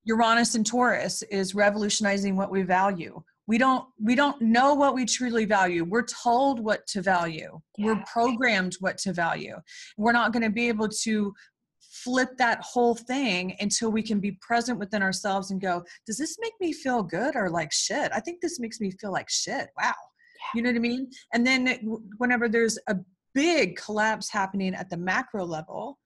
Uranus 0.05 0.55
and 0.55 0.67
Taurus 0.67 1.23
is 1.23 1.55
revolutionizing 1.55 2.37
what 2.37 2.51
we 2.51 2.63
value. 2.63 3.23
We 3.47 3.59
don't 3.59 3.85
we 4.01 4.15
don't 4.15 4.41
know 4.41 4.75
what 4.75 4.95
we 4.95 5.05
truly 5.05 5.45
value. 5.45 5.85
We're 5.85 6.07
told 6.07 6.61
what 6.61 6.87
to 6.89 7.03
value. 7.03 7.61
Yeah. 7.77 7.87
we're 7.87 8.05
programmed 8.13 8.75
what 8.81 8.99
to 8.99 9.13
value. 9.13 9.57
We're 9.97 10.13
not 10.13 10.33
going 10.33 10.45
to 10.45 10.51
be 10.51 10.69
able 10.69 10.89
to 11.03 11.33
flip 11.81 12.31
that 12.39 12.61
whole 12.63 12.95
thing 12.95 13.55
until 13.61 13.91
we 13.91 14.03
can 14.03 14.19
be 14.19 14.33
present 14.41 14.79
within 14.79 15.03
ourselves 15.03 15.51
and 15.51 15.61
go 15.61 15.85
does 16.07 16.17
this 16.17 16.37
make 16.41 16.55
me 16.61 16.73
feel 16.73 17.03
good 17.03 17.37
or 17.37 17.51
like 17.51 17.73
shit? 17.73 18.11
I 18.15 18.21
think 18.21 18.41
this 18.41 18.59
makes 18.59 18.81
me 18.81 18.91
feel 18.93 19.13
like 19.13 19.29
shit. 19.29 19.69
Wow. 19.81 19.93
Yeah. 19.93 20.47
you 20.55 20.63
know 20.63 20.71
what 20.71 20.77
i 20.77 20.81
mean? 20.81 21.11
And 21.33 21.47
then 21.47 21.79
whenever 22.19 22.49
there's 22.49 22.79
a 22.89 22.97
big 23.35 23.77
collapse 23.77 24.31
happening 24.31 24.75
at 24.75 24.91
the 24.91 24.97
macro 24.97 25.45
level 25.45 25.99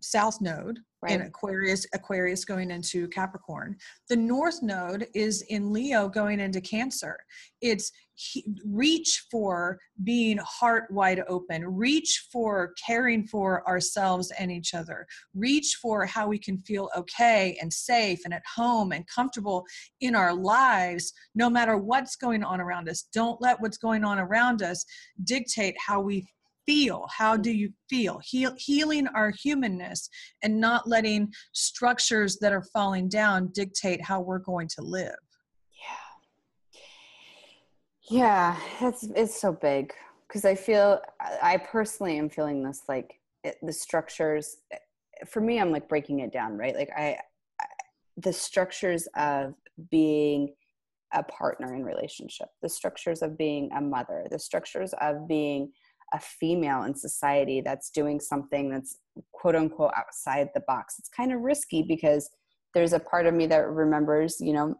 south 0.00 0.40
node 0.40 0.78
right. 1.06 1.20
in 1.20 1.26
Aquarius, 1.26 1.86
Aquarius 1.94 2.44
going 2.44 2.70
into 2.70 3.08
Capricorn. 3.08 3.76
The 4.08 4.16
North 4.16 4.62
Node 4.62 5.06
is 5.14 5.42
in 5.42 5.72
Leo 5.72 6.08
going 6.08 6.40
into 6.40 6.60
Cancer. 6.60 7.18
It's 7.60 7.92
he, 8.14 8.44
reach 8.64 9.26
for 9.30 9.78
being 10.02 10.38
heart 10.38 10.90
wide 10.90 11.22
open, 11.28 11.66
reach 11.66 12.28
for 12.32 12.72
caring 12.84 13.26
for 13.26 13.66
ourselves 13.68 14.32
and 14.38 14.50
each 14.50 14.72
other, 14.74 15.06
reach 15.34 15.78
for 15.82 16.06
how 16.06 16.26
we 16.26 16.38
can 16.38 16.58
feel 16.58 16.88
okay 16.96 17.58
and 17.60 17.70
safe 17.70 18.20
and 18.24 18.32
at 18.32 18.42
home 18.54 18.92
and 18.92 19.06
comfortable 19.06 19.64
in 20.00 20.14
our 20.14 20.34
lives, 20.34 21.12
no 21.34 21.50
matter 21.50 21.76
what's 21.76 22.16
going 22.16 22.42
on 22.42 22.60
around 22.60 22.88
us. 22.88 23.08
Don't 23.12 23.40
let 23.42 23.60
what's 23.60 23.78
going 23.78 24.02
on 24.02 24.18
around 24.18 24.62
us 24.62 24.84
dictate 25.24 25.76
how 25.78 26.00
we 26.00 26.26
feel? 26.66 27.06
How 27.16 27.36
do 27.36 27.50
you 27.50 27.72
feel? 27.88 28.20
Heal, 28.24 28.54
healing 28.58 29.06
our 29.08 29.30
humanness 29.30 30.08
and 30.42 30.60
not 30.60 30.88
letting 30.88 31.32
structures 31.52 32.38
that 32.40 32.52
are 32.52 32.64
falling 32.72 33.08
down 33.08 33.50
dictate 33.52 34.02
how 34.02 34.20
we're 34.20 34.38
going 34.38 34.68
to 34.68 34.82
live. 34.82 35.14
Yeah. 38.10 38.10
Yeah 38.10 38.56
it's 38.80 39.08
it's 39.14 39.40
so 39.40 39.52
big 39.52 39.92
because 40.26 40.44
i 40.44 40.54
feel 40.54 41.00
i 41.42 41.56
personally 41.56 42.18
am 42.18 42.28
feeling 42.28 42.62
this 42.62 42.82
like 42.88 43.20
it, 43.44 43.56
the 43.62 43.72
structures 43.72 44.58
for 45.26 45.40
me 45.40 45.60
i'm 45.60 45.72
like 45.72 45.88
breaking 45.88 46.20
it 46.20 46.32
down 46.32 46.56
right? 46.56 46.74
Like 46.74 46.90
I, 46.96 47.18
I 47.60 47.64
the 48.18 48.32
structures 48.32 49.08
of 49.16 49.54
being 49.90 50.54
a 51.12 51.22
partner 51.22 51.74
in 51.74 51.84
relationship 51.84 52.48
the 52.62 52.68
structures 52.68 53.22
of 53.22 53.38
being 53.38 53.70
a 53.76 53.80
mother 53.80 54.26
the 54.30 54.38
structures 54.38 54.92
of 55.00 55.28
being 55.28 55.72
a 56.12 56.20
female 56.20 56.84
in 56.84 56.94
society 56.94 57.60
that's 57.60 57.90
doing 57.90 58.20
something 58.20 58.70
that's 58.70 58.98
quote 59.32 59.56
unquote 59.56 59.92
outside 59.96 60.48
the 60.54 60.62
box. 60.66 60.96
It's 60.98 61.08
kind 61.08 61.32
of 61.32 61.40
risky 61.40 61.82
because 61.82 62.30
there's 62.74 62.92
a 62.92 63.00
part 63.00 63.26
of 63.26 63.34
me 63.34 63.46
that 63.46 63.68
remembers, 63.68 64.36
you 64.40 64.52
know, 64.52 64.76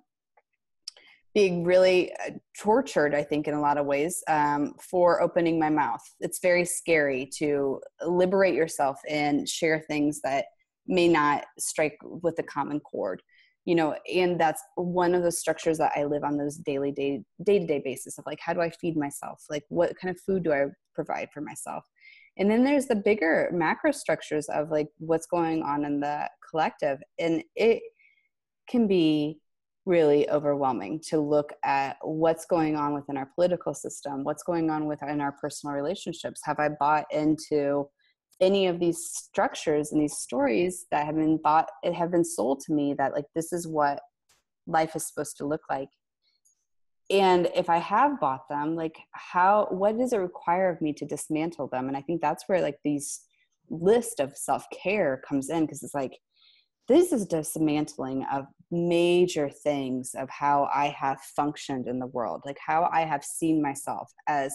being 1.34 1.64
really 1.64 2.12
uh, 2.26 2.30
tortured, 2.58 3.14
I 3.14 3.22
think, 3.22 3.46
in 3.46 3.54
a 3.54 3.60
lot 3.60 3.76
of 3.76 3.84
ways 3.84 4.22
um, 4.28 4.74
for 4.80 5.20
opening 5.20 5.58
my 5.58 5.68
mouth. 5.68 6.00
It's 6.20 6.38
very 6.40 6.64
scary 6.64 7.28
to 7.38 7.80
liberate 8.06 8.54
yourself 8.54 8.98
and 9.08 9.46
share 9.48 9.80
things 9.80 10.20
that 10.22 10.46
may 10.86 11.08
not 11.08 11.44
strike 11.58 11.98
with 12.02 12.36
the 12.36 12.42
common 12.42 12.80
chord 12.80 13.22
you 13.66 13.74
know 13.74 13.94
and 14.14 14.40
that's 14.40 14.62
one 14.76 15.14
of 15.14 15.22
the 15.22 15.32
structures 15.32 15.76
that 15.76 15.92
i 15.94 16.04
live 16.04 16.24
on 16.24 16.38
those 16.38 16.56
daily 16.56 16.92
day 16.92 17.20
day-to-day 17.44 17.82
basis 17.84 18.16
of 18.16 18.24
like 18.24 18.38
how 18.40 18.54
do 18.54 18.60
i 18.60 18.70
feed 18.70 18.96
myself 18.96 19.44
like 19.50 19.64
what 19.68 19.92
kind 20.00 20.14
of 20.14 20.20
food 20.22 20.44
do 20.44 20.52
i 20.52 20.64
provide 20.96 21.28
for 21.32 21.40
myself. 21.40 21.84
And 22.38 22.50
then 22.50 22.64
there's 22.64 22.86
the 22.86 22.96
bigger 22.96 23.48
macro 23.52 23.92
structures 23.92 24.48
of 24.48 24.70
like 24.70 24.88
what's 24.98 25.26
going 25.26 25.62
on 25.62 25.84
in 25.84 26.00
the 26.00 26.28
collective 26.50 26.98
and 27.18 27.42
it 27.54 27.82
can 28.68 28.88
be 28.88 29.38
really 29.86 30.28
overwhelming 30.30 31.00
to 31.00 31.20
look 31.20 31.52
at 31.64 31.96
what's 32.02 32.44
going 32.44 32.74
on 32.74 32.92
within 32.92 33.16
our 33.16 33.30
political 33.36 33.72
system 33.72 34.24
what's 34.24 34.42
going 34.42 34.68
on 34.68 34.86
within 34.86 35.20
our 35.20 35.32
personal 35.32 35.74
relationships. 35.74 36.40
Have 36.44 36.58
i 36.58 36.68
bought 36.68 37.06
into 37.12 37.88
any 38.40 38.66
of 38.66 38.80
these 38.80 38.98
structures 38.98 39.92
and 39.92 40.02
these 40.02 40.18
stories 40.18 40.86
that 40.90 41.06
have 41.06 41.14
been 41.14 41.38
bought 41.42 41.68
it 41.82 41.94
have 41.94 42.10
been 42.10 42.24
sold 42.24 42.60
to 42.60 42.72
me 42.72 42.94
that 42.94 43.14
like 43.14 43.24
this 43.34 43.52
is 43.52 43.66
what 43.66 44.00
life 44.66 44.94
is 44.94 45.06
supposed 45.06 45.36
to 45.38 45.46
look 45.46 45.62
like 45.70 45.88
and 47.10 47.48
if 47.54 47.70
i 47.70 47.78
have 47.78 48.18
bought 48.20 48.48
them 48.48 48.74
like 48.74 48.96
how 49.12 49.66
what 49.70 49.96
does 49.96 50.12
it 50.12 50.18
require 50.18 50.70
of 50.70 50.80
me 50.80 50.92
to 50.92 51.04
dismantle 51.04 51.68
them? 51.68 51.88
And 51.88 51.96
i 51.96 52.00
think 52.00 52.20
that's 52.20 52.44
where 52.48 52.60
like 52.60 52.78
these 52.84 53.20
list 53.70 54.20
of 54.20 54.36
self-care 54.36 55.22
comes 55.28 55.50
in 55.50 55.62
because 55.64 55.82
it's 55.82 55.94
like 55.94 56.18
this 56.88 57.12
is 57.12 57.26
dismantling 57.26 58.24
of 58.32 58.46
major 58.70 59.48
things 59.48 60.14
of 60.16 60.28
how 60.30 60.68
i 60.74 60.88
have 60.88 61.20
functioned 61.20 61.86
in 61.86 61.98
the 61.98 62.06
world 62.06 62.42
like 62.44 62.58
how 62.64 62.88
i 62.92 63.00
have 63.02 63.24
seen 63.24 63.62
myself 63.62 64.12
as 64.28 64.54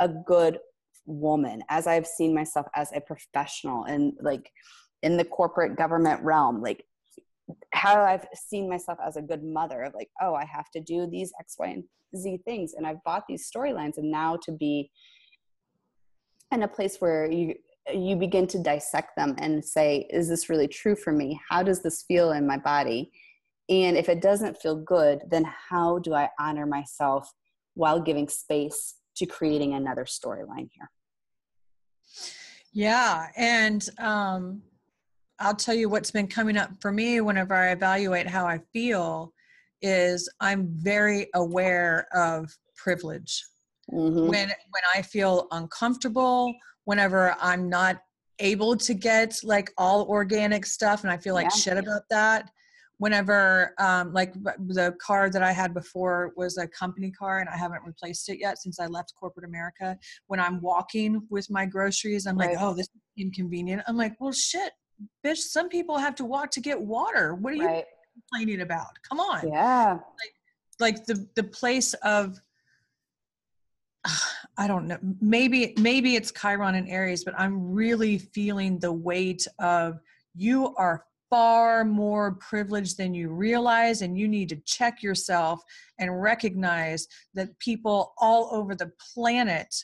a 0.00 0.08
good 0.08 0.58
woman 1.06 1.62
as 1.68 1.86
i've 1.86 2.06
seen 2.06 2.34
myself 2.34 2.66
as 2.74 2.90
a 2.92 3.00
professional 3.00 3.84
and 3.84 4.12
like 4.20 4.50
in 5.02 5.16
the 5.16 5.24
corporate 5.24 5.76
government 5.76 6.22
realm 6.22 6.62
like 6.62 6.84
how 7.72 8.00
i've 8.02 8.26
seen 8.34 8.68
myself 8.68 8.98
as 9.04 9.16
a 9.16 9.22
good 9.22 9.42
mother 9.42 9.82
of 9.82 9.94
like 9.94 10.08
oh 10.20 10.34
i 10.34 10.44
have 10.44 10.70
to 10.70 10.80
do 10.80 11.06
these 11.06 11.32
x 11.40 11.56
y 11.58 11.68
and 11.68 11.84
z 12.16 12.38
things 12.44 12.74
and 12.74 12.86
i've 12.86 13.02
bought 13.04 13.24
these 13.28 13.50
storylines 13.50 13.96
and 13.96 14.10
now 14.10 14.36
to 14.36 14.52
be 14.52 14.90
in 16.52 16.62
a 16.62 16.68
place 16.68 16.98
where 16.98 17.30
you 17.30 17.54
you 17.92 18.14
begin 18.14 18.46
to 18.46 18.62
dissect 18.62 19.16
them 19.16 19.34
and 19.38 19.64
say 19.64 20.06
is 20.10 20.28
this 20.28 20.48
really 20.48 20.68
true 20.68 20.94
for 20.94 21.12
me 21.12 21.40
how 21.50 21.62
does 21.62 21.82
this 21.82 22.04
feel 22.06 22.32
in 22.32 22.46
my 22.46 22.56
body 22.56 23.10
and 23.68 23.96
if 23.96 24.08
it 24.08 24.20
doesn't 24.20 24.56
feel 24.58 24.76
good 24.76 25.22
then 25.30 25.44
how 25.70 25.98
do 25.98 26.14
i 26.14 26.28
honor 26.38 26.66
myself 26.66 27.32
while 27.74 28.00
giving 28.00 28.28
space 28.28 28.96
to 29.16 29.26
creating 29.26 29.74
another 29.74 30.04
storyline 30.04 30.68
here. 30.72 30.90
Yeah. 32.72 33.26
And 33.36 33.86
um, 33.98 34.62
I'll 35.38 35.54
tell 35.54 35.74
you 35.74 35.88
what's 35.88 36.10
been 36.10 36.28
coming 36.28 36.56
up 36.56 36.70
for 36.80 36.92
me 36.92 37.20
whenever 37.20 37.54
I 37.54 37.72
evaluate 37.72 38.26
how 38.26 38.46
I 38.46 38.60
feel 38.72 39.32
is 39.80 40.28
I'm 40.40 40.68
very 40.76 41.28
aware 41.34 42.06
of 42.14 42.56
privilege. 42.76 43.44
Mm-hmm. 43.92 44.28
When 44.28 44.48
when 44.48 44.82
I 44.94 45.02
feel 45.02 45.48
uncomfortable, 45.50 46.54
whenever 46.84 47.36
I'm 47.40 47.68
not 47.68 48.00
able 48.38 48.76
to 48.76 48.94
get 48.94 49.38
like 49.42 49.72
all 49.76 50.06
organic 50.08 50.66
stuff 50.66 51.02
and 51.02 51.12
I 51.12 51.16
feel 51.16 51.34
like 51.34 51.46
yeah. 51.46 51.56
shit 51.56 51.78
about 51.78 52.02
that, 52.10 52.50
whenever 53.02 53.74
um, 53.78 54.12
like 54.12 54.32
the 54.34 54.94
car 55.04 55.28
that 55.28 55.42
i 55.42 55.50
had 55.50 55.74
before 55.74 56.32
was 56.36 56.56
a 56.56 56.68
company 56.68 57.10
car 57.10 57.40
and 57.40 57.48
i 57.48 57.56
haven't 57.56 57.82
replaced 57.84 58.28
it 58.28 58.38
yet 58.38 58.58
since 58.58 58.78
i 58.78 58.86
left 58.86 59.12
corporate 59.18 59.44
america 59.44 59.98
when 60.28 60.38
i'm 60.38 60.60
walking 60.60 61.20
with 61.28 61.50
my 61.50 61.66
groceries 61.66 62.26
i'm 62.26 62.38
right. 62.38 62.50
like 62.50 62.58
oh 62.60 62.72
this 62.72 62.86
is 62.86 63.00
inconvenient 63.18 63.82
i'm 63.88 63.96
like 63.96 64.14
well 64.20 64.30
shit 64.30 64.72
bitch 65.24 65.38
some 65.38 65.68
people 65.68 65.98
have 65.98 66.14
to 66.16 66.24
walk 66.24 66.50
to 66.52 66.60
get 66.60 66.80
water. 66.80 67.34
What 67.34 67.52
are 67.52 67.56
you 67.56 67.66
right. 67.66 67.84
complaining 68.14 68.62
about? 68.62 68.90
Come 69.08 69.20
on. 69.20 69.48
Yeah. 69.48 69.92
Like, 69.94 70.34
like 70.80 71.06
the 71.06 71.26
the 71.34 71.44
place 71.44 71.94
of 71.94 72.40
I 74.58 74.66
don't 74.66 74.86
know. 74.86 74.98
Maybe 75.20 75.74
maybe 75.78 76.16
it's 76.16 76.32
Chiron 76.32 76.74
and 76.74 76.88
Aries, 76.88 77.24
but 77.24 77.34
I'm 77.38 77.72
really 77.72 78.18
feeling 78.18 78.78
the 78.78 78.92
weight 78.92 79.46
of 79.58 80.00
you 80.34 80.74
are 80.76 81.04
far 81.32 81.82
more 81.82 82.32
privileged 82.32 82.98
than 82.98 83.14
you 83.14 83.30
realize 83.30 84.02
and 84.02 84.18
you 84.18 84.28
need 84.28 84.50
to 84.50 84.56
check 84.66 85.02
yourself 85.02 85.62
and 85.98 86.20
recognize 86.20 87.08
that 87.32 87.58
people 87.58 88.12
all 88.18 88.50
over 88.52 88.74
the 88.74 88.92
planet 89.14 89.74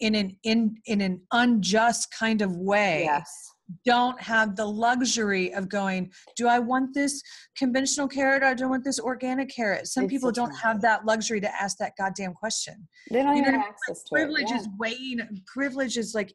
in 0.00 0.14
an 0.14 0.34
in 0.44 0.74
in 0.86 1.02
an 1.02 1.20
unjust 1.32 2.10
kind 2.18 2.40
of 2.40 2.56
way 2.56 3.02
yes 3.04 3.52
don't 3.84 4.20
have 4.20 4.56
the 4.56 4.64
luxury 4.64 5.52
of 5.54 5.68
going, 5.68 6.10
do 6.36 6.46
I 6.48 6.58
want 6.58 6.94
this 6.94 7.22
conventional 7.56 8.08
carrot 8.08 8.42
or 8.42 8.54
do 8.54 8.64
I 8.64 8.66
want 8.68 8.84
this 8.84 9.00
organic 9.00 9.50
carrot? 9.54 9.86
Some 9.88 10.04
it's 10.04 10.12
people 10.12 10.30
don't 10.30 10.54
have 10.54 10.80
that 10.82 11.04
luxury 11.04 11.40
to 11.40 11.62
ask 11.62 11.76
that 11.78 11.92
goddamn 11.98 12.34
question. 12.34 12.86
They 13.10 13.22
don't 13.22 13.36
you 13.36 13.44
have 13.44 13.54
access 13.54 14.02
to 14.04 14.10
privilege 14.12 14.44
it. 14.44 14.50
Yeah. 14.50 14.60
is 14.60 14.68
weighing 14.78 15.42
privilege 15.46 15.96
is 15.96 16.14
like 16.14 16.32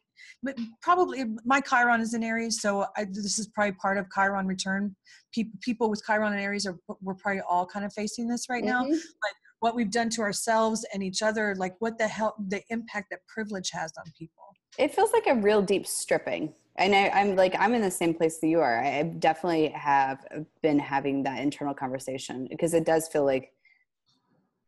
probably 0.82 1.26
my 1.46 1.62
Chiron 1.62 2.02
is 2.02 2.14
in 2.14 2.24
Aries, 2.24 2.62
so 2.62 2.86
I, 2.98 3.06
this 3.06 3.40
is 3.40 3.48
probably 3.48 3.74
part 3.74 3.98
of 3.98 4.08
Chiron 4.14 4.48
return. 4.48 4.96
People 5.34 5.60
people 5.62 5.90
with 5.90 6.04
Chiron 6.06 6.34
and 6.34 6.42
Aries 6.42 6.66
are 6.66 6.78
we're 7.02 7.16
probably 7.16 7.42
all 7.42 7.66
kind 7.66 7.86
of 7.86 7.94
facing 7.94 8.28
this 8.28 8.48
right 8.50 8.64
mm-hmm. 8.64 8.72
now. 8.72 8.84
Like 8.84 9.36
what 9.60 9.76
we've 9.76 9.92
done 9.92 10.10
to 10.10 10.22
ourselves 10.22 10.86
and 10.94 11.04
each 11.04 11.22
other, 11.22 11.56
like 11.56 11.76
what 11.80 11.98
the 11.98 12.08
hell 12.08 12.36
the 12.48 12.62
impact 12.70 13.08
that 13.12 13.20
privilege 13.28 13.70
has 13.72 13.92
on 13.98 14.04
people. 14.18 14.44
It 14.78 14.96
feels 14.96 15.12
like 15.12 15.28
a 15.28 15.36
real 15.36 15.62
deep 15.62 15.86
stripping 15.86 16.54
and 16.78 16.96
I, 16.96 17.22
am 17.22 17.36
like 17.36 17.56
i'm 17.60 17.74
in 17.74 17.82
the 17.82 17.92
same 17.92 18.14
place 18.14 18.40
that 18.40 18.48
you 18.48 18.60
are. 18.60 18.84
I 18.84 19.04
definitely 19.04 19.70
have 19.70 20.26
been 20.62 20.80
having 20.80 21.24
that 21.24 21.40
internal 21.40 21.74
conversation 21.74 22.48
because 22.50 22.74
it 22.74 22.86
does 22.86 23.08
feel 23.08 23.26
like 23.26 23.52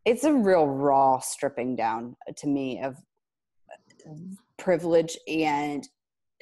it's 0.05 0.23
a 0.23 0.33
real 0.33 0.67
raw 0.67 1.19
stripping 1.19 1.75
down 1.75 2.15
to 2.37 2.47
me 2.47 2.81
of 2.81 2.97
privilege 4.57 5.17
and 5.27 5.87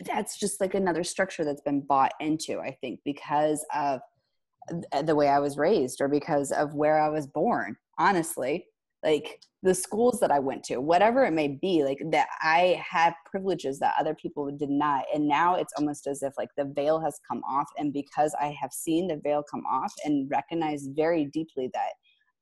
that's 0.05 0.39
just 0.39 0.59
like 0.59 0.73
another 0.73 1.03
structure 1.03 1.45
that's 1.45 1.61
been 1.61 1.81
bought 1.81 2.11
into 2.19 2.59
i 2.59 2.75
think 2.81 2.99
because 3.05 3.63
of 3.75 3.99
the 5.05 5.15
way 5.15 5.27
i 5.27 5.39
was 5.39 5.57
raised 5.57 6.01
or 6.01 6.07
because 6.07 6.51
of 6.51 6.73
where 6.73 6.99
i 6.99 7.07
was 7.07 7.27
born 7.27 7.75
honestly 7.99 8.65
like 9.03 9.41
the 9.63 9.73
schools 9.73 10.19
that 10.19 10.31
I 10.31 10.39
went 10.39 10.63
to, 10.65 10.77
whatever 10.77 11.23
it 11.23 11.33
may 11.33 11.47
be, 11.47 11.83
like 11.83 11.99
that 12.11 12.27
I 12.41 12.81
had 12.87 13.13
privileges 13.25 13.79
that 13.79 13.95
other 13.99 14.15
people 14.15 14.51
did 14.51 14.69
not. 14.69 15.05
And 15.13 15.27
now 15.27 15.55
it's 15.55 15.73
almost 15.77 16.07
as 16.07 16.23
if 16.23 16.33
like 16.37 16.49
the 16.57 16.65
veil 16.65 16.99
has 16.99 17.19
come 17.29 17.41
off. 17.43 17.67
And 17.77 17.93
because 17.93 18.35
I 18.39 18.55
have 18.59 18.71
seen 18.71 19.07
the 19.07 19.19
veil 19.23 19.43
come 19.49 19.63
off 19.65 19.93
and 20.05 20.29
recognized 20.31 20.91
very 20.95 21.25
deeply 21.25 21.69
that 21.73 21.93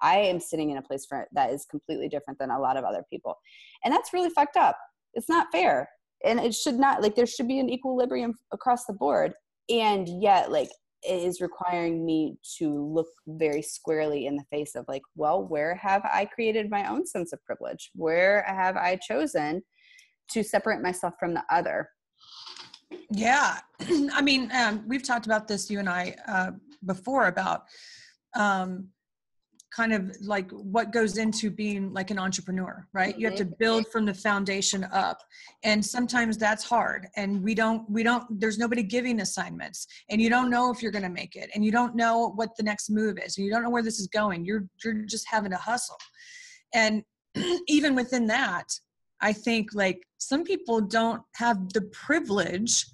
I 0.02 0.18
am 0.18 0.40
sitting 0.40 0.70
in 0.70 0.78
a 0.78 0.82
place 0.82 1.06
for, 1.06 1.28
that 1.34 1.52
is 1.52 1.66
completely 1.66 2.08
different 2.08 2.40
than 2.40 2.52
a 2.52 2.60
lot 2.60 2.78
of 2.78 2.86
other 2.86 3.04
people. 3.10 3.36
And 3.84 3.94
that's 3.94 4.14
really 4.14 4.30
fucked 4.30 4.58
up. 4.58 4.78
It's 5.14 5.30
not 5.30 5.48
fair. 5.52 5.90
And 6.24 6.40
it 6.40 6.54
should 6.54 6.76
not, 6.76 7.02
like, 7.02 7.16
there 7.16 7.26
should 7.26 7.48
be 7.48 7.60
an 7.60 7.70
equilibrium 7.70 8.34
across 8.52 8.86
the 8.86 8.94
board. 8.94 9.34
And 9.70 10.08
yet, 10.22 10.52
like, 10.52 10.70
is 11.08 11.42
requiring 11.42 12.06
me 12.06 12.38
to 12.58 12.84
look 12.86 13.08
very 13.28 13.62
squarely 13.62 14.26
in 14.26 14.36
the 14.36 14.44
face 14.52 14.76
of 14.76 14.86
like 14.88 15.02
well 15.16 15.44
where 15.44 15.76
have 15.76 16.04
i 16.06 16.26
created 16.26 16.70
my 16.70 16.90
own 16.90 17.06
sense 17.06 17.32
of 17.34 17.44
privilege? 17.44 17.92
Where 17.96 18.44
have 18.44 18.76
i 18.76 18.96
chosen 18.96 19.62
to 20.32 20.44
separate 20.44 20.82
myself 20.82 21.14
from 21.20 21.34
the 21.34 21.44
other? 21.50 21.90
Yeah. 23.10 23.60
I 24.14 24.22
mean 24.22 24.52
um, 24.52 24.84
we've 24.88 25.04
talked 25.04 25.26
about 25.26 25.48
this 25.48 25.70
you 25.70 25.80
and 25.80 25.90
i 25.90 26.16
uh, 26.28 26.52
before 26.86 27.28
about 27.28 27.64
um, 28.36 28.90
kind 29.72 29.94
of 29.94 30.16
like 30.22 30.50
what 30.52 30.92
goes 30.92 31.18
into 31.18 31.52
being 31.52 31.94
like 31.94 32.12
an 32.12 32.20
entrepreneur 32.20 32.86
right 32.94 33.12
mm-hmm. 33.12 33.22
you 33.22 33.28
have 33.28 33.38
to 33.38 33.46
mm-hmm. 33.46 33.54
build 33.60 33.88
from 33.88 34.06
the 34.06 34.14
foundation 34.14 34.84
up 34.92 35.22
and 35.64 35.84
sometimes 35.84 36.38
that's 36.38 36.64
hard 36.64 37.08
and 37.16 37.42
we 37.44 37.54
don't 37.54 37.90
we 37.90 38.04
don't 38.04 38.26
there's 38.40 38.58
nobody 38.58 38.82
giving 38.82 39.22
assignments 39.22 39.88
and 40.10 40.22
you 40.22 40.30
don't 40.30 40.50
know 40.50 40.72
if 40.72 40.82
you're 40.82 40.92
going 40.92 41.04
to 41.04 41.10
make 41.10 41.36
it 41.36 41.50
and 41.54 41.64
you 41.64 41.72
don't 41.72 41.96
know 41.96 42.32
what 42.36 42.56
the 42.58 42.64
next 42.64 42.90
move 42.90 43.18
is 43.24 43.38
and 43.38 43.46
you 43.46 43.52
don't 43.52 43.64
know 43.64 43.70
where 43.70 43.84
this 43.84 44.00
is 44.00 44.08
going 44.08 44.44
you're 44.44 44.66
you're 44.84 45.06
just 45.06 45.28
having 45.30 45.52
to 45.52 45.58
hustle 45.58 45.98
and 46.74 47.04
even 47.68 47.96
within 47.96 48.26
that 48.26 48.68
i 49.22 49.32
think 49.32 49.70
like 49.74 50.02
some 50.18 50.44
people 50.44 50.82
don't 50.82 51.22
have 51.36 51.72
the 51.74 51.82
privilege 51.92 52.86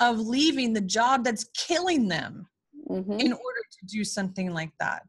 of 0.00 0.18
leaving 0.18 0.72
the 0.72 0.80
job 0.80 1.24
that's 1.24 1.48
killing 1.56 2.08
them 2.08 2.46
mm-hmm. 2.90 3.12
in 3.12 3.32
order 3.32 3.60
to 3.70 3.86
do 3.86 4.04
something 4.04 4.52
like 4.52 4.72
that 4.80 5.02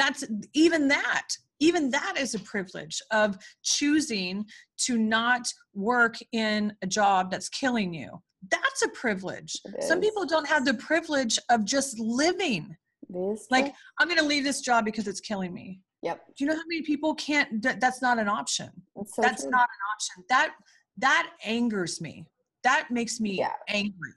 that's 0.00 0.24
even 0.54 0.88
that 0.88 1.28
even 1.60 1.90
that 1.90 2.14
is 2.18 2.34
a 2.34 2.38
privilege 2.38 3.02
of 3.10 3.36
choosing 3.62 4.46
to 4.78 4.96
not 4.96 5.46
work 5.74 6.16
in 6.32 6.72
a 6.80 6.86
job 6.86 7.30
that's 7.30 7.50
killing 7.50 7.92
you. 7.92 8.10
That's 8.50 8.82
a 8.82 8.88
privilege. 8.88 9.54
Some 9.80 10.00
people 10.00 10.24
don't 10.24 10.48
have 10.48 10.64
the 10.64 10.72
privilege 10.74 11.38
of 11.50 11.66
just 11.66 11.98
living. 12.00 12.74
Like 13.50 13.74
i'm 13.98 14.06
going 14.06 14.20
to 14.20 14.24
leave 14.24 14.44
this 14.44 14.62
job 14.62 14.84
because 14.84 15.06
it's 15.06 15.20
killing 15.20 15.52
me. 15.52 15.80
Yep. 16.02 16.20
Do 16.38 16.44
you 16.44 16.50
know 16.50 16.56
how 16.56 16.62
many 16.66 16.82
people 16.82 17.14
can't 17.16 17.62
that's 17.62 18.00
not 18.00 18.18
an 18.18 18.28
option? 18.28 18.70
That's, 18.96 19.14
so 19.14 19.22
that's 19.22 19.44
not 19.44 19.68
an 19.76 19.82
option. 19.94 20.24
That 20.30 20.54
that 20.96 21.30
angers 21.44 22.00
me. 22.00 22.24
That 22.64 22.88
makes 22.90 23.20
me 23.20 23.38
yeah. 23.38 23.52
angry 23.68 24.14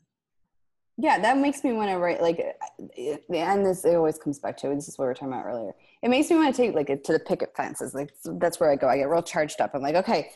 yeah 0.97 1.19
that 1.19 1.37
makes 1.37 1.63
me 1.63 1.73
want 1.73 1.89
to 1.89 1.97
write 1.97 2.21
like 2.21 2.39
uh, 2.39 3.33
and 3.33 3.65
this 3.65 3.83
it 3.85 3.95
always 3.95 4.17
comes 4.17 4.39
back 4.39 4.55
to 4.57 4.69
this 4.69 4.87
is 4.87 4.97
what 4.97 5.05
we 5.05 5.07
were 5.07 5.13
talking 5.13 5.29
about 5.29 5.45
earlier. 5.45 5.73
It 6.01 6.09
makes 6.09 6.29
me 6.29 6.35
want 6.35 6.55
to 6.55 6.61
take 6.61 6.75
like 6.75 6.89
it 6.89 7.03
to 7.05 7.13
the 7.13 7.19
picket 7.19 7.55
fences 7.55 7.93
like 7.93 8.13
that's 8.39 8.59
where 8.59 8.71
i 8.71 8.75
go 8.75 8.87
i 8.87 8.97
get 8.97 9.09
real 9.09 9.23
charged 9.23 9.61
up. 9.61 9.71
I'm 9.73 9.81
like 9.81 9.95
okay 9.95 10.31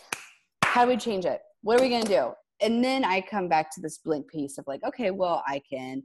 how 0.63 0.85
do 0.85 0.91
we 0.91 0.97
change 0.97 1.25
it? 1.25 1.41
What 1.61 1.79
are 1.79 1.83
we 1.83 1.89
going 1.89 2.03
to 2.03 2.09
do? 2.09 2.31
And 2.61 2.83
then 2.83 3.03
i 3.03 3.21
come 3.21 3.47
back 3.47 3.73
to 3.75 3.81
this 3.81 3.99
blank 3.99 4.27
piece 4.29 4.57
of 4.57 4.65
like 4.67 4.83
okay 4.83 5.11
well 5.11 5.43
i 5.47 5.61
can 5.69 6.03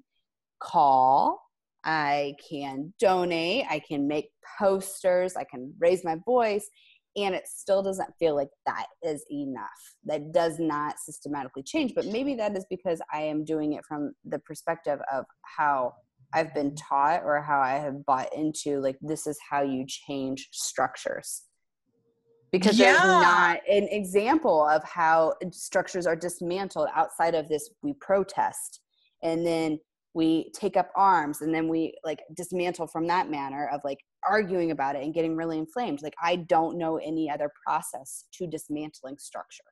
call 0.61 1.43
i 1.85 2.35
can 2.49 2.93
donate 3.01 3.65
i 3.69 3.81
can 3.81 4.07
make 4.07 4.29
posters 4.59 5.35
i 5.35 5.45
can 5.45 5.75
raise 5.81 6.05
my 6.05 6.17
voice 6.25 6.69
and 7.17 7.35
it 7.35 7.47
still 7.47 7.83
doesn't 7.83 8.11
feel 8.19 8.35
like 8.35 8.51
that 8.67 8.87
is 9.03 9.25
enough. 9.31 9.69
That 10.05 10.33
does 10.33 10.59
not 10.59 10.99
systematically 10.99 11.63
change 11.63 11.93
but 11.95 12.07
maybe 12.07 12.35
that 12.35 12.57
is 12.57 12.67
because 12.71 13.01
i 13.13 13.21
am 13.21 13.45
doing 13.45 13.75
it 13.75 13.85
from 13.87 14.13
the 14.25 14.39
perspective 14.41 14.99
of 15.13 15.25
how 15.43 15.93
i've 16.35 16.55
been 16.55 16.71
mm-hmm. 16.71 16.95
taught 16.95 17.23
or 17.25 17.41
how 17.41 17.61
i 17.61 17.73
have 17.73 18.05
bought 18.07 18.33
into 18.35 18.81
like 18.81 18.97
this 19.01 19.27
is 19.27 19.39
how 19.49 19.63
you 19.63 19.85
change 19.87 20.49
structures. 20.53 21.43
Because 22.51 22.79
yeah. 22.79 22.93
there's 22.93 23.03
not 23.03 23.61
an 23.67 23.89
example 23.91 24.69
of 24.69 24.85
how 24.85 25.33
structures 25.53 26.07
are 26.07 26.15
dismantled 26.15 26.89
outside 26.95 27.35
of 27.35 27.49
this 27.49 27.71
we 27.83 27.95
protest 27.95 28.81
and 29.23 29.47
then 29.47 29.79
we 30.13 30.51
take 30.55 30.77
up 30.77 30.91
arms 30.95 31.41
and 31.41 31.55
then 31.55 31.67
we 31.67 31.95
like 32.05 32.21
dismantle 32.37 32.87
from 32.87 33.07
that 33.07 33.31
manner 33.31 33.71
of 33.73 33.81
like 33.85 34.01
arguing 34.29 34.71
about 34.71 34.97
it 34.97 35.03
and 35.03 35.15
getting 35.15 35.37
really 35.37 35.59
inflamed 35.59 36.03
like 36.03 36.15
i 36.23 36.37
don't 36.37 36.79
know 36.79 36.97
any 36.99 37.31
other 37.31 37.51
process 37.65 38.25
to 38.33 38.47
dismantling 38.47 39.19
structure. 39.19 39.65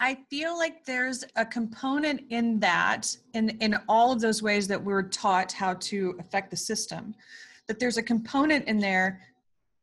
I 0.00 0.18
feel 0.30 0.56
like 0.56 0.84
there's 0.84 1.24
a 1.34 1.44
component 1.44 2.22
in 2.30 2.60
that 2.60 3.16
in 3.34 3.50
in 3.60 3.76
all 3.88 4.12
of 4.12 4.20
those 4.20 4.42
ways 4.42 4.68
that 4.68 4.82
we're 4.82 5.02
taught 5.02 5.50
how 5.50 5.74
to 5.74 6.16
affect 6.20 6.50
the 6.50 6.56
system 6.56 7.14
that 7.66 7.78
there's 7.78 7.96
a 7.96 8.02
component 8.02 8.66
in 8.66 8.78
there 8.78 9.20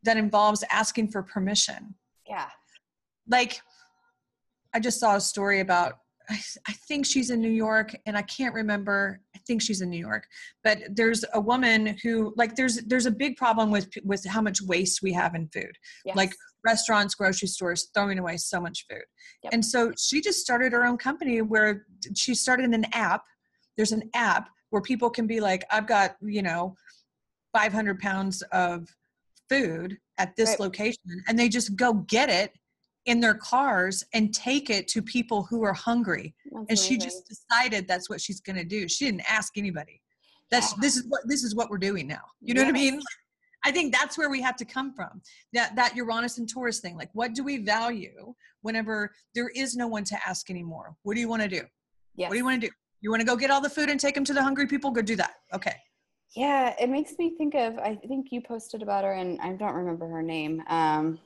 that 0.04 0.18
involves 0.18 0.64
asking 0.72 1.10
for 1.10 1.22
permission. 1.22 1.96
Yeah. 2.28 2.50
Like 3.28 3.62
i 4.74 4.80
just 4.80 5.00
saw 5.00 5.16
a 5.16 5.22
story 5.22 5.60
about 5.60 6.00
I, 6.30 6.40
I 6.68 6.74
think 6.88 7.06
she's 7.06 7.30
in 7.30 7.42
New 7.42 7.52
York 7.52 7.96
and 8.06 8.18
I 8.18 8.22
can't 8.24 8.54
remember. 8.54 9.20
I 9.36 9.40
think 9.48 9.62
she's 9.62 9.82
in 9.82 9.90
New 9.90 10.00
York, 10.00 10.26
but 10.64 10.80
there's 10.90 11.24
a 11.34 11.40
woman 11.40 11.98
who 12.04 12.34
like 12.36 12.56
there's 12.56 12.78
there's 12.84 13.06
a 13.06 13.12
big 13.12 13.38
problem 13.38 13.72
with 13.72 13.90
with 14.04 14.26
how 14.26 14.42
much 14.42 14.62
waste 14.62 15.02
we 15.02 15.14
have 15.14 15.36
in 15.36 15.48
food. 15.50 15.78
Yes. 16.06 16.16
Like 16.16 16.34
restaurants, 16.66 17.16
grocery 17.16 17.48
stores 17.48 17.90
throwing 17.94 18.20
away 18.20 18.38
so 18.38 18.60
much 18.60 18.86
food. 18.90 19.04
Yep. 19.44 19.54
And 19.54 19.64
so 19.64 19.94
she 19.98 20.22
just 20.22 20.40
started 20.40 20.74
her 20.74 20.86
own 20.86 20.98
company 20.98 21.42
where 21.42 21.86
she 22.16 22.34
started 22.34 22.72
an 22.72 22.86
app. 22.92 23.24
There's 23.78 23.92
an 23.92 24.10
app 24.16 24.50
where 24.72 24.82
people 24.82 25.10
can 25.10 25.28
be 25.28 25.40
like, 25.40 25.64
I've 25.72 25.88
got, 25.88 26.16
you 26.22 26.42
know, 26.42 26.76
500 27.54 28.00
pounds 28.00 28.42
of 28.52 28.88
food 29.48 29.98
at 30.18 30.36
this 30.36 30.52
right. 30.52 30.60
location 30.60 31.24
and 31.28 31.38
they 31.38 31.48
just 31.48 31.76
go 31.76 31.94
get 31.94 32.30
it 32.30 32.52
in 33.06 33.20
their 33.20 33.36
cars 33.36 34.04
and 34.14 34.34
take 34.34 34.70
it 34.70 34.88
to 34.90 35.02
people 35.02 35.44
who 35.44 35.64
are 35.64 35.74
hungry. 35.74 36.34
And 36.70 36.78
she 36.78 36.98
just 36.98 37.28
decided 37.28 37.88
that's 37.88 38.10
what 38.10 38.20
she's 38.20 38.42
going 38.42 38.56
to 38.56 38.66
do. 38.66 38.88
She 38.88 39.06
didn't 39.06 39.30
ask 39.30 39.58
anybody. 39.58 40.02
That's 40.52 40.72
yeah. 40.72 40.78
this 40.82 40.98
is 40.98 41.06
what 41.08 41.22
this 41.26 41.44
is 41.44 41.56
what 41.56 41.70
we're 41.70 41.78
doing 41.78 42.08
now. 42.08 42.22
You 42.42 42.54
know 42.54 42.62
yes. 42.62 42.72
what 42.72 42.78
i 42.78 42.80
mean? 42.80 43.02
I 43.64 43.72
think 43.72 43.96
that's 43.96 44.16
where 44.16 44.30
we 44.30 44.42
have 44.42 44.56
to 44.58 44.66
come 44.66 44.94
from. 44.94 45.22
That 45.54 45.76
that 45.76 45.96
uranus 45.96 46.38
and 46.38 46.48
taurus 46.48 46.80
thing 46.80 46.96
like 46.96 47.10
what 47.14 47.34
do 47.34 47.44
we 47.44 47.58
value 47.58 48.34
whenever 48.62 49.12
there 49.34 49.50
is 49.50 49.76
no 49.76 49.88
one 49.88 50.04
to 50.06 50.18
ask 50.28 50.50
anymore? 50.50 50.96
What 51.04 51.16
do 51.16 51.22
you 51.22 51.30
want 51.30 51.42
to 51.42 51.48
do? 51.48 51.62
Yes. 52.16 52.30
what 52.30 52.36
do 52.36 52.38
you 52.38 52.46
want 52.46 52.62
to 52.62 52.68
do? 52.68 52.74
You 53.02 53.10
want 53.10 53.22
to 53.22 53.26
go 53.26 53.36
get 53.36 53.52
all 53.52 53.62
the 53.62 53.70
food 53.70 53.90
and 53.90 54.00
take 54.00 54.16
them 54.16 54.24
to 54.24 54.34
the 54.34 54.42
hungry 54.42 54.68
people? 54.68 54.92
Go 54.92 55.02
do 55.02 55.16
that. 55.16 55.36
Okay. 55.54 55.76
Yeah 56.36 56.76
it 56.80 56.90
makes 56.90 57.14
me 57.18 57.36
think 57.38 57.56
of 57.56 57.78
i 57.80 57.96
think 58.08 58.28
you 58.32 58.42
posted 58.42 58.82
about 58.82 59.04
her 59.04 59.14
and 59.14 59.40
i 59.42 59.54
don't 59.54 59.74
remember 59.74 60.08
her 60.08 60.22
name 60.22 60.62
um 60.68 61.18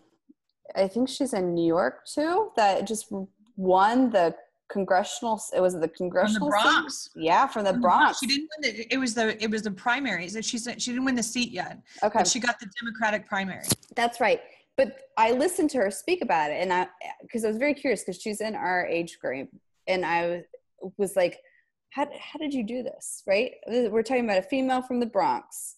I 0.75 0.87
think 0.87 1.09
she's 1.09 1.33
in 1.33 1.53
New 1.53 1.65
York 1.65 2.05
too. 2.05 2.51
That 2.55 2.85
just 2.87 3.11
won 3.57 4.09
the 4.09 4.35
congressional. 4.69 5.41
It 5.55 5.61
was 5.61 5.73
the 5.79 5.87
congressional. 5.87 6.49
From 6.49 6.59
the 6.59 6.71
Bronx. 6.71 7.09
Seat? 7.13 7.23
Yeah, 7.23 7.47
from 7.47 7.63
the 7.65 7.71
From 7.71 7.81
Bronx. 7.81 8.19
She 8.19 8.27
didn't 8.27 8.49
win 8.57 8.75
the. 8.75 8.93
It 8.93 8.97
was 8.97 9.13
the. 9.13 9.41
It 9.43 9.49
was 9.49 9.63
the 9.63 9.71
primaries, 9.71 10.35
and 10.35 10.45
she 10.45 10.57
said 10.57 10.81
she 10.81 10.91
didn't 10.91 11.05
win 11.05 11.15
the 11.15 11.23
seat 11.23 11.51
yet. 11.51 11.79
Okay. 12.03 12.19
But 12.19 12.27
she 12.27 12.39
got 12.39 12.59
the 12.59 12.67
Democratic 12.79 13.27
primary. 13.27 13.65
That's 13.95 14.19
right. 14.19 14.41
But 14.77 14.97
I 15.17 15.31
listened 15.33 15.69
to 15.71 15.77
her 15.79 15.91
speak 15.91 16.21
about 16.21 16.51
it, 16.51 16.61
and 16.61 16.71
I 16.71 16.87
because 17.21 17.43
I 17.43 17.47
was 17.47 17.57
very 17.57 17.73
curious 17.73 18.01
because 18.01 18.21
she's 18.21 18.41
in 18.41 18.55
our 18.55 18.85
age 18.85 19.19
group, 19.19 19.49
and 19.87 20.05
I 20.05 20.45
was 20.97 21.15
like, 21.15 21.39
how 21.89 22.07
how 22.17 22.39
did 22.39 22.53
you 22.53 22.63
do 22.63 22.83
this? 22.83 23.23
Right? 23.27 23.53
We're 23.67 24.03
talking 24.03 24.23
about 24.25 24.37
a 24.37 24.43
female 24.43 24.81
from 24.81 24.99
the 24.99 25.05
Bronx 25.05 25.75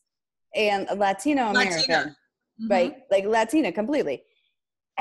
and 0.54 0.86
a 0.90 0.96
Latino 0.96 1.48
American, 1.50 1.78
Latina. 1.78 2.16
Mhm. 2.62 2.70
right? 2.70 2.98
Like 3.10 3.26
Latina 3.26 3.72
completely. 3.72 4.24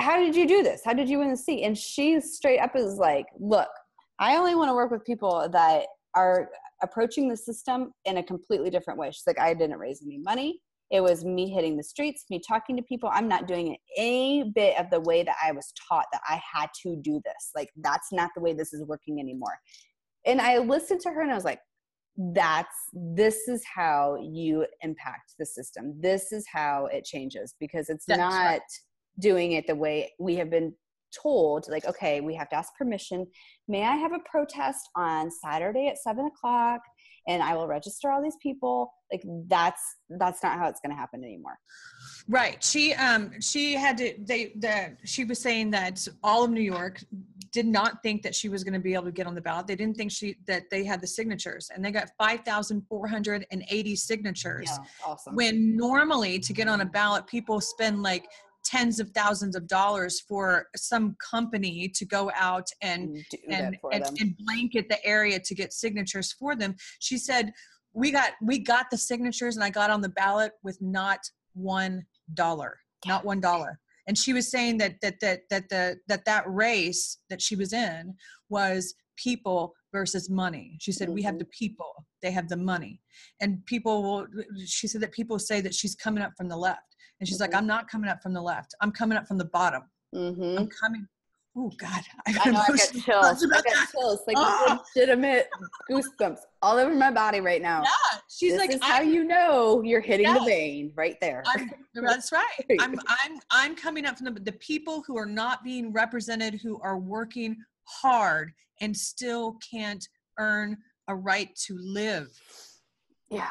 How 0.01 0.16
did 0.16 0.34
you 0.34 0.48
do 0.48 0.62
this? 0.62 0.80
How 0.84 0.94
did 0.94 1.09
you 1.09 1.18
win 1.18 1.30
the 1.30 1.36
seat? 1.36 1.62
And 1.62 1.76
she 1.76 2.20
straight 2.20 2.59
up 2.59 2.74
is 2.74 2.94
like, 2.94 3.26
look, 3.38 3.68
I 4.18 4.36
only 4.36 4.55
want 4.55 4.70
to 4.70 4.74
work 4.74 4.90
with 4.90 5.05
people 5.05 5.48
that 5.53 5.86
are 6.14 6.48
approaching 6.82 7.28
the 7.28 7.36
system 7.36 7.92
in 8.07 8.16
a 8.16 8.22
completely 8.22 8.70
different 8.70 8.98
way. 8.98 9.11
She's 9.11 9.26
like, 9.26 9.38
I 9.38 9.53
didn't 9.55 9.78
raise 9.78 10.03
any 10.05 10.18
money. 10.18 10.61
It 10.90 11.03
was 11.03 11.24
me 11.24 11.51
hitting 11.51 11.76
the 11.76 11.84
streets, 11.84 12.24
me 12.30 12.40
talking 12.46 12.76
to 12.76 12.82
people. 12.82 13.11
I'm 13.12 13.28
not 13.28 13.46
doing 13.46 13.74
it 13.74 13.80
any 13.96 14.51
bit 14.55 14.78
of 14.78 14.90
the 14.90 15.01
way 15.01 15.22
that 15.22 15.36
I 15.44 15.53
was 15.53 15.72
taught 15.88 16.07
that 16.12 16.22
I 16.28 16.40
had 16.53 16.68
to 16.82 16.96
do 16.96 17.20
this. 17.24 17.51
Like, 17.55 17.68
that's 17.76 18.11
not 18.11 18.30
the 18.34 18.40
way 18.40 18.55
this 18.55 18.72
is 18.72 18.82
working 18.86 19.20
anymore. 19.20 19.57
And 20.26 20.40
I 20.40 20.59
listened 20.59 21.01
to 21.03 21.11
her 21.11 21.20
and 21.20 21.30
I 21.30 21.34
was 21.34 21.44
like, 21.44 21.61
that's 22.34 22.74
this 22.92 23.48
is 23.48 23.62
how 23.72 24.16
you 24.20 24.66
impact 24.82 25.34
the 25.38 25.46
system. 25.46 25.94
This 26.01 26.32
is 26.32 26.44
how 26.53 26.86
it 26.86 27.05
changes 27.05 27.55
because 27.61 27.88
it's 27.88 28.05
That's 28.07 28.18
not 28.18 28.32
right. 28.32 28.61
Doing 29.20 29.52
it 29.52 29.66
the 29.66 29.74
way 29.74 30.12
we 30.18 30.34
have 30.36 30.50
been 30.50 30.74
told 31.22 31.66
like 31.68 31.84
okay 31.84 32.20
we 32.20 32.34
have 32.34 32.48
to 32.48 32.56
ask 32.56 32.72
permission 32.76 33.26
may 33.66 33.82
i 33.82 33.96
have 33.96 34.12
a 34.12 34.20
protest 34.30 34.88
on 34.96 35.28
saturday 35.30 35.88
at 35.88 35.98
seven 35.98 36.26
o'clock 36.26 36.80
and 37.26 37.42
i 37.42 37.52
will 37.54 37.66
register 37.66 38.10
all 38.10 38.22
these 38.22 38.36
people 38.40 38.92
like 39.10 39.22
that's 39.48 39.82
that's 40.20 40.40
not 40.42 40.56
how 40.56 40.68
it's 40.68 40.80
going 40.80 40.94
to 40.94 40.96
happen 40.96 41.24
anymore 41.24 41.58
Right. 42.30 42.62
She 42.62 42.94
um 42.94 43.32
she 43.40 43.74
had 43.74 43.98
to 43.98 44.14
they 44.20 44.52
the 44.56 44.96
she 45.04 45.24
was 45.24 45.40
saying 45.40 45.70
that 45.72 46.06
all 46.22 46.44
of 46.44 46.50
New 46.52 46.60
York 46.60 47.02
did 47.50 47.66
not 47.66 48.04
think 48.04 48.22
that 48.22 48.36
she 48.36 48.48
was 48.48 48.62
going 48.62 48.74
to 48.74 48.78
be 48.78 48.94
able 48.94 49.06
to 49.06 49.10
get 49.10 49.26
on 49.26 49.34
the 49.34 49.40
ballot. 49.40 49.66
They 49.66 49.74
didn't 49.74 49.96
think 49.96 50.12
she 50.12 50.36
that 50.46 50.70
they 50.70 50.84
had 50.84 51.00
the 51.00 51.08
signatures 51.08 51.70
and 51.74 51.84
they 51.84 51.90
got 51.90 52.10
5,480 52.18 53.96
signatures. 53.96 54.70
yeah 54.70 54.78
awesome 55.04 55.34
When 55.34 55.76
normally 55.76 56.38
to 56.38 56.52
get 56.52 56.68
on 56.68 56.82
a 56.82 56.86
ballot 56.86 57.26
people 57.26 57.60
spend 57.60 58.00
like 58.02 58.28
tens 58.70 59.00
of 59.00 59.10
thousands 59.10 59.56
of 59.56 59.66
dollars 59.66 60.20
for 60.20 60.68
some 60.76 61.16
company 61.30 61.88
to 61.88 62.04
go 62.04 62.30
out 62.34 62.68
and 62.82 63.24
and, 63.48 63.76
and, 63.92 64.04
and 64.20 64.36
blanket 64.38 64.88
the 64.88 65.04
area 65.04 65.40
to 65.40 65.54
get 65.54 65.72
signatures 65.72 66.32
for 66.32 66.54
them. 66.54 66.76
She 67.00 67.18
said, 67.18 67.52
"We 67.92 68.10
got 68.10 68.32
we 68.42 68.58
got 68.58 68.90
the 68.90 68.98
signatures, 68.98 69.56
and 69.56 69.64
I 69.64 69.70
got 69.70 69.90
on 69.90 70.00
the 70.00 70.08
ballot 70.10 70.52
with 70.62 70.78
not 70.80 71.20
one 71.54 72.04
dollar, 72.34 72.78
not 73.06 73.24
one 73.24 73.40
dollar." 73.40 73.80
And 74.06 74.16
she 74.16 74.32
was 74.32 74.50
saying 74.50 74.78
that 74.78 75.00
that 75.02 75.20
that 75.20 75.40
that 75.50 75.68
the 75.68 75.96
that 76.08 76.24
that 76.24 76.44
race 76.46 77.18
that 77.28 77.42
she 77.42 77.56
was 77.56 77.72
in 77.72 78.14
was 78.48 78.94
people 79.16 79.74
versus 79.92 80.30
money. 80.30 80.76
She 80.80 80.92
said, 80.92 81.08
"We 81.08 81.22
have 81.22 81.34
Mhm. 81.34 81.40
the 81.40 81.44
people; 81.46 82.06
they 82.22 82.30
have 82.30 82.48
the 82.48 82.56
money." 82.56 83.00
And 83.40 83.64
people 83.66 84.02
will. 84.02 84.26
She 84.64 84.86
said 84.86 85.00
that 85.02 85.12
people 85.12 85.38
say 85.38 85.60
that 85.60 85.74
she's 85.74 85.94
coming 85.96 86.22
up 86.22 86.32
from 86.36 86.48
the 86.48 86.56
left, 86.56 86.89
and 87.20 87.28
she's 87.28 87.40
like, 87.40 87.50
Mhm. 87.52 87.58
"I'm 87.58 87.66
not 87.66 87.88
coming 87.88 88.08
up 88.10 88.22
from 88.22 88.32
the 88.32 88.42
left. 88.42 88.74
I'm 88.80 88.90
coming 88.92 89.16
up 89.18 89.26
from 89.28 89.38
the 89.38 89.44
bottom. 89.44 89.82
hmm 90.12 90.56
I'm 90.58 90.68
coming." 90.68 91.06
Oh 91.56 91.70
God, 91.78 92.02
I 92.26 92.36
I 92.40 92.50
know 92.50 92.60
I 92.60 92.68
got 92.68 92.92
chills. 93.04 93.44
I 93.44 93.60
got 93.62 93.88
chills, 93.90 94.20
like 94.26 94.36
Ah. 94.38 94.80
legitimate 94.96 95.48
goosebumps 95.90 96.38
all 96.62 96.76
over 96.78 96.94
my 96.94 97.10
body 97.10 97.40
right 97.40 97.60
now. 97.60 97.82
Yeah, 97.82 98.18
she's 98.28 98.52
this 98.52 98.58
like, 98.60 98.70
is 98.72 98.80
how 98.82 99.00
you 99.00 99.24
know 99.24 99.82
you're 99.82 100.00
hitting 100.00 100.32
the 100.32 100.40
vein 100.46 100.92
right 100.96 101.16
there. 101.20 101.42
I'm, 101.46 101.70
that's 101.94 102.30
right. 102.30 102.46
Right. 102.70 102.78
I'm, 102.80 102.94
I'm, 103.08 103.40
I'm 103.50 103.74
coming 103.76 104.06
up 104.06 104.16
from 104.16 104.32
the, 104.32 104.40
the 104.40 104.52
people 104.52 105.02
who 105.06 105.18
are 105.18 105.26
not 105.26 105.64
being 105.64 105.92
represented, 105.92 106.54
who 106.62 106.80
are 106.82 106.98
working 106.98 107.56
hard 107.84 108.52
and 108.80 108.96
still 108.96 109.58
can't 109.68 110.08
earn 110.38 110.78
a 111.08 111.14
right 111.16 111.54
to 111.66 111.76
live. 111.80 112.28
yeah. 113.28 113.50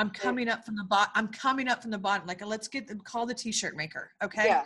I'm 0.00 0.10
coming 0.10 0.48
up 0.48 0.64
from 0.64 0.76
the 0.76 0.84
bottom. 0.84 1.12
I'm 1.14 1.28
coming 1.28 1.68
up 1.68 1.82
from 1.82 1.90
the 1.90 1.98
bottom. 1.98 2.26
Like, 2.26 2.44
let's 2.44 2.68
get 2.68 2.88
the, 2.88 2.94
call 2.96 3.26
the 3.26 3.34
t-shirt 3.34 3.76
maker. 3.76 4.12
Okay. 4.24 4.46
Yeah, 4.46 4.64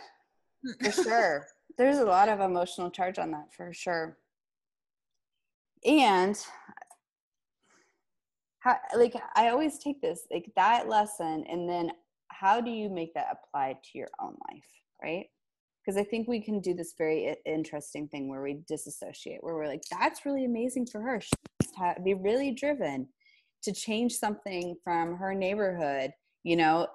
for 0.81 1.03
sure. 1.03 1.47
There's 1.77 1.97
a 1.97 2.05
lot 2.05 2.29
of 2.29 2.39
emotional 2.39 2.89
charge 2.89 3.19
on 3.19 3.31
that 3.31 3.53
for 3.53 3.73
sure. 3.73 4.17
And 5.83 6.39
how, 8.59 8.77
like 8.95 9.13
I 9.35 9.49
always 9.49 9.77
take 9.77 10.01
this 10.01 10.21
like 10.31 10.49
that 10.55 10.87
lesson 10.87 11.43
and 11.49 11.69
then 11.69 11.91
how 12.29 12.61
do 12.61 12.71
you 12.71 12.89
make 12.89 13.13
that 13.13 13.27
apply 13.31 13.73
to 13.73 13.97
your 13.97 14.07
own 14.21 14.35
life, 14.49 14.65
right? 15.03 15.25
Because 15.85 15.97
I 15.99 16.05
think 16.05 16.29
we 16.29 16.39
can 16.39 16.61
do 16.61 16.73
this 16.73 16.95
very 16.97 17.35
interesting 17.45 18.07
thing 18.07 18.29
where 18.29 18.41
we 18.41 18.61
disassociate, 18.67 19.43
where 19.43 19.53
we're 19.53 19.67
like, 19.67 19.83
that's 19.91 20.25
really 20.25 20.45
amazing 20.45 20.87
for 20.87 21.01
her. 21.01 21.19
She 21.19 21.31
must 21.61 21.75
ha- 21.75 22.01
be 22.03 22.13
really 22.13 22.51
driven 22.51 23.09
to 23.65 23.73
change 23.73 24.13
something 24.13 24.75
from 24.83 25.17
her 25.17 25.33
neighborhood, 25.33 26.11
you 26.43 26.55
know, 26.55 26.87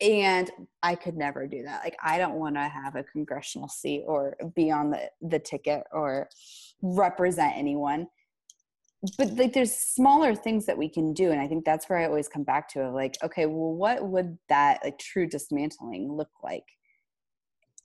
and 0.00 0.50
i 0.82 0.94
could 0.94 1.16
never 1.16 1.46
do 1.46 1.62
that. 1.62 1.82
Like 1.84 1.96
i 2.02 2.18
don't 2.18 2.34
want 2.34 2.56
to 2.56 2.62
have 2.62 2.96
a 2.96 3.04
congressional 3.04 3.68
seat 3.68 4.04
or 4.06 4.36
be 4.54 4.70
on 4.70 4.90
the 4.90 5.10
the 5.22 5.38
ticket 5.38 5.82
or 5.92 6.28
represent 6.82 7.56
anyone. 7.56 8.08
But 9.18 9.34
like 9.34 9.52
there's 9.52 9.72
smaller 9.72 10.34
things 10.34 10.66
that 10.66 10.78
we 10.78 10.88
can 10.88 11.12
do 11.12 11.30
and 11.30 11.40
i 11.40 11.46
think 11.46 11.64
that's 11.64 11.88
where 11.88 11.98
i 11.98 12.06
always 12.06 12.28
come 12.28 12.42
back 12.42 12.68
to 12.70 12.80
of 12.80 12.94
like 12.94 13.16
okay 13.22 13.46
well 13.46 13.74
what 13.74 14.08
would 14.08 14.38
that 14.48 14.80
like 14.82 14.98
true 14.98 15.26
dismantling 15.26 16.10
look 16.12 16.30
like? 16.42 16.64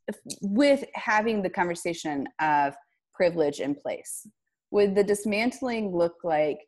If, 0.07 0.17
with 0.41 0.85
having 0.95 1.41
the 1.41 1.49
conversation 1.49 2.25
of 2.39 2.73
privilege 3.13 3.59
in 3.59 3.75
place 3.75 4.25
would 4.71 4.95
the 4.95 5.03
dismantling 5.03 5.95
look 5.95 6.15
like 6.23 6.59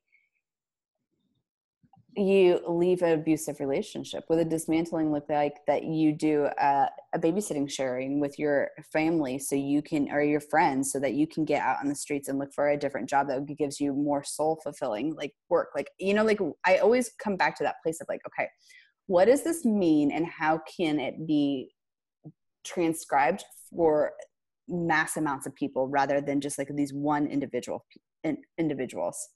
you 2.17 2.59
leave 2.67 3.01
an 3.01 3.13
abusive 3.13 3.59
relationship 3.59 4.25
with 4.27 4.39
a 4.39 4.45
dismantling 4.45 5.13
look 5.13 5.29
like 5.29 5.55
that 5.65 5.85
you 5.85 6.11
do 6.11 6.47
a, 6.59 6.89
a 7.13 7.19
babysitting 7.19 7.69
sharing 7.69 8.19
with 8.19 8.37
your 8.37 8.69
family 8.91 9.39
so 9.39 9.55
you 9.55 9.81
can 9.81 10.11
or 10.11 10.21
your 10.21 10.41
friends 10.41 10.91
so 10.91 10.99
that 10.99 11.13
you 11.13 11.25
can 11.25 11.45
get 11.45 11.61
out 11.61 11.77
on 11.81 11.87
the 11.87 11.95
streets 11.95 12.27
and 12.27 12.37
look 12.37 12.53
for 12.53 12.69
a 12.69 12.77
different 12.77 13.09
job 13.09 13.27
that 13.27 13.45
gives 13.57 13.79
you 13.79 13.93
more 13.93 14.23
soul 14.23 14.59
fulfilling 14.61 15.15
like 15.15 15.33
work 15.49 15.69
like 15.73 15.89
you 15.99 16.13
know 16.13 16.23
like 16.25 16.39
i 16.65 16.77
always 16.77 17.11
come 17.23 17.37
back 17.37 17.55
to 17.55 17.63
that 17.63 17.75
place 17.81 18.01
of 18.01 18.07
like 18.09 18.21
okay 18.27 18.49
what 19.07 19.25
does 19.25 19.43
this 19.43 19.65
mean 19.65 20.11
and 20.11 20.25
how 20.25 20.59
can 20.77 20.99
it 20.99 21.27
be 21.27 21.69
transcribed 22.63 23.43
for 23.69 24.11
mass 24.67 25.17
amounts 25.17 25.45
of 25.45 25.55
people 25.55 25.87
rather 25.87 26.21
than 26.21 26.41
just 26.41 26.57
like 26.57 26.69
these 26.75 26.93
one 26.93 27.27
individual 27.27 27.85
in, 28.23 28.37
individuals? 28.57 29.29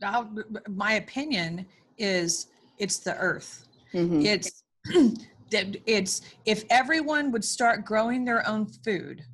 Now, 0.00 0.30
my 0.68 0.94
opinion 0.94 1.66
is 2.00 2.48
it's 2.78 2.98
the 2.98 3.16
earth. 3.18 3.68
Mhm. 3.92 4.24
It's 4.24 4.62
that 5.50 5.76
it's 5.86 6.22
if 6.46 6.64
everyone 6.70 7.30
would 7.32 7.44
start 7.44 7.84
growing 7.84 8.24
their 8.24 8.46
own 8.48 8.66
food, 8.66 9.24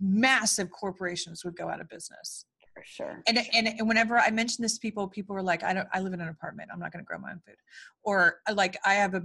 massive 0.00 0.70
corporations 0.70 1.44
would 1.44 1.56
go 1.56 1.68
out 1.68 1.80
of 1.80 1.88
business. 1.88 2.46
for 2.74 2.82
sure 2.84 3.22
And, 3.26 3.38
and 3.52 3.68
and 3.68 3.86
whenever 3.88 4.18
I 4.18 4.30
mention 4.30 4.62
this 4.62 4.74
to 4.74 4.80
people, 4.80 5.06
people 5.08 5.36
are 5.36 5.42
like, 5.42 5.62
I 5.62 5.72
don't 5.74 5.88
I 5.92 6.00
live 6.00 6.12
in 6.14 6.20
an 6.20 6.28
apartment. 6.28 6.70
I'm 6.72 6.80
not 6.80 6.92
going 6.92 7.04
to 7.04 7.06
grow 7.06 7.18
my 7.18 7.30
own 7.32 7.40
food. 7.46 7.56
Or 8.02 8.40
uh, 8.48 8.54
like 8.54 8.76
I 8.84 8.94
have 8.94 9.14
a 9.14 9.22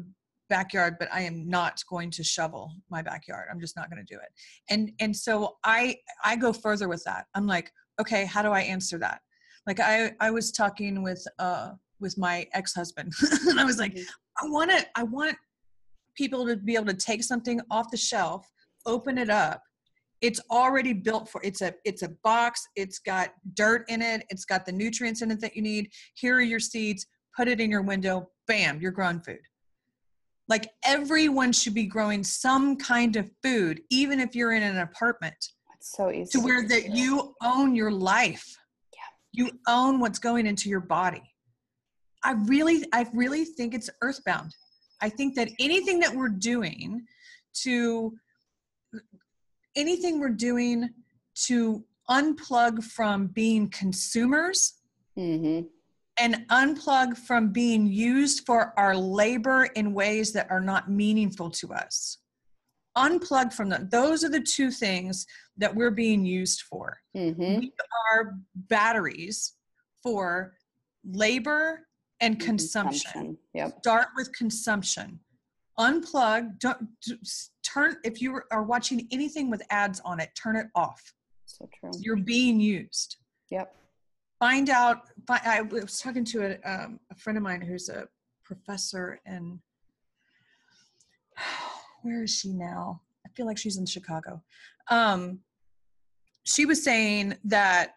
backyard, 0.50 0.96
but 1.00 1.08
I 1.12 1.22
am 1.22 1.48
not 1.48 1.82
going 1.90 2.12
to 2.12 2.24
shovel 2.24 2.72
my 2.90 3.02
backyard. 3.02 3.48
I'm 3.50 3.60
just 3.60 3.76
not 3.78 3.90
going 3.90 4.06
to 4.06 4.14
do 4.14 4.20
it. 4.20 4.30
And 4.70 4.92
and 5.00 5.16
so 5.16 5.58
I 5.64 5.98
I 6.24 6.36
go 6.36 6.52
further 6.52 6.88
with 6.90 7.04
that. 7.06 7.26
I'm 7.36 7.48
like, 7.48 7.72
okay, 8.02 8.26
how 8.26 8.42
do 8.42 8.50
I 8.50 8.62
answer 8.62 8.98
that? 9.00 9.22
Like 9.68 9.80
I 9.80 10.12
I 10.20 10.30
was 10.32 10.52
talking 10.52 11.02
with 11.04 11.24
uh 11.40 11.72
with 12.00 12.18
my 12.18 12.48
ex-husband 12.54 13.14
and 13.50 13.60
I 13.60 13.66
was 13.66 13.78
like, 13.80 13.94
Mhm. 13.96 14.06
I 14.42 14.48
want 14.48 14.72
to 14.72 14.86
I 14.96 15.04
want 15.04 15.36
people 16.16 16.46
to 16.48 16.56
be 16.56 16.76
able 16.76 16.88
to 16.88 16.94
take 16.94 17.24
something 17.24 17.60
off 17.72 17.92
the 17.92 17.98
shelf, 17.98 18.48
open 18.86 19.18
it 19.18 19.30
up. 19.30 19.62
It's 20.22 20.40
already 20.50 20.94
built 20.94 21.30
for 21.30 21.42
it's 21.44 21.62
a 21.62 21.74
it's 21.86 22.02
a 22.02 22.10
box, 22.24 22.68
it's 22.76 23.00
got 23.00 23.34
dirt 23.56 23.86
in 23.90 24.02
it, 24.02 24.26
it's 24.30 24.46
got 24.46 24.66
the 24.66 24.72
nutrients 24.72 25.22
in 25.22 25.32
it 25.32 25.40
that 25.42 25.56
you 25.56 25.62
need. 25.62 25.92
Here 26.16 26.36
are 26.38 26.42
your 26.42 26.60
seeds, 26.60 27.06
put 27.36 27.48
it 27.48 27.60
in 27.60 27.70
your 27.70 27.82
window, 27.82 28.30
bam, 28.48 28.80
you're 28.82 28.92
growing 28.92 29.20
food. 29.22 29.40
Like 30.50 30.70
everyone 30.84 31.54
should 31.54 31.74
be 31.74 31.86
growing 31.86 32.24
some 32.24 32.76
kind 32.76 33.16
of 33.16 33.30
food, 33.42 33.82
even 33.90 34.20
if 34.20 34.36
you're 34.36 34.52
in 34.54 34.64
an 34.64 34.78
apartment, 34.80 35.36
it's 35.76 35.96
so 35.96 36.12
easy 36.12 36.32
to 36.32 36.40
where 36.44 36.68
that 36.68 36.96
you 36.96 37.36
own 37.44 37.76
your 37.76 37.92
life. 37.92 38.58
Yeah. 38.94 39.46
You 39.46 39.52
own 39.68 40.00
what's 40.00 40.20
going 40.20 40.48
into 40.48 40.70
your 40.70 40.82
body. 40.82 41.33
I 42.24 42.34
really, 42.46 42.86
I 42.94 43.06
really 43.14 43.46
think 43.46 43.74
it's 43.74 43.90
earthbound. 44.02 44.56
I 45.02 45.10
think 45.10 45.36
that 45.36 45.50
anything 45.60 46.00
that 46.00 46.16
we're 46.16 46.30
doing 46.30 47.06
to 47.62 48.14
anything 49.76 50.20
we're 50.20 50.30
doing 50.30 50.90
to 51.36 51.84
unplug 52.10 52.84
from 52.84 53.28
being 53.28 53.70
consumers 53.70 54.76
Mm-hmm. 55.16 55.68
and 56.18 56.48
unplug 56.50 57.16
from 57.16 57.50
being 57.50 57.86
used 57.86 58.48
for 58.48 58.74
our 58.80 58.96
labor 58.96 59.66
in 59.76 59.94
ways 59.94 60.34
that 60.34 60.50
are 60.50 60.60
not 60.60 60.90
meaningful 60.90 61.52
to 61.52 61.72
us. 61.72 62.18
Unplug 62.98 63.54
from 63.54 63.70
them. 63.70 63.90
Those 63.92 64.24
are 64.24 64.30
the 64.30 64.42
two 64.42 64.72
things 64.72 65.28
that 65.58 65.76
we're 65.76 65.92
being 65.92 66.26
used 66.26 66.62
for. 66.64 66.98
Mm-hmm. 67.16 67.60
We 67.60 67.74
are 68.12 68.34
batteries 68.56 69.54
for 70.02 70.56
labor 71.06 71.86
and 72.24 72.40
consumption. 72.40 73.38
Yep. 73.54 73.80
Start 73.80 74.08
with 74.16 74.32
consumption. 74.34 75.20
Unplug. 75.80 76.60
Don't 76.60 76.88
turn. 77.68 77.98
If 78.04 78.22
you 78.22 78.42
are 78.52 78.64
watching 78.64 79.08
anything 79.12 79.50
with 79.50 79.62
ads 79.70 80.00
on 80.06 80.20
it, 80.20 80.30
turn 80.42 80.56
it 80.56 80.68
off. 80.76 81.02
So 81.46 81.68
true. 81.80 81.92
You're 82.00 82.18
being 82.18 82.60
used 82.60 83.18
Yep. 83.52 83.76
find 84.40 84.70
out 84.70 84.98
fi- 85.28 85.42
i 85.46 85.62
was 85.62 86.00
talking 86.00 86.26
to 86.26 86.38
a, 86.50 86.52
um, 86.72 87.00
a 87.12 87.16
friend 87.16 87.38
of 87.38 87.44
mine 87.44 87.62
who's 87.62 87.88
a 87.90 88.08
professor 88.44 89.20
in 89.28 89.60
where 92.02 92.24
is 92.24 92.34
she 92.36 92.50
now 92.54 93.02
i 93.26 93.30
feel 93.36 93.46
like 93.46 93.58
she's 93.58 93.78
in 93.78 93.86
chicago 93.86 94.42
um, 94.90 95.40
she 96.46 96.66
was 96.66 96.84
saying 96.84 97.36
that 97.46 97.96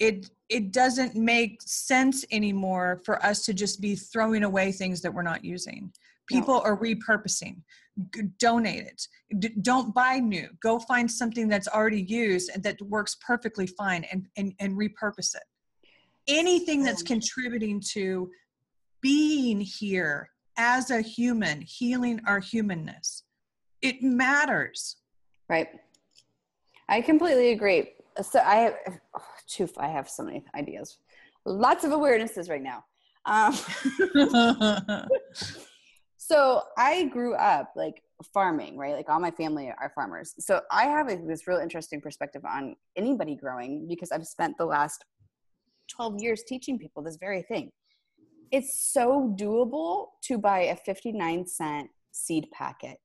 it 0.00 0.28
it 0.48 0.72
doesn't 0.72 1.14
make 1.14 1.60
sense 1.62 2.24
anymore 2.30 3.00
for 3.04 3.24
us 3.24 3.44
to 3.46 3.54
just 3.54 3.80
be 3.80 3.96
throwing 3.96 4.44
away 4.44 4.72
things 4.72 5.00
that 5.02 5.12
we're 5.12 5.22
not 5.22 5.44
using. 5.44 5.92
People 6.26 6.60
are 6.60 6.78
repurposing. 6.78 7.62
G- 8.14 8.22
donate 8.38 8.86
it. 8.86 9.08
D- 9.38 9.54
don't 9.60 9.94
buy 9.94 10.18
new. 10.18 10.48
Go 10.62 10.78
find 10.78 11.10
something 11.10 11.48
that's 11.48 11.68
already 11.68 12.02
used 12.02 12.50
and 12.52 12.62
that 12.62 12.80
works 12.82 13.16
perfectly 13.26 13.66
fine 13.66 14.04
and 14.10 14.26
and, 14.36 14.52
and 14.58 14.76
repurpose 14.76 15.34
it. 15.34 15.44
Anything 16.26 16.82
that's 16.82 17.02
contributing 17.02 17.82
to 17.92 18.30
being 19.00 19.60
here 19.60 20.30
as 20.56 20.90
a 20.90 21.02
human 21.02 21.60
healing 21.60 22.20
our 22.26 22.40
humanness 22.40 23.24
it 23.84 24.02
matters. 24.02 24.96
Right. 25.48 25.68
I 26.88 27.02
completely 27.02 27.52
agree. 27.52 27.92
So 28.22 28.40
I 28.40 28.74
oh, 29.60 29.68
I 29.78 29.88
have 29.88 30.08
so 30.08 30.24
many 30.24 30.44
ideas. 30.54 30.98
Lots 31.44 31.84
of 31.84 31.90
awarenesses 31.90 32.48
right 32.48 32.62
now. 32.62 32.84
Um, 33.26 33.56
so 36.16 36.62
I 36.78 37.04
grew 37.06 37.34
up 37.34 37.72
like 37.76 38.02
farming, 38.32 38.78
right? 38.78 38.94
Like 38.94 39.08
all 39.08 39.20
my 39.20 39.30
family 39.30 39.68
are 39.68 39.92
farmers. 39.94 40.34
So 40.38 40.60
I 40.70 40.84
have 40.84 41.08
a, 41.08 41.16
this 41.16 41.46
real 41.46 41.58
interesting 41.58 42.00
perspective 42.00 42.44
on 42.44 42.76
anybody 42.96 43.36
growing 43.36 43.86
because 43.88 44.12
I've 44.12 44.26
spent 44.26 44.56
the 44.58 44.64
last 44.64 45.04
12 45.88 46.20
years 46.20 46.42
teaching 46.46 46.78
people 46.78 47.02
this 47.02 47.16
very 47.16 47.42
thing. 47.42 47.70
It's 48.50 48.92
so 48.92 49.34
doable 49.38 50.08
to 50.24 50.38
buy 50.38 50.60
a 50.60 50.76
59 50.76 51.46
cent 51.46 51.90
seed 52.12 52.46
packet 52.52 52.98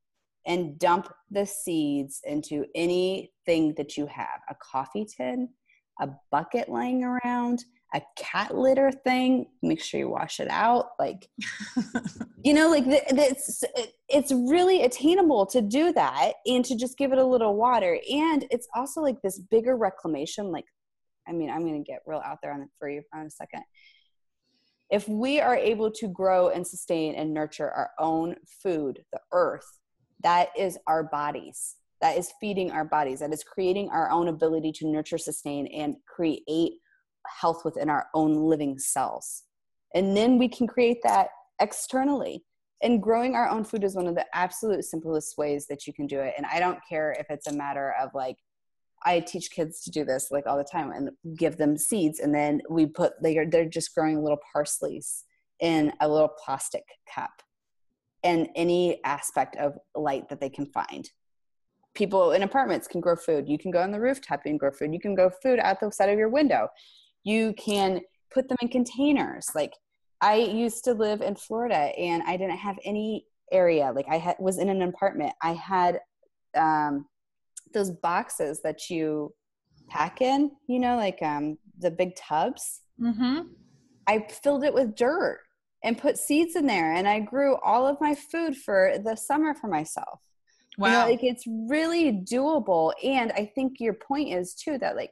and 0.45 0.79
dump 0.79 1.11
the 1.31 1.45
seeds 1.45 2.21
into 2.23 2.65
anything 2.75 3.73
that 3.75 3.97
you 3.97 4.07
have 4.07 4.41
a 4.49 4.55
coffee 4.55 5.05
tin, 5.05 5.49
a 5.99 6.09
bucket 6.31 6.69
laying 6.69 7.03
around, 7.03 7.63
a 7.93 8.01
cat 8.15 8.55
litter 8.55 8.91
thing. 8.91 9.47
Make 9.61 9.81
sure 9.81 9.99
you 9.99 10.09
wash 10.09 10.39
it 10.39 10.47
out. 10.49 10.89
Like, 10.99 11.27
you 12.43 12.53
know, 12.53 12.69
like 12.69 12.85
th- 12.85 13.03
it's 13.09 13.63
it's 14.07 14.31
really 14.31 14.83
attainable 14.83 15.45
to 15.47 15.61
do 15.61 15.91
that 15.93 16.33
and 16.45 16.63
to 16.65 16.75
just 16.75 16.97
give 16.97 17.11
it 17.11 17.17
a 17.17 17.25
little 17.25 17.55
water. 17.55 17.99
And 18.11 18.45
it's 18.51 18.67
also 18.75 19.01
like 19.01 19.21
this 19.21 19.39
bigger 19.39 19.75
reclamation. 19.75 20.51
Like, 20.51 20.65
I 21.27 21.31
mean, 21.31 21.49
I'm 21.49 21.61
going 21.61 21.83
to 21.83 21.89
get 21.91 22.01
real 22.05 22.21
out 22.23 22.37
there 22.41 22.53
on 22.53 22.61
it 22.61 22.69
for 22.77 22.89
you 22.89 23.01
for 23.11 23.21
a 23.21 23.29
second. 23.29 23.63
If 24.91 25.07
we 25.07 25.39
are 25.39 25.55
able 25.55 25.91
to 25.91 26.07
grow 26.07 26.49
and 26.49 26.65
sustain 26.65 27.13
and 27.13 27.33
nurture 27.33 27.69
our 27.69 27.91
own 27.99 28.35
food, 28.63 29.03
the 29.13 29.19
earth, 29.31 29.79
that 30.23 30.49
is 30.57 30.77
our 30.87 31.03
bodies 31.03 31.75
that 32.01 32.17
is 32.17 32.31
feeding 32.39 32.71
our 32.71 32.85
bodies 32.85 33.19
that 33.19 33.33
is 33.33 33.43
creating 33.43 33.89
our 33.89 34.09
own 34.09 34.27
ability 34.27 34.71
to 34.71 34.87
nurture 34.87 35.17
sustain 35.17 35.67
and 35.67 35.95
create 36.07 36.73
health 37.41 37.63
within 37.65 37.89
our 37.89 38.07
own 38.13 38.35
living 38.35 38.79
cells. 38.79 39.43
And 39.93 40.15
then 40.15 40.37
we 40.37 40.47
can 40.47 40.67
create 40.67 40.99
that 41.03 41.29
externally. 41.59 42.43
And 42.81 43.03
growing 43.03 43.35
our 43.35 43.49
own 43.49 43.65
food 43.65 43.83
is 43.83 43.95
one 43.95 44.07
of 44.07 44.15
the 44.15 44.25
absolute 44.33 44.85
simplest 44.85 45.37
ways 45.37 45.67
that 45.67 45.85
you 45.85 45.93
can 45.93 46.07
do 46.07 46.19
it. 46.19 46.33
And 46.37 46.45
i 46.45 46.59
don't 46.59 46.79
care 46.87 47.15
if 47.19 47.27
it's 47.29 47.47
a 47.47 47.53
matter 47.53 47.93
of 48.01 48.09
like 48.13 48.37
i 49.03 49.19
teach 49.19 49.51
kids 49.51 49.81
to 49.81 49.91
do 49.91 50.03
this 50.03 50.27
like 50.29 50.45
all 50.45 50.57
the 50.57 50.63
time 50.63 50.91
and 50.91 51.09
give 51.37 51.55
them 51.55 51.77
seeds 51.77 52.19
and 52.19 52.35
then 52.35 52.61
we 52.69 52.85
put 52.85 53.13
they 53.23 53.37
are 53.37 53.45
they're 53.49 53.63
just 53.65 53.95
growing 53.95 54.21
little 54.21 54.39
parsleys 54.53 55.23
in 55.59 55.91
a 55.99 56.07
little 56.07 56.31
plastic 56.43 56.83
cup. 57.13 57.31
And 58.23 58.49
any 58.55 59.03
aspect 59.03 59.55
of 59.55 59.77
light 59.95 60.29
that 60.29 60.41
they 60.41 60.49
can 60.49 60.65
find. 60.65 61.09
People 61.95 62.31
in 62.31 62.43
apartments 62.43 62.87
can 62.87 63.01
grow 63.01 63.15
food. 63.15 63.47
You 63.47 63.57
can 63.57 63.71
go 63.71 63.81
on 63.81 63.91
the 63.91 63.99
rooftop 63.99 64.41
and 64.45 64.59
grow 64.59 64.71
food. 64.71 64.93
You 64.93 64.99
can 64.99 65.15
grow 65.15 65.29
food 65.29 65.59
out 65.59 65.79
the 65.79 65.91
side 65.91 66.09
of 66.09 66.17
your 66.17 66.29
window. 66.29 66.67
You 67.23 67.53
can 67.57 68.01
put 68.31 68.47
them 68.47 68.57
in 68.61 68.69
containers. 68.69 69.47
Like 69.55 69.73
I 70.21 70.35
used 70.35 70.83
to 70.85 70.93
live 70.93 71.21
in 71.21 71.35
Florida 71.35 71.75
and 71.75 72.23
I 72.23 72.37
didn't 72.37 72.57
have 72.57 72.77
any 72.85 73.25
area. 73.51 73.91
Like 73.93 74.05
I 74.09 74.17
had, 74.17 74.35
was 74.39 74.57
in 74.57 74.69
an 74.69 74.81
apartment. 74.81 75.33
I 75.41 75.53
had 75.53 75.99
um, 76.55 77.05
those 77.73 77.91
boxes 77.91 78.61
that 78.63 78.89
you 78.89 79.33
pack 79.87 80.21
in, 80.21 80.51
you 80.67 80.79
know, 80.79 80.95
like 80.95 81.21
um, 81.21 81.57
the 81.79 81.91
big 81.91 82.15
tubs. 82.15 82.81
mm-hmm. 82.99 83.41
I 84.07 84.25
filled 84.43 84.63
it 84.63 84.73
with 84.73 84.95
dirt 84.95 85.41
and 85.83 85.97
put 85.97 86.17
seeds 86.17 86.55
in 86.55 86.65
there 86.65 86.93
and 86.93 87.07
I 87.07 87.19
grew 87.19 87.57
all 87.63 87.87
of 87.87 88.01
my 88.01 88.15
food 88.15 88.57
for 88.57 88.95
the 89.03 89.15
summer 89.15 89.53
for 89.53 89.67
myself. 89.67 90.19
Wow 90.79 90.87
You 90.87 90.93
know, 90.93 91.11
like 91.11 91.23
it's 91.23 91.43
really 91.47 92.11
doable. 92.11 92.93
And 93.03 93.31
I 93.33 93.51
think 93.53 93.79
your 93.79 93.93
point 93.93 94.33
is 94.33 94.53
too 94.53 94.77
that 94.79 94.95
like 94.95 95.11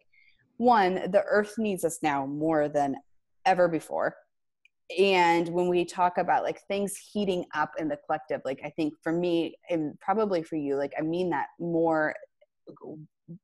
one, 0.58 0.96
the 1.12 1.24
earth 1.30 1.56
needs 1.58 1.86
us 1.86 2.00
now 2.02 2.26
more 2.26 2.68
than 2.70 2.96
ever 3.46 3.68
before. 3.68 4.16
And 4.98 5.50
when 5.50 5.68
we 5.68 5.84
talk 5.84 6.18
about 6.18 6.44
like 6.44 6.62
things 6.68 6.96
heating 7.12 7.46
up 7.54 7.72
in 7.78 7.90
the 7.90 7.98
collective, 8.06 8.42
like 8.46 8.62
I 8.64 8.70
think 8.70 8.94
for 9.04 9.12
me 9.12 9.56
and 9.70 10.00
probably 10.00 10.42
for 10.44 10.56
you, 10.56 10.76
like 10.76 10.94
I 10.98 11.02
mean 11.02 11.30
that 11.32 11.48
more 11.60 12.16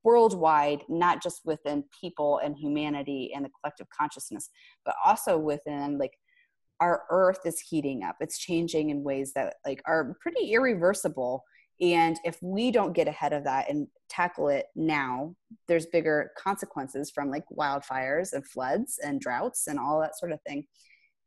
worldwide, 0.04 0.84
not 0.88 1.22
just 1.22 1.42
within 1.44 1.84
people 2.00 2.40
and 2.44 2.58
humanity 2.58 3.32
and 3.36 3.44
the 3.44 3.50
collective 3.62 3.88
consciousness, 3.90 4.50
but 4.86 4.96
also 5.04 5.38
within 5.38 5.98
like 5.98 6.14
our 6.80 7.04
earth 7.10 7.40
is 7.46 7.60
heating 7.60 8.04
up. 8.04 8.16
It's 8.20 8.40
changing 8.40 8.90
in 8.90 9.04
ways 9.04 9.34
that 9.34 9.56
like 9.66 9.82
are 9.86 10.16
pretty 10.22 10.54
irreversible. 10.54 11.44
And 11.82 12.18
if 12.24 12.38
we 12.42 12.72
don't 12.72 12.94
get 12.94 13.08
ahead 13.08 13.34
of 13.34 13.44
that 13.46 13.70
and 13.70 13.88
tackle 14.10 14.50
it 14.50 14.68
now, 14.76 15.36
there's 15.68 15.88
bigger 15.88 16.32
consequences 16.38 17.12
from 17.12 17.30
like 17.30 17.44
wildfires 17.52 18.34
and 18.34 18.48
floods 18.48 19.00
and 19.04 19.20
droughts 19.20 19.68
and 19.68 19.80
all 19.80 20.00
that 20.02 20.18
sort 20.18 20.32
of 20.32 20.40
thing. 20.48 20.66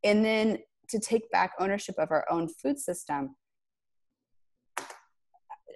And 0.03 0.23
then 0.23 0.59
to 0.89 0.99
take 0.99 1.29
back 1.31 1.51
ownership 1.59 1.95
of 1.97 2.11
our 2.11 2.25
own 2.31 2.47
food 2.47 2.79
system. 2.79 3.35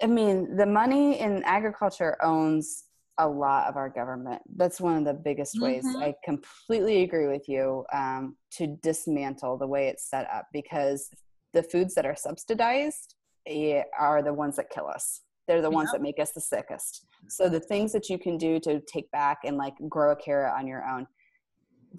I 0.02 0.08
mean, 0.08 0.56
the 0.56 0.66
money 0.66 1.20
in 1.20 1.44
agriculture 1.44 2.18
owns 2.24 2.86
a 3.18 3.28
lot 3.28 3.68
of 3.68 3.76
our 3.76 3.90
government. 3.90 4.42
That's 4.56 4.82
one 4.82 4.98
of 4.98 5.06
the 5.06 5.14
biggest 5.14 5.62
ways. 5.62 5.86
Mhm. 5.86 6.02
I 6.02 6.16
completely 6.24 7.04
agree 7.04 7.28
with 7.28 7.48
you 7.48 7.86
um, 7.94 8.38
to 8.52 8.68
dismantle 8.68 9.58
the 9.58 9.68
way 9.68 9.90
it's 9.90 10.10
set 10.10 10.28
up 10.32 10.48
because 10.54 11.10
the 11.54 11.62
foods 11.62 11.94
that 11.96 12.06
are 12.06 12.16
subsidized 12.16 13.16
Eh, 13.48 13.84
are 14.00 14.22
the 14.22 14.34
ones 14.34 14.56
that 14.58 14.70
kill 14.70 14.88
us. 14.88 15.22
They're 15.48 15.62
the 15.62 15.70
ones 15.70 15.90
Yeah. 15.92 15.98
that 15.98 16.04
make 16.04 16.20
us 16.20 16.32
the 16.32 16.42
sickest. 16.42 17.06
Mm-hmm. 17.06 17.28
So 17.30 17.50
the 17.50 17.60
things 17.60 17.92
that 17.94 18.10
you 18.10 18.18
can 18.18 18.38
do 18.38 18.60
to 18.62 18.80
take 18.82 19.10
back 19.12 19.40
and 19.44 19.58
like 19.58 19.74
grow 19.90 20.12
a 20.12 20.16
carrot 20.16 20.54
on 20.58 20.68
your 20.68 20.86
own, 20.86 21.08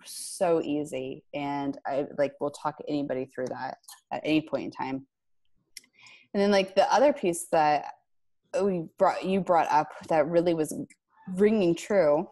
so 0.04 0.62
easy. 0.62 1.24
And 1.34 1.76
I 1.86 2.06
like 2.18 2.32
will 2.40 2.50
talk 2.50 2.76
anybody 2.88 3.26
through 3.34 3.46
that 3.46 3.78
at 4.12 4.22
any 4.24 4.40
point 4.40 4.64
in 4.64 4.70
time. 4.70 5.06
And 6.34 6.42
then 6.42 6.50
like 6.50 6.74
the 6.74 6.90
other 6.92 7.12
piece 7.12 7.46
that 7.52 7.86
we 8.62 8.84
brought 8.98 9.24
you 9.24 9.40
brought 9.40 9.70
up 9.70 9.88
that 10.08 10.26
really 10.28 10.54
was 10.54 10.74
ringing 11.34 11.74
true 11.74 12.26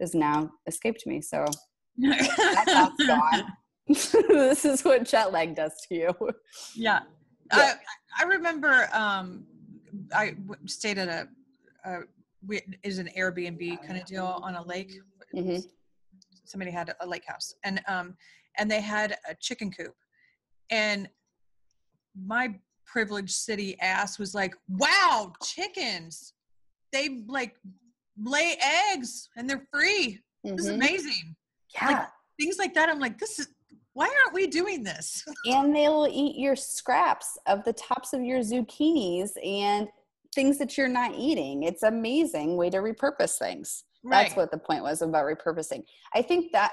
is 0.00 0.14
now 0.14 0.50
escaped 0.66 1.06
me. 1.06 1.20
So 1.22 1.46
that 1.98 2.64
thought's 2.66 3.06
gone. 3.06 3.52
this 4.28 4.64
is 4.64 4.84
what 4.84 5.04
jet 5.04 5.32
lag 5.32 5.54
does 5.54 5.72
to 5.88 5.94
you. 5.94 6.14
yeah. 6.74 7.00
Yeah. 7.52 7.74
I, 8.18 8.24
I 8.24 8.26
remember 8.26 8.88
um, 8.92 9.44
I 10.14 10.34
stayed 10.66 10.98
at 10.98 11.08
a, 11.08 11.28
a 11.84 12.00
is 12.82 12.98
an 12.98 13.08
Airbnb 13.16 13.86
kind 13.86 13.98
of 13.98 14.04
deal 14.06 14.40
on 14.42 14.54
a 14.56 14.62
lake. 14.62 15.00
hmm 15.32 15.58
Somebody 16.44 16.70
had 16.70 16.92
a 17.00 17.06
lake 17.06 17.24
house, 17.26 17.54
and 17.64 17.80
um, 17.88 18.16
and 18.58 18.70
they 18.70 18.80
had 18.80 19.16
a 19.28 19.34
chicken 19.34 19.70
coop, 19.70 19.94
and 20.70 21.08
my 22.26 22.54
privileged 22.84 23.30
city 23.30 23.78
ass 23.80 24.18
was 24.18 24.34
like, 24.34 24.54
"Wow, 24.68 25.32
chickens! 25.42 26.34
they 26.92 27.22
like 27.26 27.56
lay 28.22 28.56
eggs 28.92 29.28
and 29.36 29.48
they're 29.48 29.66
free. 29.72 30.20
Mm-hmm. 30.46 30.56
This 30.56 30.66
is 30.66 30.72
mm-hmm. 30.72 30.82
amazing. 30.82 31.36
Yeah. 31.74 31.86
Like, 31.88 32.08
things 32.40 32.58
like 32.58 32.74
that. 32.74 32.88
I'm 32.88 33.00
like, 33.00 33.18
this 33.18 33.38
is 33.38 33.48
why 33.94 34.06
aren't 34.06 34.34
we 34.34 34.46
doing 34.46 34.82
this? 34.82 35.24
and 35.46 35.74
they'll 35.74 36.08
eat 36.10 36.36
your 36.38 36.56
scraps 36.56 37.38
of 37.46 37.64
the 37.64 37.72
tops 37.72 38.12
of 38.12 38.22
your 38.22 38.40
zucchinis 38.40 39.30
and 39.44 39.88
things 40.34 40.58
that 40.58 40.78
you're 40.78 40.88
not 40.88 41.14
eating. 41.14 41.62
It's 41.62 41.82
amazing 41.82 42.56
way 42.56 42.70
to 42.70 42.78
repurpose 42.78 43.38
things. 43.38 43.84
Right. 44.02 44.24
That's 44.24 44.36
what 44.36 44.50
the 44.50 44.58
point 44.58 44.82
was 44.82 45.02
about 45.02 45.26
repurposing. 45.26 45.84
I 46.14 46.22
think 46.22 46.52
that 46.52 46.72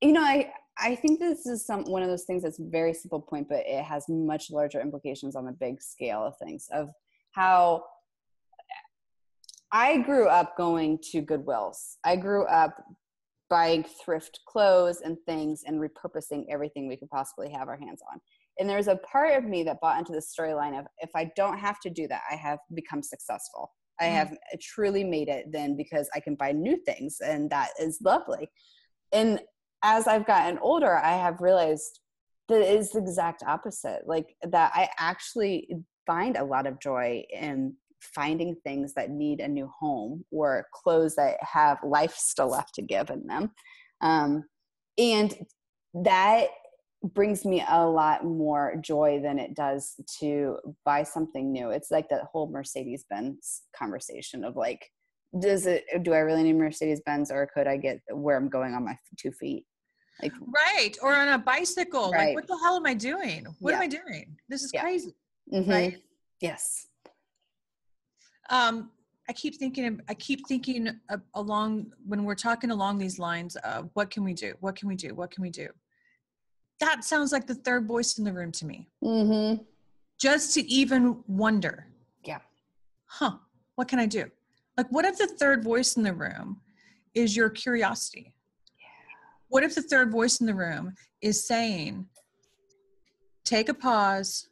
you 0.00 0.12
know, 0.12 0.22
I 0.22 0.52
I 0.76 0.96
think 0.96 1.20
this 1.20 1.46
is 1.46 1.64
some 1.64 1.84
one 1.84 2.02
of 2.02 2.08
those 2.08 2.24
things 2.24 2.42
that's 2.42 2.58
very 2.58 2.92
simple 2.92 3.20
point, 3.20 3.48
but 3.48 3.62
it 3.66 3.84
has 3.84 4.06
much 4.08 4.50
larger 4.50 4.80
implications 4.80 5.36
on 5.36 5.44
the 5.46 5.52
big 5.52 5.80
scale 5.80 6.24
of 6.24 6.36
things 6.38 6.68
of 6.72 6.90
how 7.32 7.84
I 9.72 9.98
grew 9.98 10.28
up 10.28 10.56
going 10.56 10.98
to 11.10 11.22
Goodwills. 11.22 11.96
I 12.04 12.16
grew 12.16 12.44
up 12.46 12.76
buying 13.50 13.84
thrift 14.04 14.40
clothes 14.46 15.00
and 15.02 15.16
things 15.26 15.62
and 15.66 15.80
repurposing 15.80 16.46
everything 16.50 16.88
we 16.88 16.96
could 16.96 17.10
possibly 17.10 17.50
have 17.50 17.68
our 17.68 17.76
hands 17.76 18.00
on. 18.10 18.20
And 18.58 18.68
there's 18.68 18.88
a 18.88 18.96
part 18.96 19.36
of 19.36 19.44
me 19.44 19.62
that 19.64 19.80
bought 19.80 19.98
into 19.98 20.12
the 20.12 20.20
storyline 20.22 20.78
of 20.78 20.86
if 20.98 21.10
I 21.14 21.30
don't 21.36 21.58
have 21.58 21.80
to 21.80 21.90
do 21.90 22.06
that, 22.08 22.22
I 22.30 22.36
have 22.36 22.58
become 22.74 23.02
successful. 23.02 23.72
I 24.00 24.04
mm-hmm. 24.04 24.14
have 24.14 24.36
truly 24.60 25.04
made 25.04 25.28
it 25.28 25.46
then 25.52 25.76
because 25.76 26.08
I 26.14 26.20
can 26.20 26.34
buy 26.34 26.52
new 26.52 26.76
things 26.84 27.18
and 27.24 27.50
that 27.50 27.70
is 27.80 27.98
lovely. 28.02 28.48
And 29.12 29.40
as 29.82 30.06
I've 30.08 30.26
gotten 30.26 30.58
older, 30.58 30.96
I 30.96 31.16
have 31.16 31.40
realized 31.40 32.00
that 32.48 32.60
it 32.60 32.78
is 32.78 32.90
the 32.90 33.00
exact 33.00 33.42
opposite. 33.46 34.02
Like 34.06 34.34
that 34.42 34.72
I 34.74 34.88
actually 34.98 35.68
find 36.06 36.36
a 36.36 36.44
lot 36.44 36.66
of 36.66 36.80
joy 36.80 37.24
in 37.30 37.74
finding 38.14 38.56
things 38.64 38.94
that 38.94 39.10
need 39.10 39.40
a 39.40 39.48
new 39.48 39.70
home 39.78 40.24
or 40.30 40.66
clothes 40.72 41.16
that 41.16 41.36
have 41.40 41.78
life 41.82 42.14
still 42.14 42.48
left 42.48 42.74
to 42.74 42.82
give 42.82 43.10
in 43.10 43.26
them. 43.26 43.50
Um, 44.00 44.44
and 44.98 45.34
that 45.94 46.48
brings 47.02 47.44
me 47.44 47.64
a 47.68 47.86
lot 47.86 48.24
more 48.24 48.76
joy 48.80 49.20
than 49.22 49.38
it 49.38 49.54
does 49.54 49.94
to 50.20 50.58
buy 50.84 51.02
something 51.02 51.52
new. 51.52 51.70
It's 51.70 51.90
like 51.90 52.08
that 52.08 52.24
whole 52.24 52.50
Mercedes 52.50 53.04
Benz 53.08 53.62
conversation 53.76 54.44
of 54.44 54.56
like, 54.56 54.90
does 55.38 55.66
it, 55.66 55.84
do 56.02 56.12
I 56.12 56.18
really 56.18 56.44
need 56.44 56.56
Mercedes 56.56 57.02
Benz 57.04 57.30
or 57.30 57.48
could 57.52 57.66
I 57.66 57.76
get 57.76 58.00
where 58.10 58.36
I'm 58.36 58.48
going 58.48 58.74
on 58.74 58.84
my 58.84 58.96
two 59.18 59.32
feet? 59.32 59.66
Like, 60.22 60.32
right. 60.54 60.92
Or 61.02 61.14
on 61.14 61.28
a 61.28 61.38
bicycle. 61.38 62.10
Right. 62.12 62.28
Like, 62.28 62.36
what 62.36 62.46
the 62.46 62.58
hell 62.62 62.76
am 62.76 62.86
I 62.86 62.94
doing? 62.94 63.46
What 63.58 63.72
yeah. 63.72 63.76
am 63.76 63.82
I 63.82 63.86
doing? 63.88 64.36
This 64.48 64.62
is 64.62 64.70
yeah. 64.72 64.82
crazy. 64.82 65.14
Mm-hmm. 65.52 65.70
Right. 65.70 66.02
Yes. 66.40 66.86
Um, 68.50 68.90
I 69.28 69.32
keep 69.32 69.56
thinking, 69.56 70.00
I 70.08 70.14
keep 70.14 70.46
thinking 70.46 70.88
along 71.34 71.92
when 72.06 72.24
we're 72.24 72.34
talking 72.34 72.70
along 72.70 72.98
these 72.98 73.18
lines 73.18 73.56
of 73.56 73.88
what 73.94 74.10
can 74.10 74.22
we 74.22 74.34
do? 74.34 74.54
What 74.60 74.76
can 74.76 74.88
we 74.88 74.96
do? 74.96 75.14
What 75.14 75.30
can 75.30 75.42
we 75.42 75.50
do? 75.50 75.68
That 76.80 77.04
sounds 77.04 77.32
like 77.32 77.46
the 77.46 77.54
third 77.54 77.86
voice 77.86 78.18
in 78.18 78.24
the 78.24 78.32
room 78.32 78.52
to 78.52 78.66
me. 78.66 78.88
Mm-hmm. 79.02 79.62
Just 80.20 80.54
to 80.54 80.66
even 80.70 81.22
wonder. 81.26 81.86
Yeah. 82.22 82.40
Huh. 83.06 83.38
What 83.76 83.88
can 83.88 83.98
I 83.98 84.06
do? 84.06 84.30
Like, 84.76 84.88
what 84.90 85.04
if 85.04 85.16
the 85.16 85.26
third 85.26 85.64
voice 85.64 85.96
in 85.96 86.02
the 86.02 86.12
room 86.12 86.60
is 87.14 87.36
your 87.36 87.48
curiosity? 87.48 88.34
Yeah. 88.78 88.86
What 89.48 89.62
if 89.62 89.74
the 89.74 89.82
third 89.82 90.10
voice 90.10 90.40
in 90.40 90.46
the 90.46 90.54
room 90.54 90.94
is 91.22 91.46
saying, 91.46 92.06
take 93.44 93.68
a 93.68 93.74
pause, 93.74 94.48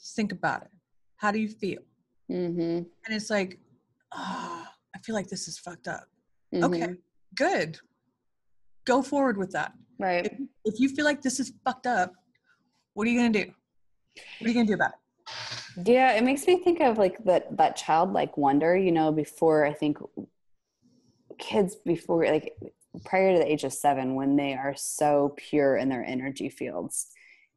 think 0.00 0.32
about 0.32 0.62
it. 0.62 0.70
How 1.16 1.30
do 1.30 1.38
you 1.38 1.48
feel? 1.48 1.82
Mm-hmm. 2.30 2.60
And 2.60 2.88
it's 3.08 3.30
like, 3.30 3.58
oh, 4.12 4.64
I 4.94 4.98
feel 5.00 5.14
like 5.14 5.28
this 5.28 5.48
is 5.48 5.58
fucked 5.58 5.88
up. 5.88 6.08
Mm-hmm. 6.54 6.64
Okay, 6.64 6.94
good. 7.34 7.78
Go 8.84 9.02
forward 9.02 9.36
with 9.36 9.52
that. 9.52 9.72
Right. 9.98 10.26
If, 10.26 10.38
if 10.64 10.80
you 10.80 10.88
feel 10.88 11.04
like 11.04 11.22
this 11.22 11.40
is 11.40 11.52
fucked 11.64 11.86
up, 11.86 12.12
what 12.94 13.06
are 13.06 13.10
you 13.10 13.18
going 13.18 13.32
to 13.32 13.44
do? 13.44 13.52
What 14.38 14.46
are 14.46 14.48
you 14.48 14.54
going 14.54 14.66
to 14.66 14.70
do 14.70 14.74
about 14.74 14.90
it? 14.90 15.86
Yeah, 15.86 16.12
it 16.12 16.22
makes 16.22 16.46
me 16.46 16.58
think 16.58 16.80
of 16.80 16.98
like 16.98 17.22
that 17.24 17.56
that 17.56 17.76
childlike 17.76 18.36
wonder, 18.36 18.76
you 18.76 18.92
know, 18.92 19.10
before 19.10 19.66
I 19.66 19.72
think 19.72 19.98
kids 21.38 21.76
before 21.84 22.26
like 22.26 22.54
prior 23.04 23.32
to 23.32 23.38
the 23.38 23.50
age 23.50 23.64
of 23.64 23.72
7 23.72 24.14
when 24.14 24.36
they 24.36 24.54
are 24.54 24.74
so 24.76 25.34
pure 25.36 25.76
in 25.76 25.88
their 25.88 26.04
energy 26.04 26.48
fields 26.48 27.08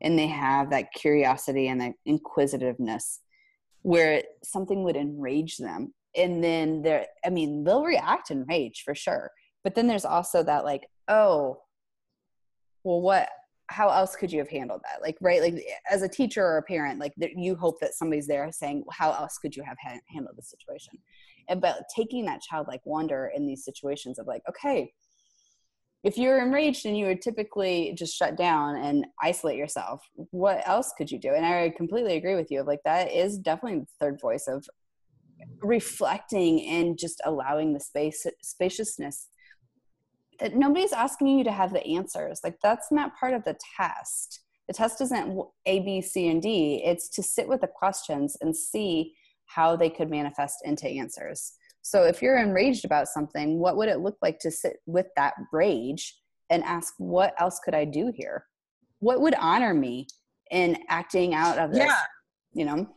and 0.01 0.17
they 0.17 0.27
have 0.27 0.71
that 0.71 0.91
curiosity 0.93 1.67
and 1.67 1.79
that 1.81 1.93
inquisitiveness 2.05 3.19
where 3.81 4.23
something 4.43 4.83
would 4.83 4.95
enrage 4.95 5.57
them. 5.57 5.93
And 6.15 6.43
then 6.43 6.81
there 6.81 7.05
i 7.25 7.29
mean 7.29 7.63
they'll 7.63 7.83
react 7.83 8.31
in 8.31 8.45
rage 8.45 8.83
for 8.83 8.95
sure. 8.95 9.31
But 9.63 9.75
then 9.75 9.87
there's 9.87 10.05
also 10.05 10.43
that 10.43 10.65
like 10.65 10.87
oh 11.07 11.59
well 12.83 13.01
what 13.01 13.29
how 13.69 13.89
else 13.89 14.15
could 14.15 14.31
you 14.31 14.39
have 14.39 14.49
handled 14.49 14.81
that? 14.83 15.01
Like 15.01 15.17
right 15.21 15.41
like 15.41 15.61
as 15.91 16.01
a 16.01 16.09
teacher 16.09 16.43
or 16.43 16.57
a 16.57 16.63
parent 16.63 16.99
like 16.99 17.13
you 17.17 17.55
hope 17.55 17.79
that 17.81 17.93
somebody's 17.93 18.27
there 18.27 18.49
saying 18.51 18.83
how 18.91 19.11
else 19.11 19.37
could 19.37 19.55
you 19.55 19.63
have 19.63 19.77
ha- 19.81 19.99
handled 20.13 20.37
the 20.37 20.43
situation? 20.43 20.93
And 21.49 21.61
but 21.61 21.83
taking 21.95 22.25
that 22.25 22.41
childlike 22.41 22.81
wonder 22.85 23.31
in 23.35 23.45
these 23.45 23.63
situations 23.63 24.19
of 24.19 24.27
like 24.27 24.41
okay 24.49 24.91
if 26.07 26.17
you're 26.17 26.41
enraged 26.41 26.85
and 26.85 26.97
you 26.97 27.05
would 27.05 27.21
typically 27.21 27.93
just 27.97 28.15
shut 28.15 28.37
down 28.37 28.77
and 28.77 29.05
isolate 29.21 29.57
yourself. 29.57 30.01
What 30.31 30.65
else 30.65 30.93
could 30.97 31.11
you 31.11 31.19
do? 31.19 31.33
And 31.33 31.45
i 31.45 31.69
completely 31.75 32.15
agree 32.15 32.35
with 32.35 32.49
you 32.49 32.63
like 32.63 32.79
that 32.85 33.11
is 33.11 33.37
definitely 33.37 33.79
the 33.79 33.87
third 33.99 34.17
voice 34.21 34.47
of 34.47 34.65
reflecting 35.61 36.65
and 36.65 36.97
just 36.97 37.21
allowing 37.25 37.73
the 37.73 37.81
space 37.81 38.25
spaciousness 38.41 39.27
that 40.39 40.55
nobody's 40.55 40.93
asking 40.93 41.27
you 41.27 41.43
to 41.43 41.51
have 41.51 41.73
the 41.73 41.85
answers. 41.85 42.39
Like 42.41 42.55
that's 42.63 42.89
not 42.89 43.17
part 43.19 43.33
of 43.33 43.43
the 43.43 43.57
test. 43.75 44.39
The 44.69 44.73
test 44.73 45.01
isn't 45.01 45.37
a 45.65 45.79
b 45.81 46.01
c 46.01 46.29
and 46.29 46.41
d. 46.41 46.83
It's 46.85 47.09
to 47.09 47.21
sit 47.21 47.49
with 47.49 47.59
the 47.59 47.67
questions 47.67 48.37
and 48.39 48.55
see 48.55 49.13
how 49.47 49.75
they 49.75 49.89
could 49.89 50.09
manifest 50.09 50.59
into 50.63 50.87
answers 50.87 51.56
so 51.87 52.03
if 52.03 52.21
you're 52.21 52.37
enraged 52.37 52.83
about 52.83 53.07
something, 53.07 53.59
what 53.59 53.77
would 53.77 53.87
it 53.87 54.01
look 54.01 54.17
like 54.21 54.39
to 54.39 54.51
sit 54.51 54.79
with 54.85 55.05
that 55.15 55.35
rage 55.53 56.19
and 56.49 56.61
ask, 56.65 56.93
what 56.97 57.33
else 57.39 57.61
could 57.63 57.73
I 57.73 57.85
do 57.85 58.11
here? 58.13 58.43
What 58.99 59.21
would 59.21 59.35
honor 59.35 59.73
me 59.73 60.07
in 60.51 60.79
acting 60.89 61.33
out 61.33 61.57
of 61.57 61.71
this? 61.71 61.85
Yeah. 61.85 62.01
You 62.51 62.65
know? 62.65 62.89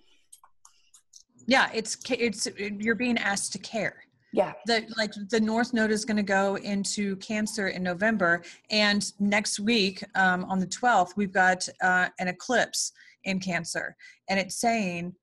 Yeah, 1.47 1.71
it's 1.73 1.99
it's 2.11 2.49
you're 2.57 2.97
being 2.97 3.17
asked 3.17 3.53
to 3.53 3.61
care. 3.61 4.03
Yeah. 4.33 4.55
The 4.67 4.85
like 4.97 5.13
the 5.31 5.41
North 5.41 5.73
Node 5.73 5.93
is 5.93 6.05
going 6.05 6.17
to 6.17 6.25
go 6.25 6.57
into 6.57 7.15
Cancer 7.17 7.69
in 7.69 7.85
November, 7.85 8.43
and 8.73 9.05
next 9.21 9.61
week 9.61 10.03
um, 10.17 10.45
on 10.47 10.59
the 10.59 10.67
12th 10.67 11.17
we've 11.17 11.33
got 11.33 11.69
uh, 11.81 12.09
an 12.19 12.27
eclipse 12.27 12.91
in 13.23 13.39
Cancer, 13.39 13.95
and 14.29 14.41
it's 14.41 14.61
saying 14.61 15.15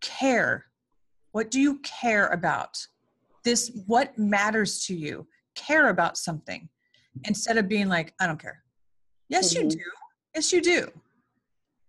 care 0.00 0.67
what 1.38 1.52
do 1.52 1.60
you 1.60 1.78
care 1.84 2.26
about? 2.30 2.84
This, 3.44 3.70
what 3.86 4.18
matters 4.18 4.84
to 4.86 4.94
you? 4.96 5.24
Care 5.54 5.90
about 5.90 6.16
something 6.16 6.68
instead 7.26 7.56
of 7.56 7.68
being 7.68 7.86
like, 7.86 8.12
I 8.18 8.26
don't 8.26 8.42
care. 8.42 8.64
Yes, 9.28 9.54
mm-hmm. 9.54 9.66
you 9.66 9.70
do. 9.70 9.84
Yes, 10.34 10.52
you 10.52 10.60
do. 10.60 10.90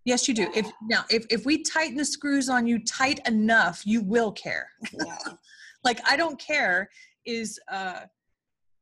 Yes, 0.06 0.28
you 0.28 0.36
do. 0.36 0.52
If 0.54 0.68
now, 0.84 1.04
if 1.10 1.26
if 1.32 1.48
we 1.48 1.64
tighten 1.64 1.98
the 1.98 2.06
screws 2.06 2.48
on 2.48 2.68
you 2.68 2.78
tight 2.86 3.22
enough, 3.28 3.82
you 3.88 4.04
will 4.04 4.32
care. 4.32 4.68
Yeah. 4.94 5.18
like 5.84 6.00
I 6.08 6.16
don't 6.16 6.40
care 6.40 6.88
is 7.26 7.60
uh 7.72 8.02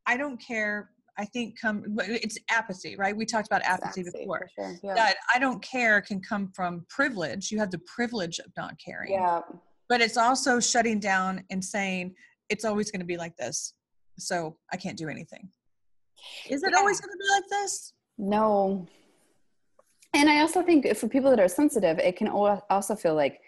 I 0.05 0.17
don't 0.17 0.37
care 0.37 0.89
I 1.17 1.23
think 1.23 1.57
come 1.61 1.85
it's 1.97 2.37
apathy, 2.51 2.97
right? 2.97 3.15
We 3.15 3.25
talked 3.25 3.47
about 3.47 3.61
apathy, 3.61 4.01
apathy 4.01 4.19
before. 4.19 4.49
Sure. 4.53 4.75
Yeah. 4.83 4.95
That 4.95 5.15
I 5.33 5.39
don't 5.39 5.63
care 5.63 6.01
can 6.01 6.19
come 6.19 6.51
from 6.53 6.85
privilege. 6.89 7.51
You 7.51 7.59
have 7.59 7.71
the 7.71 7.79
privilege 7.95 8.39
of 8.39 8.51
not 8.57 8.73
caring. 8.85 9.13
Yeah 9.13 9.39
but 9.89 10.01
it's 10.01 10.17
also 10.17 10.59
shutting 10.59 10.99
down 10.99 11.43
and 11.49 11.63
saying 11.63 12.13
it's 12.49 12.65
always 12.65 12.91
going 12.91 12.99
to 12.99 13.05
be 13.05 13.17
like 13.17 13.35
this 13.37 13.73
so 14.17 14.57
i 14.71 14.77
can't 14.77 14.97
do 14.97 15.09
anything. 15.09 15.49
Is 16.49 16.63
it 16.63 16.71
yeah. 16.71 16.79
always 16.79 16.99
going 16.99 17.11
to 17.11 17.17
be 17.17 17.29
like 17.35 17.49
this? 17.49 17.93
No. 18.17 18.87
And 20.13 20.29
i 20.29 20.39
also 20.39 20.63
think 20.63 20.87
for 20.95 21.07
people 21.07 21.29
that 21.29 21.39
are 21.39 21.47
sensitive 21.47 21.99
it 21.99 22.15
can 22.15 22.27
also 22.27 22.95
feel 22.95 23.15
like 23.15 23.41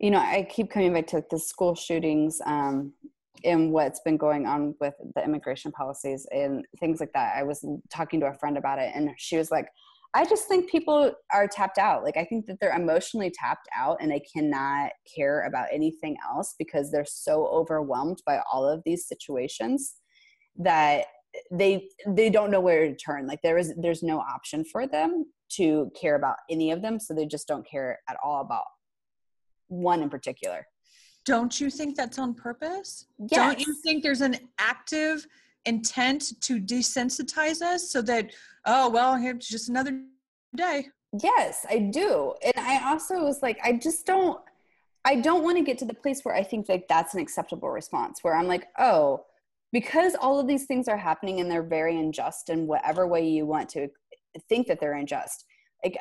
you 0.00 0.10
know 0.10 0.18
i 0.18 0.46
keep 0.50 0.70
coming 0.70 0.92
back 0.92 1.06
to 1.08 1.24
the 1.30 1.38
school 1.38 1.74
shootings 1.74 2.40
um, 2.44 2.92
and 3.44 3.72
what's 3.72 4.00
been 4.00 4.16
going 4.16 4.46
on 4.46 4.74
with 4.80 4.94
the 5.14 5.24
immigration 5.24 5.72
policies 5.72 6.26
and 6.30 6.64
things 6.80 7.00
like 7.00 7.12
that. 7.12 7.34
I 7.36 7.42
was 7.42 7.64
talking 7.90 8.20
to 8.20 8.26
a 8.26 8.34
friend 8.34 8.56
about 8.56 8.78
it 8.78 8.92
and 8.94 9.10
she 9.16 9.36
was 9.36 9.50
like 9.50 9.68
I 10.14 10.26
just 10.26 10.46
think 10.46 10.70
people 10.70 11.12
are 11.32 11.48
tapped 11.48 11.78
out. 11.78 12.04
Like 12.04 12.18
I 12.18 12.24
think 12.24 12.46
that 12.46 12.58
they're 12.60 12.76
emotionally 12.76 13.30
tapped 13.30 13.68
out 13.74 13.96
and 14.00 14.10
they 14.10 14.20
cannot 14.20 14.92
care 15.16 15.46
about 15.46 15.68
anything 15.72 16.16
else 16.28 16.54
because 16.58 16.90
they're 16.90 17.06
so 17.06 17.46
overwhelmed 17.46 18.22
by 18.26 18.40
all 18.52 18.68
of 18.68 18.82
these 18.84 19.06
situations 19.06 19.94
that 20.56 21.06
they 21.50 21.88
they 22.06 22.28
don't 22.28 22.50
know 22.50 22.60
where 22.60 22.86
to 22.86 22.94
turn. 22.94 23.26
Like 23.26 23.40
there 23.42 23.56
is 23.56 23.72
there's 23.78 24.02
no 24.02 24.20
option 24.20 24.64
for 24.64 24.86
them 24.86 25.24
to 25.52 25.90
care 25.98 26.16
about 26.16 26.36
any 26.50 26.72
of 26.72 26.82
them, 26.82 27.00
so 27.00 27.14
they 27.14 27.26
just 27.26 27.48
don't 27.48 27.66
care 27.66 27.98
at 28.08 28.16
all 28.22 28.42
about 28.42 28.64
one 29.68 30.02
in 30.02 30.10
particular. 30.10 30.66
don't 31.24 31.58
you 31.60 31.70
think 31.70 31.96
that's 31.96 32.18
on 32.18 32.34
purpose? 32.34 33.06
Yes. 33.18 33.30
Don't 33.30 33.66
you 33.66 33.74
think 33.82 34.02
there's 34.02 34.20
an 34.20 34.36
active 34.58 35.26
intent 35.64 36.40
to 36.42 36.60
desensitize 36.60 37.62
us 37.62 37.90
so 37.90 38.02
that, 38.02 38.32
oh, 38.66 38.90
well, 38.90 39.18
it's 39.20 39.48
just 39.48 39.68
another 39.68 40.02
day? 40.54 40.88
Yes, 41.22 41.66
I 41.68 41.78
do. 41.78 42.34
And 42.42 42.54
I 42.56 42.90
also 42.90 43.22
was 43.22 43.42
like, 43.42 43.58
I 43.62 43.74
just 43.74 44.06
don't, 44.06 44.40
I 45.04 45.16
don't 45.16 45.42
want 45.42 45.58
to 45.58 45.64
get 45.64 45.78
to 45.78 45.84
the 45.84 45.94
place 45.94 46.24
where 46.24 46.34
I 46.34 46.42
think 46.42 46.68
like 46.68 46.86
that's 46.88 47.14
an 47.14 47.20
acceptable 47.20 47.70
response, 47.70 48.20
where 48.22 48.34
I'm 48.34 48.46
like, 48.46 48.68
oh, 48.78 49.24
because 49.72 50.14
all 50.14 50.38
of 50.38 50.46
these 50.46 50.66
things 50.66 50.88
are 50.88 50.96
happening 50.96 51.40
and 51.40 51.50
they're 51.50 51.62
very 51.62 51.98
unjust 51.98 52.50
in 52.50 52.66
whatever 52.66 53.06
way 53.06 53.26
you 53.26 53.46
want 53.46 53.68
to 53.70 53.88
think 54.48 54.66
that 54.66 54.80
they're 54.80 54.94
unjust. 54.94 55.44
Like, 55.84 55.98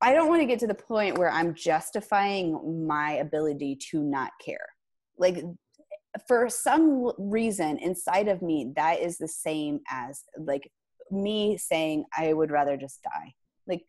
I 0.00 0.12
don't 0.12 0.28
want 0.28 0.42
to 0.42 0.46
get 0.46 0.58
to 0.60 0.66
the 0.66 0.74
point 0.74 1.16
where 1.16 1.30
I'm 1.30 1.54
justifying 1.54 2.86
my 2.86 3.12
ability 3.12 3.76
to 3.90 4.02
not 4.02 4.32
care. 4.44 4.66
Like, 5.16 5.44
for 6.28 6.48
some 6.48 7.12
reason 7.18 7.78
inside 7.78 8.28
of 8.28 8.42
me, 8.42 8.72
that 8.76 9.00
is 9.00 9.18
the 9.18 9.28
same 9.28 9.80
as 9.90 10.22
like 10.38 10.70
me 11.10 11.56
saying, 11.56 12.04
I 12.16 12.32
would 12.32 12.50
rather 12.50 12.76
just 12.76 13.02
die. 13.02 13.34
Like, 13.66 13.84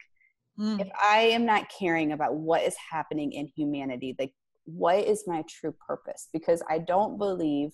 mm. 0.59 0.79
if 0.79 0.87
I 1.01 1.19
am 1.19 1.45
not 1.45 1.71
caring 1.77 2.11
about 2.11 2.35
what 2.35 2.63
is 2.63 2.75
happening 2.91 3.31
in 3.31 3.47
humanity, 3.55 4.15
like, 4.17 4.33
what 4.65 4.97
is 4.97 5.25
my 5.27 5.43
true 5.47 5.73
purpose? 5.87 6.29
Because 6.33 6.63
I 6.69 6.79
don't 6.79 7.17
believe 7.17 7.71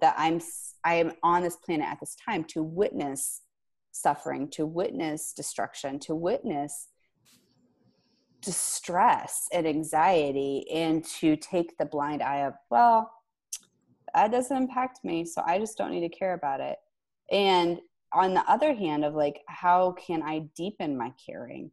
that 0.00 0.14
I'm 0.18 0.40
I 0.84 0.94
am 0.94 1.12
on 1.22 1.42
this 1.42 1.56
planet 1.56 1.86
at 1.86 2.00
this 2.00 2.16
time 2.24 2.44
to 2.44 2.62
witness 2.62 3.42
suffering, 3.92 4.48
to 4.50 4.66
witness 4.66 5.32
destruction, 5.32 5.98
to 6.00 6.14
witness 6.14 6.88
distress 8.42 9.46
and 9.52 9.66
anxiety, 9.66 10.66
and 10.70 11.04
to 11.04 11.36
take 11.36 11.76
the 11.78 11.86
blind 11.86 12.22
eye 12.22 12.40
of, 12.40 12.54
well, 12.70 13.10
that 14.14 14.30
doesn't 14.30 14.56
impact 14.56 15.00
me, 15.04 15.24
so 15.24 15.42
I 15.46 15.58
just 15.58 15.76
don't 15.76 15.90
need 15.90 16.08
to 16.08 16.16
care 16.16 16.34
about 16.34 16.60
it. 16.60 16.76
And 17.30 17.80
on 18.12 18.34
the 18.34 18.48
other 18.50 18.74
hand, 18.74 19.04
of 19.04 19.14
like, 19.14 19.40
how 19.48 19.92
can 19.92 20.22
I 20.22 20.48
deepen 20.56 20.96
my 20.96 21.12
caring? 21.24 21.70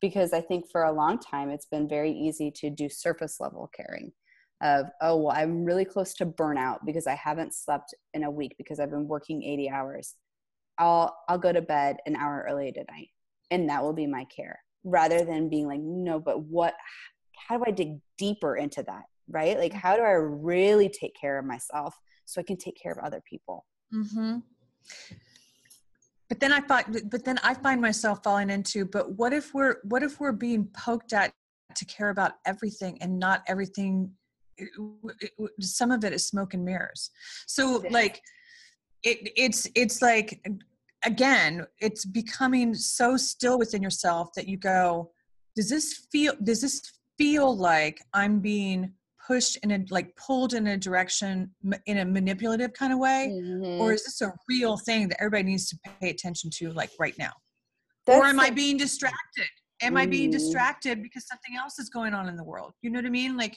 Because 0.00 0.32
I 0.32 0.40
think 0.40 0.70
for 0.70 0.84
a 0.84 0.92
long 0.92 1.18
time 1.18 1.50
it's 1.50 1.66
been 1.66 1.88
very 1.88 2.12
easy 2.12 2.50
to 2.56 2.70
do 2.70 2.88
surface 2.88 3.40
level 3.40 3.70
caring 3.74 4.12
of 4.62 4.86
oh 5.02 5.16
well 5.16 5.36
i'm 5.36 5.64
really 5.64 5.84
close 5.84 6.14
to 6.14 6.24
burnout 6.24 6.78
because 6.86 7.06
i 7.06 7.14
haven't 7.14 7.54
slept 7.54 7.94
in 8.14 8.24
a 8.24 8.30
week 8.30 8.54
because 8.56 8.80
i've 8.80 8.90
been 8.90 9.06
working 9.06 9.42
80 9.42 9.70
hours 9.70 10.14
i'll 10.78 11.16
i'll 11.28 11.38
go 11.38 11.52
to 11.52 11.60
bed 11.60 11.98
an 12.06 12.16
hour 12.16 12.46
early 12.48 12.72
tonight 12.72 13.08
and 13.50 13.68
that 13.68 13.82
will 13.82 13.92
be 13.92 14.06
my 14.06 14.24
care 14.24 14.58
rather 14.84 15.24
than 15.24 15.50
being 15.50 15.66
like 15.66 15.80
no 15.80 16.18
but 16.18 16.40
what 16.40 16.74
how 17.48 17.58
do 17.58 17.64
i 17.66 17.70
dig 17.70 17.98
deeper 18.16 18.56
into 18.56 18.82
that 18.84 19.04
right? 19.28 19.58
Like 19.58 19.72
how 19.72 19.96
do 19.96 20.02
i 20.02 20.12
really 20.12 20.88
take 20.88 21.14
care 21.14 21.38
of 21.38 21.44
myself 21.44 21.94
so 22.24 22.40
i 22.40 22.44
can 22.44 22.56
take 22.56 22.80
care 22.80 22.92
of 22.92 22.98
other 22.98 23.22
people? 23.28 23.64
Mm-hmm. 23.94 24.38
but 26.28 26.40
then 26.40 26.52
i 26.52 26.58
thought 26.58 26.86
but 27.08 27.24
then 27.24 27.38
i 27.44 27.54
find 27.54 27.80
myself 27.80 28.24
falling 28.24 28.50
into 28.50 28.84
but 28.84 29.12
what 29.12 29.32
if 29.32 29.54
we're 29.54 29.76
what 29.84 30.02
if 30.02 30.18
we're 30.18 30.32
being 30.32 30.64
poked 30.74 31.12
at 31.12 31.32
to 31.76 31.84
care 31.84 32.10
about 32.10 32.32
everything 32.44 32.98
and 33.00 33.18
not 33.18 33.42
everything? 33.46 34.10
Some 35.60 35.90
of 35.90 36.04
it 36.04 36.12
is 36.12 36.26
smoke 36.26 36.54
and 36.54 36.64
mirrors. 36.64 37.10
So 37.46 37.84
like 37.90 38.20
it 39.02 39.30
it's 39.36 39.68
it's 39.74 40.02
like 40.02 40.40
again 41.04 41.66
it's 41.78 42.04
becoming 42.04 42.74
so 42.74 43.16
still 43.16 43.58
within 43.58 43.82
yourself 43.82 44.30
that 44.34 44.48
you 44.48 44.56
go 44.56 45.10
does 45.54 45.68
this 45.68 46.06
feel 46.10 46.32
does 46.42 46.62
this 46.62 46.80
feel 47.18 47.54
like 47.54 48.00
i'm 48.14 48.40
being 48.40 48.90
pushed 49.26 49.58
in 49.62 49.70
a 49.72 49.84
like 49.90 50.14
pulled 50.16 50.54
in 50.54 50.66
a 50.68 50.76
direction 50.76 51.50
in 51.86 51.98
a 51.98 52.04
manipulative 52.04 52.72
kind 52.72 52.92
of 52.92 52.98
way? 52.98 53.30
Mm-hmm. 53.32 53.80
or 53.80 53.92
is 53.92 54.04
this 54.04 54.20
a 54.20 54.32
real 54.48 54.76
thing 54.76 55.08
that 55.08 55.20
everybody 55.20 55.44
needs 55.44 55.68
to 55.70 55.78
pay 56.00 56.10
attention 56.10 56.50
to 56.54 56.72
like 56.72 56.90
right 56.98 57.16
now? 57.18 57.32
That's 58.06 58.18
or 58.18 58.26
am 58.26 58.40
i 58.40 58.50
being 58.50 58.76
distracted? 58.76 59.48
Am 59.82 59.94
mm. 59.94 60.00
i 60.00 60.06
being 60.06 60.30
mm-hmm. 60.30 60.38
distracted 60.38 61.02
because 61.02 61.26
something 61.26 61.56
else 61.56 61.78
is 61.78 61.88
going 61.88 62.14
on 62.14 62.28
in 62.28 62.36
the 62.36 62.44
world? 62.44 62.72
You 62.82 62.90
know 62.90 62.98
what 62.98 63.06
i 63.06 63.10
mean? 63.10 63.36
Like 63.36 63.56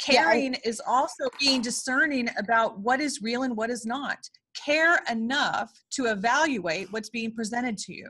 caring 0.00 0.54
yeah, 0.54 0.60
I, 0.64 0.68
is 0.68 0.80
also 0.86 1.28
being 1.38 1.60
discerning 1.60 2.28
about 2.38 2.78
what 2.80 3.00
is 3.00 3.20
real 3.22 3.42
and 3.42 3.56
what 3.56 3.70
is 3.70 3.84
not. 3.84 4.18
Care 4.64 5.00
enough 5.10 5.70
to 5.92 6.06
evaluate 6.06 6.90
what's 6.90 7.10
being 7.10 7.32
presented 7.32 7.76
to 7.78 7.92
you. 7.92 8.08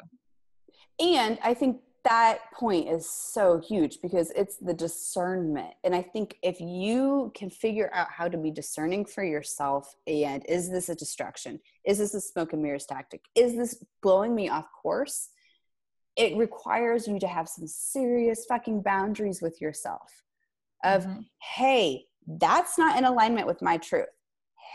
And 1.01 1.39
i 1.43 1.53
think 1.53 1.81
that 2.09 2.39
point 2.53 2.89
is 2.89 3.09
so 3.09 3.59
huge 3.59 3.99
because 4.01 4.31
it's 4.37 4.57
the 4.59 4.73
discernment. 4.73 5.75
And 5.85 5.95
i 5.95 6.03
think 6.03 6.37
if 6.43 6.61
you 6.61 7.33
can 7.35 7.51
figure 7.51 7.91
out 7.93 8.09
how 8.11 8.29
to 8.29 8.39
be 8.39 8.51
discerning 8.51 9.05
for 9.05 9.25
yourself 9.25 9.95
and 10.07 10.45
is 10.49 10.71
this 10.71 10.89
a 10.89 10.95
distraction? 10.95 11.61
Is 11.85 11.99
this 11.99 12.15
a 12.15 12.21
smoke 12.21 12.53
and 12.53 12.63
mirrors 12.63 12.87
tactic? 12.87 13.23
Is 13.35 13.57
this 13.57 13.83
blowing 14.03 14.35
me 14.35 14.49
off 14.49 14.67
course? 14.83 15.31
It 16.17 16.37
requires 16.37 17.07
you 17.07 17.19
to 17.19 17.27
have 17.27 17.49
some 17.49 17.67
serious 17.67 18.47
fucking 18.47 18.83
boundaries 18.83 19.43
with 19.43 19.61
yourself 19.61 20.23
of 20.85 21.05
mm-hmm. 21.05 21.21
hey 21.57 22.05
that's 22.41 22.77
not 22.77 22.99
in 22.99 23.05
alignment 23.05 23.47
with 23.47 23.63
my 23.63 23.77
truth. 23.77 24.07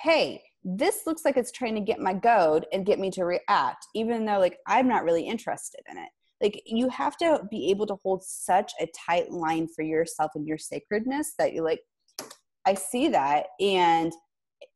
Hey 0.03 0.41
this 0.63 1.07
looks 1.07 1.25
like 1.25 1.37
it's 1.37 1.51
trying 1.51 1.75
to 1.75 1.81
get 1.81 1.99
my 1.99 2.13
goad 2.13 2.67
and 2.71 2.85
get 2.85 2.99
me 2.99 3.09
to 3.09 3.25
react 3.25 3.87
even 3.95 4.25
though 4.25 4.37
like 4.37 4.59
i'm 4.67 4.87
not 4.87 5.03
really 5.03 5.25
interested 5.25 5.81
in 5.89 5.97
it 5.97 6.09
like 6.41 6.61
you 6.65 6.89
have 6.89 7.17
to 7.17 7.41
be 7.49 7.69
able 7.69 7.85
to 7.87 7.95
hold 8.03 8.23
such 8.23 8.71
a 8.79 8.87
tight 9.07 9.31
line 9.31 9.67
for 9.67 9.83
yourself 9.83 10.31
and 10.35 10.47
your 10.47 10.57
sacredness 10.57 11.33
that 11.37 11.53
you 11.53 11.63
like 11.63 11.81
i 12.65 12.73
see 12.73 13.07
that 13.07 13.47
and 13.59 14.11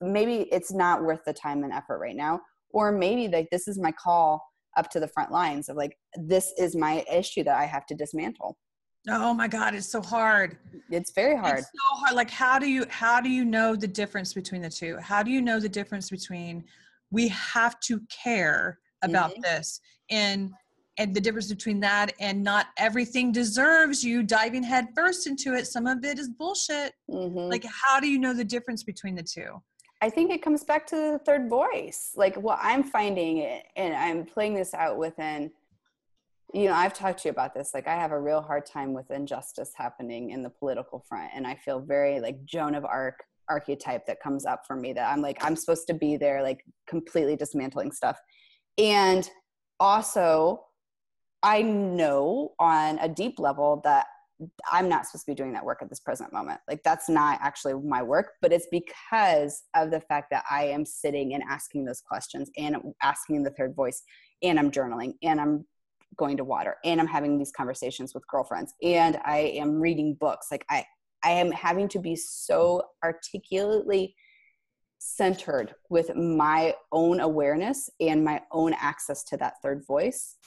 maybe 0.01 0.47
it's 0.51 0.73
not 0.73 1.03
worth 1.03 1.21
the 1.25 1.33
time 1.33 1.63
and 1.63 1.73
effort 1.73 1.99
right 1.99 2.15
now 2.15 2.39
or 2.71 2.91
maybe 2.91 3.27
like 3.27 3.47
this 3.51 3.67
is 3.67 3.79
my 3.79 3.91
call 3.91 4.41
up 4.77 4.89
to 4.89 4.99
the 4.99 5.07
front 5.07 5.31
lines 5.31 5.69
of 5.69 5.75
like 5.77 5.95
this 6.15 6.53
is 6.57 6.75
my 6.75 7.03
issue 7.11 7.43
that 7.43 7.57
i 7.57 7.65
have 7.65 7.85
to 7.85 7.95
dismantle 7.95 8.57
Oh 9.07 9.35
my 9.35 9.47
God, 9.47 9.75
it's 9.75 9.87
so 9.87 10.01
hard. 10.01 10.57
It's 10.89 11.11
very 11.13 11.37
hard. 11.37 11.59
It's 11.59 11.67
so 11.67 11.99
hard. 11.99 12.15
Like 12.15 12.31
how 12.31 12.57
do 12.57 12.67
you 12.67 12.85
how 12.89 13.21
do 13.21 13.29
you 13.29 13.45
know 13.45 13.75
the 13.75 13.87
difference 13.87 14.33
between 14.33 14.63
the 14.63 14.69
two? 14.69 14.97
How 14.97 15.21
do 15.21 15.29
you 15.29 15.41
know 15.41 15.59
the 15.59 15.69
difference 15.69 16.09
between 16.09 16.63
we 17.11 17.27
have 17.27 17.79
to 17.81 18.01
care 18.09 18.79
about 19.03 19.31
mm-hmm. 19.31 19.41
this 19.41 19.79
and 20.09 20.51
and 20.97 21.13
the 21.13 21.21
difference 21.21 21.49
between 21.49 21.79
that 21.81 22.13
and 22.19 22.43
not 22.43 22.67
everything 22.77 23.31
deserves 23.31 24.03
you 24.03 24.23
diving 24.23 24.63
headfirst 24.63 25.27
into 25.27 25.53
it. 25.53 25.67
Some 25.67 25.87
of 25.87 26.03
it 26.03 26.19
is 26.19 26.29
bullshit. 26.29 26.93
Mm-hmm. 27.09 27.37
Like 27.37 27.65
how 27.65 27.99
do 27.99 28.07
you 28.07 28.19
know 28.19 28.33
the 28.33 28.45
difference 28.45 28.83
between 28.83 29.15
the 29.15 29.23
two? 29.23 29.61
I 30.01 30.09
think 30.09 30.31
it 30.31 30.41
comes 30.41 30.63
back 30.63 30.85
to 30.87 30.95
the 30.95 31.19
third 31.25 31.49
voice. 31.49 32.11
Like 32.15 32.35
what 32.35 32.59
I'm 32.61 32.83
finding 32.83 33.37
it 33.37 33.65
and 33.75 33.93
I'm 33.93 34.25
playing 34.25 34.53
this 34.53 34.73
out 34.73 34.97
within 34.97 35.51
you 36.53 36.67
know 36.67 36.73
i've 36.73 36.93
talked 36.93 37.21
to 37.21 37.27
you 37.27 37.31
about 37.31 37.53
this 37.53 37.71
like 37.73 37.87
i 37.87 37.95
have 37.95 38.11
a 38.11 38.19
real 38.19 38.41
hard 38.41 38.65
time 38.65 38.93
with 38.93 39.09
injustice 39.11 39.71
happening 39.75 40.29
in 40.29 40.43
the 40.43 40.49
political 40.49 41.03
front 41.07 41.31
and 41.35 41.45
i 41.45 41.55
feel 41.55 41.79
very 41.79 42.19
like 42.19 42.43
joan 42.45 42.75
of 42.75 42.85
arc 42.85 43.23
archetype 43.49 44.05
that 44.05 44.21
comes 44.21 44.45
up 44.45 44.61
for 44.65 44.75
me 44.75 44.93
that 44.93 45.11
i'm 45.11 45.21
like 45.21 45.37
i'm 45.43 45.55
supposed 45.55 45.87
to 45.87 45.93
be 45.93 46.17
there 46.17 46.41
like 46.41 46.63
completely 46.87 47.35
dismantling 47.35 47.91
stuff 47.91 48.17
and 48.77 49.29
also 49.79 50.63
i 51.45 51.61
know 51.61 52.53
on 52.59 52.97
a 52.99 53.07
deep 53.07 53.39
level 53.39 53.79
that 53.83 54.07
i'm 54.71 54.89
not 54.89 55.05
supposed 55.05 55.25
to 55.25 55.31
be 55.31 55.35
doing 55.35 55.53
that 55.53 55.63
work 55.63 55.81
at 55.81 55.89
this 55.89 56.01
present 56.01 56.33
moment. 56.33 56.59
Like 56.67 56.83
that's 56.83 57.07
not 57.07 57.39
actually 57.41 57.75
my 57.75 58.03
work 58.03 58.33
but 58.41 58.51
it's 58.51 58.67
because 58.71 59.63
of 59.75 59.91
the 59.91 60.01
fact 60.01 60.29
that 60.31 60.43
i 60.49 60.65
am 60.65 60.85
sitting 60.85 61.33
and 61.33 61.43
asking 61.47 61.85
those 61.85 62.01
questions 62.01 62.49
and 62.57 62.75
asking 63.01 63.43
the 63.43 63.51
third 63.51 63.75
voice 63.75 64.03
and 64.43 64.59
i'm 64.59 64.71
journaling 64.71 65.13
and 65.23 65.39
i'm 65.39 65.65
going 66.17 66.35
to 66.37 66.43
water 66.43 66.75
and 66.83 66.99
i'm 66.99 67.07
having 67.07 67.37
these 67.37 67.51
conversations 67.51 68.13
with 68.13 68.27
girlfriends 68.27 68.73
and 68.83 69.17
i 69.23 69.37
am 69.37 69.79
reading 69.79 70.17
books. 70.19 70.47
Like 70.51 70.65
i 70.69 70.83
i 71.23 71.29
am 71.29 71.51
having 71.51 71.87
to 71.89 71.99
be 71.99 72.15
so 72.15 72.81
articulately 73.03 74.15
centered 74.97 75.75
with 75.89 76.15
my 76.15 76.73
own 76.91 77.19
awareness 77.19 77.89
and 77.99 78.25
my 78.25 78.41
own 78.51 78.73
access 78.73 79.23
to 79.23 79.37
that 79.37 79.53
third 79.61 79.85
voice 79.85 80.37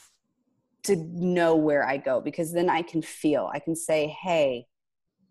to 0.89 0.97
know 1.13 1.55
where 1.55 1.87
i 1.87 1.97
go 1.97 2.21
because 2.21 2.53
then 2.53 2.69
i 2.69 2.83
can 2.83 3.01
feel 3.03 3.51
i 3.55 3.59
can 3.59 3.77
say 3.77 4.15
hey 4.23 4.67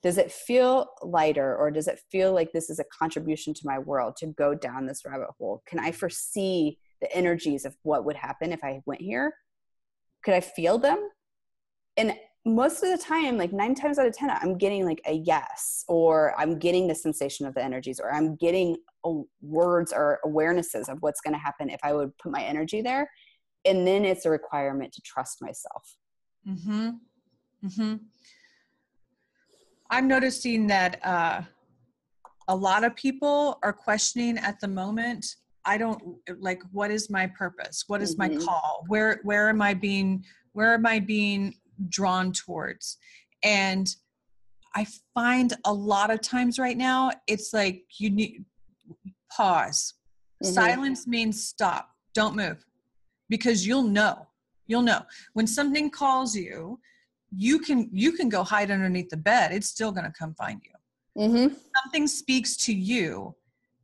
does 0.03 0.17
it 0.17 0.31
feel 0.31 0.87
lighter 1.01 1.55
or 1.57 1.69
does 1.71 1.87
it 1.87 1.99
feel 2.11 2.33
like 2.33 2.51
this 2.53 2.69
is 2.69 2.79
a 2.79 2.85
contribution 2.97 3.53
to 3.53 3.61
my 3.65 3.77
world 3.77 4.15
to 4.15 4.27
go 4.27 4.55
down 4.55 4.85
this 4.85 5.03
rabbit 5.05 5.27
hole 5.37 5.61
can 5.67 5.79
i 5.79 5.91
foresee 5.91 6.77
the 7.01 7.15
energies 7.15 7.65
of 7.65 7.75
what 7.83 8.05
would 8.05 8.15
happen 8.15 8.51
if 8.51 8.63
i 8.63 8.79
went 8.85 9.01
here 9.01 9.33
could 10.27 10.33
I 10.33 10.41
feel 10.41 10.77
them? 10.77 11.09
And 11.95 12.13
most 12.45 12.83
of 12.83 12.89
the 12.91 13.01
time, 13.01 13.37
like 13.37 13.53
nine 13.53 13.75
times 13.75 13.97
out 13.97 14.07
of 14.07 14.13
10, 14.13 14.29
I'm 14.29 14.57
getting 14.57 14.85
like 14.85 15.01
a 15.05 15.13
yes, 15.13 15.85
or 15.87 16.37
I'm 16.37 16.59
getting 16.59 16.87
the 16.87 16.95
sensation 16.95 17.45
of 17.45 17.53
the 17.53 17.63
energies, 17.63 18.01
or 18.01 18.13
I'm 18.13 18.35
getting 18.35 18.75
words 19.41 19.93
or 19.93 20.19
awarenesses 20.25 20.89
of 20.89 21.01
what's 21.01 21.21
going 21.21 21.33
to 21.33 21.39
happen 21.39 21.69
if 21.69 21.79
I 21.81 21.93
would 21.93 22.17
put 22.17 22.33
my 22.33 22.43
energy 22.43 22.81
there. 22.81 23.09
And 23.67 23.85
then 23.85 24.05
it's 24.05 24.25
a 24.25 24.29
requirement 24.29 24.93
to 24.93 25.01
trust 25.01 25.41
myself. 25.41 25.95
Hmm. 26.45 26.89
Hmm. 27.75 27.95
I'm 29.89 30.07
noticing 30.07 30.67
that 30.67 31.05
uh, 31.05 31.41
a 32.47 32.55
lot 32.55 32.83
of 32.83 32.95
people 32.95 33.59
are 33.63 33.73
questioning 33.73 34.37
at 34.37 34.59
the 34.59 34.67
moment. 34.67 35.25
I 35.65 35.77
don't 35.77 36.01
like 36.39 36.61
what 36.71 36.91
is 36.91 37.09
my 37.09 37.27
purpose? 37.27 37.83
What 37.87 38.01
is 38.01 38.15
mm-hmm. 38.15 38.37
my 38.37 38.45
call? 38.45 38.85
Where 38.87 39.19
where 39.23 39.49
am 39.49 39.61
I 39.61 39.73
being 39.73 40.23
where 40.53 40.73
am 40.73 40.85
I 40.85 40.99
being 40.99 41.55
drawn 41.89 42.31
towards? 42.31 42.97
And 43.43 43.87
I 44.75 44.87
find 45.13 45.53
a 45.65 45.73
lot 45.73 46.09
of 46.09 46.21
times 46.21 46.57
right 46.57 46.77
now 46.77 47.11
it's 47.27 47.53
like 47.53 47.83
you 47.99 48.09
need 48.09 48.45
pause. 49.31 49.93
Mm-hmm. 50.43 50.53
Silence 50.53 51.07
means 51.07 51.43
stop. 51.43 51.89
Don't 52.13 52.35
move. 52.35 52.65
Because 53.29 53.65
you'll 53.65 53.83
know. 53.83 54.27
You'll 54.67 54.81
know. 54.81 55.01
When 55.33 55.47
something 55.47 55.89
calls 55.89 56.35
you, 56.35 56.79
you 57.35 57.59
can 57.59 57.89
you 57.91 58.13
can 58.13 58.29
go 58.29 58.43
hide 58.43 58.71
underneath 58.71 59.09
the 59.09 59.17
bed. 59.17 59.51
It's 59.51 59.67
still 59.67 59.91
going 59.91 60.05
to 60.05 60.13
come 60.17 60.33
find 60.35 60.61
you. 60.63 60.71
Mm-hmm. 61.17 61.55
something 61.83 62.05
speaks 62.05 62.55
to 62.57 62.71
you 62.71 63.35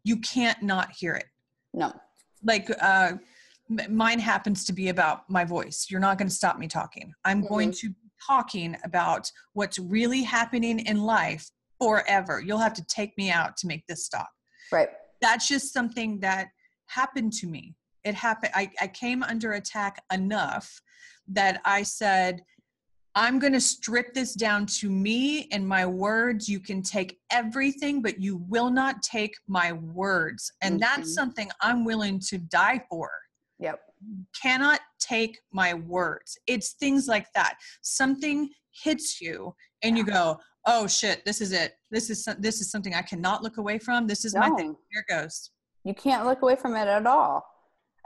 you 0.04 0.18
can't 0.18 0.62
not 0.62 0.92
hear 0.92 1.14
it. 1.16 1.26
No. 1.74 1.94
Like 2.44 2.70
uh 2.82 3.14
mine 3.90 4.20
happens 4.20 4.66
to 4.66 4.74
be 4.74 4.90
about 4.90 5.30
my 5.30 5.46
voice. 5.46 5.88
You're 5.90 6.02
not 6.02 6.18
going 6.18 6.28
to 6.28 6.34
stop 6.34 6.60
me 6.60 6.68
talking. 6.68 7.14
I'm 7.26 7.40
mm-hmm. 7.40 7.48
going 7.48 7.72
to 7.72 7.90
be 7.90 7.96
talking 8.26 8.78
about 8.84 9.32
what's 9.54 9.80
really 9.80 10.22
happening 10.22 10.80
in 10.80 11.02
life 11.04 11.50
forever. 11.82 12.42
You'll 12.46 12.60
have 12.60 12.74
to 12.74 12.86
take 12.86 13.18
me 13.18 13.32
out 13.32 13.58
to 13.58 13.68
make 13.68 13.86
this 13.88 14.06
stop. 14.06 14.30
Right. 14.72 14.90
That's 15.22 15.48
just 15.48 15.74
something 15.74 16.20
that 16.20 16.50
happened 16.88 17.34
to 17.34 17.48
me 17.48 17.76
it 18.06 18.16
happened 18.16 18.52
i, 18.56 18.70
I 18.82 18.88
came 18.88 19.24
under 19.24 19.54
attack 19.54 20.02
enough 20.12 20.82
that 21.28 21.62
i 21.66 21.84
said 21.84 22.42
I'm 23.16 23.38
going 23.38 23.54
to 23.54 23.62
strip 23.62 24.14
this 24.14 24.34
down 24.34 24.66
to 24.66 24.90
me 24.90 25.48
and 25.52 25.68
my 25.68 25.86
words. 25.86 26.50
You 26.50 26.60
can 26.60 26.82
take 26.82 27.20
everything, 27.32 28.02
but 28.02 28.20
you 28.20 28.38
will 28.50 28.72
not 28.72 29.04
take 29.04 29.36
my 29.48 29.74
words. 29.74 30.52
And 30.62 30.76
mm-hmm. 30.76 30.80
that's 30.80 31.14
something 31.14 31.50
I'm 31.62 31.86
willing 31.86 32.20
to 32.30 32.40
die 32.40 32.84
for. 32.90 33.12
Yep. 33.60 33.80
cannot 34.42 34.80
take 35.00 35.40
my 35.54 35.74
words. 35.74 36.38
It's 36.48 36.74
things 36.74 37.08
like 37.08 37.28
that. 37.34 37.56
Something 37.82 38.50
hits 38.84 39.22
you 39.22 39.56
and 39.84 39.98
you 39.98 40.04
go, 40.04 40.40
"Oh 40.66 40.88
shit, 40.88 41.24
this 41.24 41.40
is 41.40 41.54
it. 41.54 41.76
This 41.90 42.10
is 42.10 42.28
this 42.40 42.60
is 42.60 42.72
something 42.72 42.94
I 42.94 43.04
cannot 43.04 43.42
look 43.42 43.58
away 43.58 43.78
from. 43.78 44.08
This 44.08 44.26
is 44.26 44.34
no. 44.34 44.42
my 44.42 44.50
thing. 44.58 44.76
Here 44.92 45.06
it 45.08 45.12
goes." 45.12 45.52
You 45.86 45.94
can't 45.94 46.26
look 46.26 46.42
away 46.42 46.56
from 46.56 46.76
it 46.76 46.88
at 46.88 47.06
all. 47.06 47.46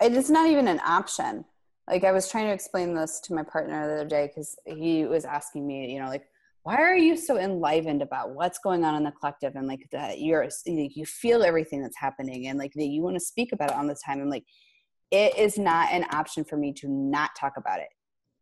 It's 0.02 0.30
not 0.30 0.48
even 0.48 0.68
an 0.68 0.80
option. 0.86 1.46
Like 1.90 2.04
i 2.04 2.12
was 2.12 2.30
trying 2.30 2.48
to 2.48 2.54
explain 2.54 2.94
this 2.94 3.22
to 3.22 3.34
my 3.34 3.44
partner 3.44 3.88
the 3.88 3.94
other 4.02 4.10
day 4.10 4.28
because 4.28 4.58
he 4.66 5.06
was 5.06 5.24
asking 5.24 5.66
me 5.66 5.90
you 5.94 6.02
know 6.02 6.10
like 6.10 6.26
why 6.68 6.76
are 6.82 6.98
you 6.98 7.16
so 7.16 7.38
enlivened 7.38 8.02
about 8.02 8.32
what's 8.32 8.60
going 8.60 8.84
on 8.84 8.94
in 8.96 9.06
the 9.06 9.12
collective 9.12 9.56
and 9.56 9.68
like 9.68 9.88
that 9.94 10.20
you're 10.20 10.46
you 10.66 11.06
feel 11.06 11.42
everything 11.42 11.82
that's 11.82 11.98
happening 11.98 12.48
and 12.48 12.60
like 12.60 12.74
that 12.74 12.88
you 12.88 13.02
want 13.02 13.16
to 13.16 13.22
speak 13.22 13.54
about 13.54 13.70
it 13.72 13.78
on 13.78 13.88
the 13.88 13.96
time? 14.06 14.20
And 14.20 14.30
like 14.30 14.44
it 15.10 15.38
is 15.38 15.58
not 15.58 15.94
an 15.94 16.06
option 16.12 16.44
for 16.44 16.58
me 16.58 16.74
to 16.74 16.90
not 16.90 17.30
talk 17.40 17.54
about 17.56 17.80
it. 17.80 17.88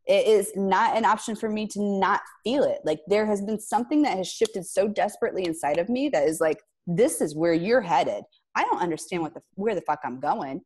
It 0.07 0.25
is 0.25 0.51
not 0.55 0.97
an 0.97 1.05
option 1.05 1.35
for 1.35 1.49
me 1.49 1.67
to 1.67 1.79
not 1.79 2.21
feel 2.43 2.63
it. 2.63 2.79
Like 2.83 3.01
there 3.05 3.27
has 3.27 3.43
been 3.43 3.59
something 3.59 4.01
that 4.01 4.17
has 4.17 4.27
shifted 4.27 4.65
so 4.65 4.87
desperately 4.87 5.45
inside 5.45 5.77
of 5.77 5.87
me 5.87 6.09
that 6.09 6.27
is 6.27 6.41
like 6.41 6.57
this 6.87 7.21
is 7.21 7.35
where 7.35 7.53
you're 7.53 7.81
headed. 7.81 8.23
I 8.55 8.63
don't 8.63 8.81
understand 8.81 9.21
what 9.21 9.35
the 9.35 9.41
where 9.53 9.75
the 9.75 9.81
fuck 9.81 9.99
i'm 10.03 10.19
going 10.19 10.61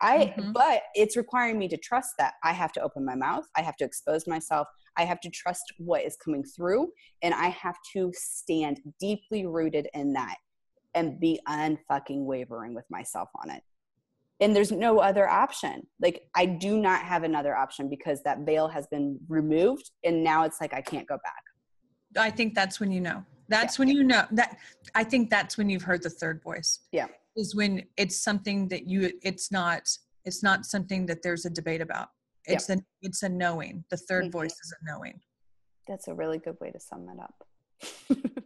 I 0.00 0.34
mm-hmm. 0.36 0.52
but 0.52 0.82
it's 0.94 1.16
requiring 1.16 1.58
me 1.58 1.68
to 1.68 1.76
trust 1.76 2.14
that 2.18 2.34
I 2.44 2.52
have 2.52 2.72
to 2.72 2.82
open 2.82 3.04
my 3.04 3.14
mouth, 3.14 3.46
I 3.56 3.62
have 3.62 3.76
to 3.76 3.84
expose 3.84 4.26
myself, 4.26 4.68
I 4.96 5.04
have 5.04 5.20
to 5.20 5.30
trust 5.30 5.64
what 5.78 6.04
is 6.04 6.16
coming 6.16 6.44
through 6.44 6.92
and 7.22 7.34
I 7.34 7.48
have 7.48 7.76
to 7.94 8.12
stand 8.14 8.80
deeply 9.00 9.46
rooted 9.46 9.88
in 9.94 10.12
that 10.14 10.36
and 10.94 11.18
be 11.20 11.40
unfucking 11.48 12.24
wavering 12.24 12.74
with 12.74 12.84
myself 12.90 13.28
on 13.42 13.50
it. 13.50 13.62
And 14.40 14.54
there's 14.54 14.72
no 14.72 14.98
other 14.98 15.28
option. 15.28 15.86
Like 16.00 16.28
I 16.34 16.44
do 16.44 16.78
not 16.78 17.00
have 17.00 17.22
another 17.22 17.56
option 17.56 17.88
because 17.88 18.22
that 18.24 18.40
veil 18.40 18.68
has 18.68 18.86
been 18.88 19.18
removed 19.28 19.90
and 20.04 20.22
now 20.22 20.44
it's 20.44 20.60
like 20.60 20.74
I 20.74 20.82
can't 20.82 21.08
go 21.08 21.16
back. 21.24 21.42
I 22.18 22.30
think 22.30 22.54
that's 22.54 22.80
when 22.80 22.92
you 22.92 23.00
know. 23.00 23.24
That's 23.48 23.78
yeah. 23.78 23.82
when 23.84 23.88
you 23.88 24.02
know 24.02 24.24
that 24.32 24.58
I 24.94 25.04
think 25.04 25.30
that's 25.30 25.56
when 25.56 25.70
you've 25.70 25.82
heard 25.82 26.02
the 26.02 26.10
third 26.10 26.42
voice. 26.42 26.80
Yeah 26.92 27.06
is 27.36 27.54
when 27.54 27.82
it's 27.96 28.22
something 28.22 28.68
that 28.68 28.86
you 28.86 29.12
it's 29.22 29.52
not 29.52 29.88
it's 30.24 30.42
not 30.42 30.66
something 30.66 31.06
that 31.06 31.22
there's 31.22 31.44
a 31.44 31.50
debate 31.50 31.80
about. 31.80 32.08
It's 32.46 32.70
a 32.70 32.78
it's 33.02 33.22
a 33.22 33.28
knowing. 33.28 33.84
The 33.90 33.96
3rd 33.96 34.22
mm-hmm. 34.22 34.30
voice 34.30 34.52
is 34.52 34.74
a 34.80 34.90
knowing. 34.90 35.20
That's 35.88 36.08
a 36.08 36.14
really 36.14 36.38
good 36.38 36.56
way 36.60 36.70
to 36.70 36.80
sum 36.80 37.06
that 37.06 37.18
up 37.20 37.44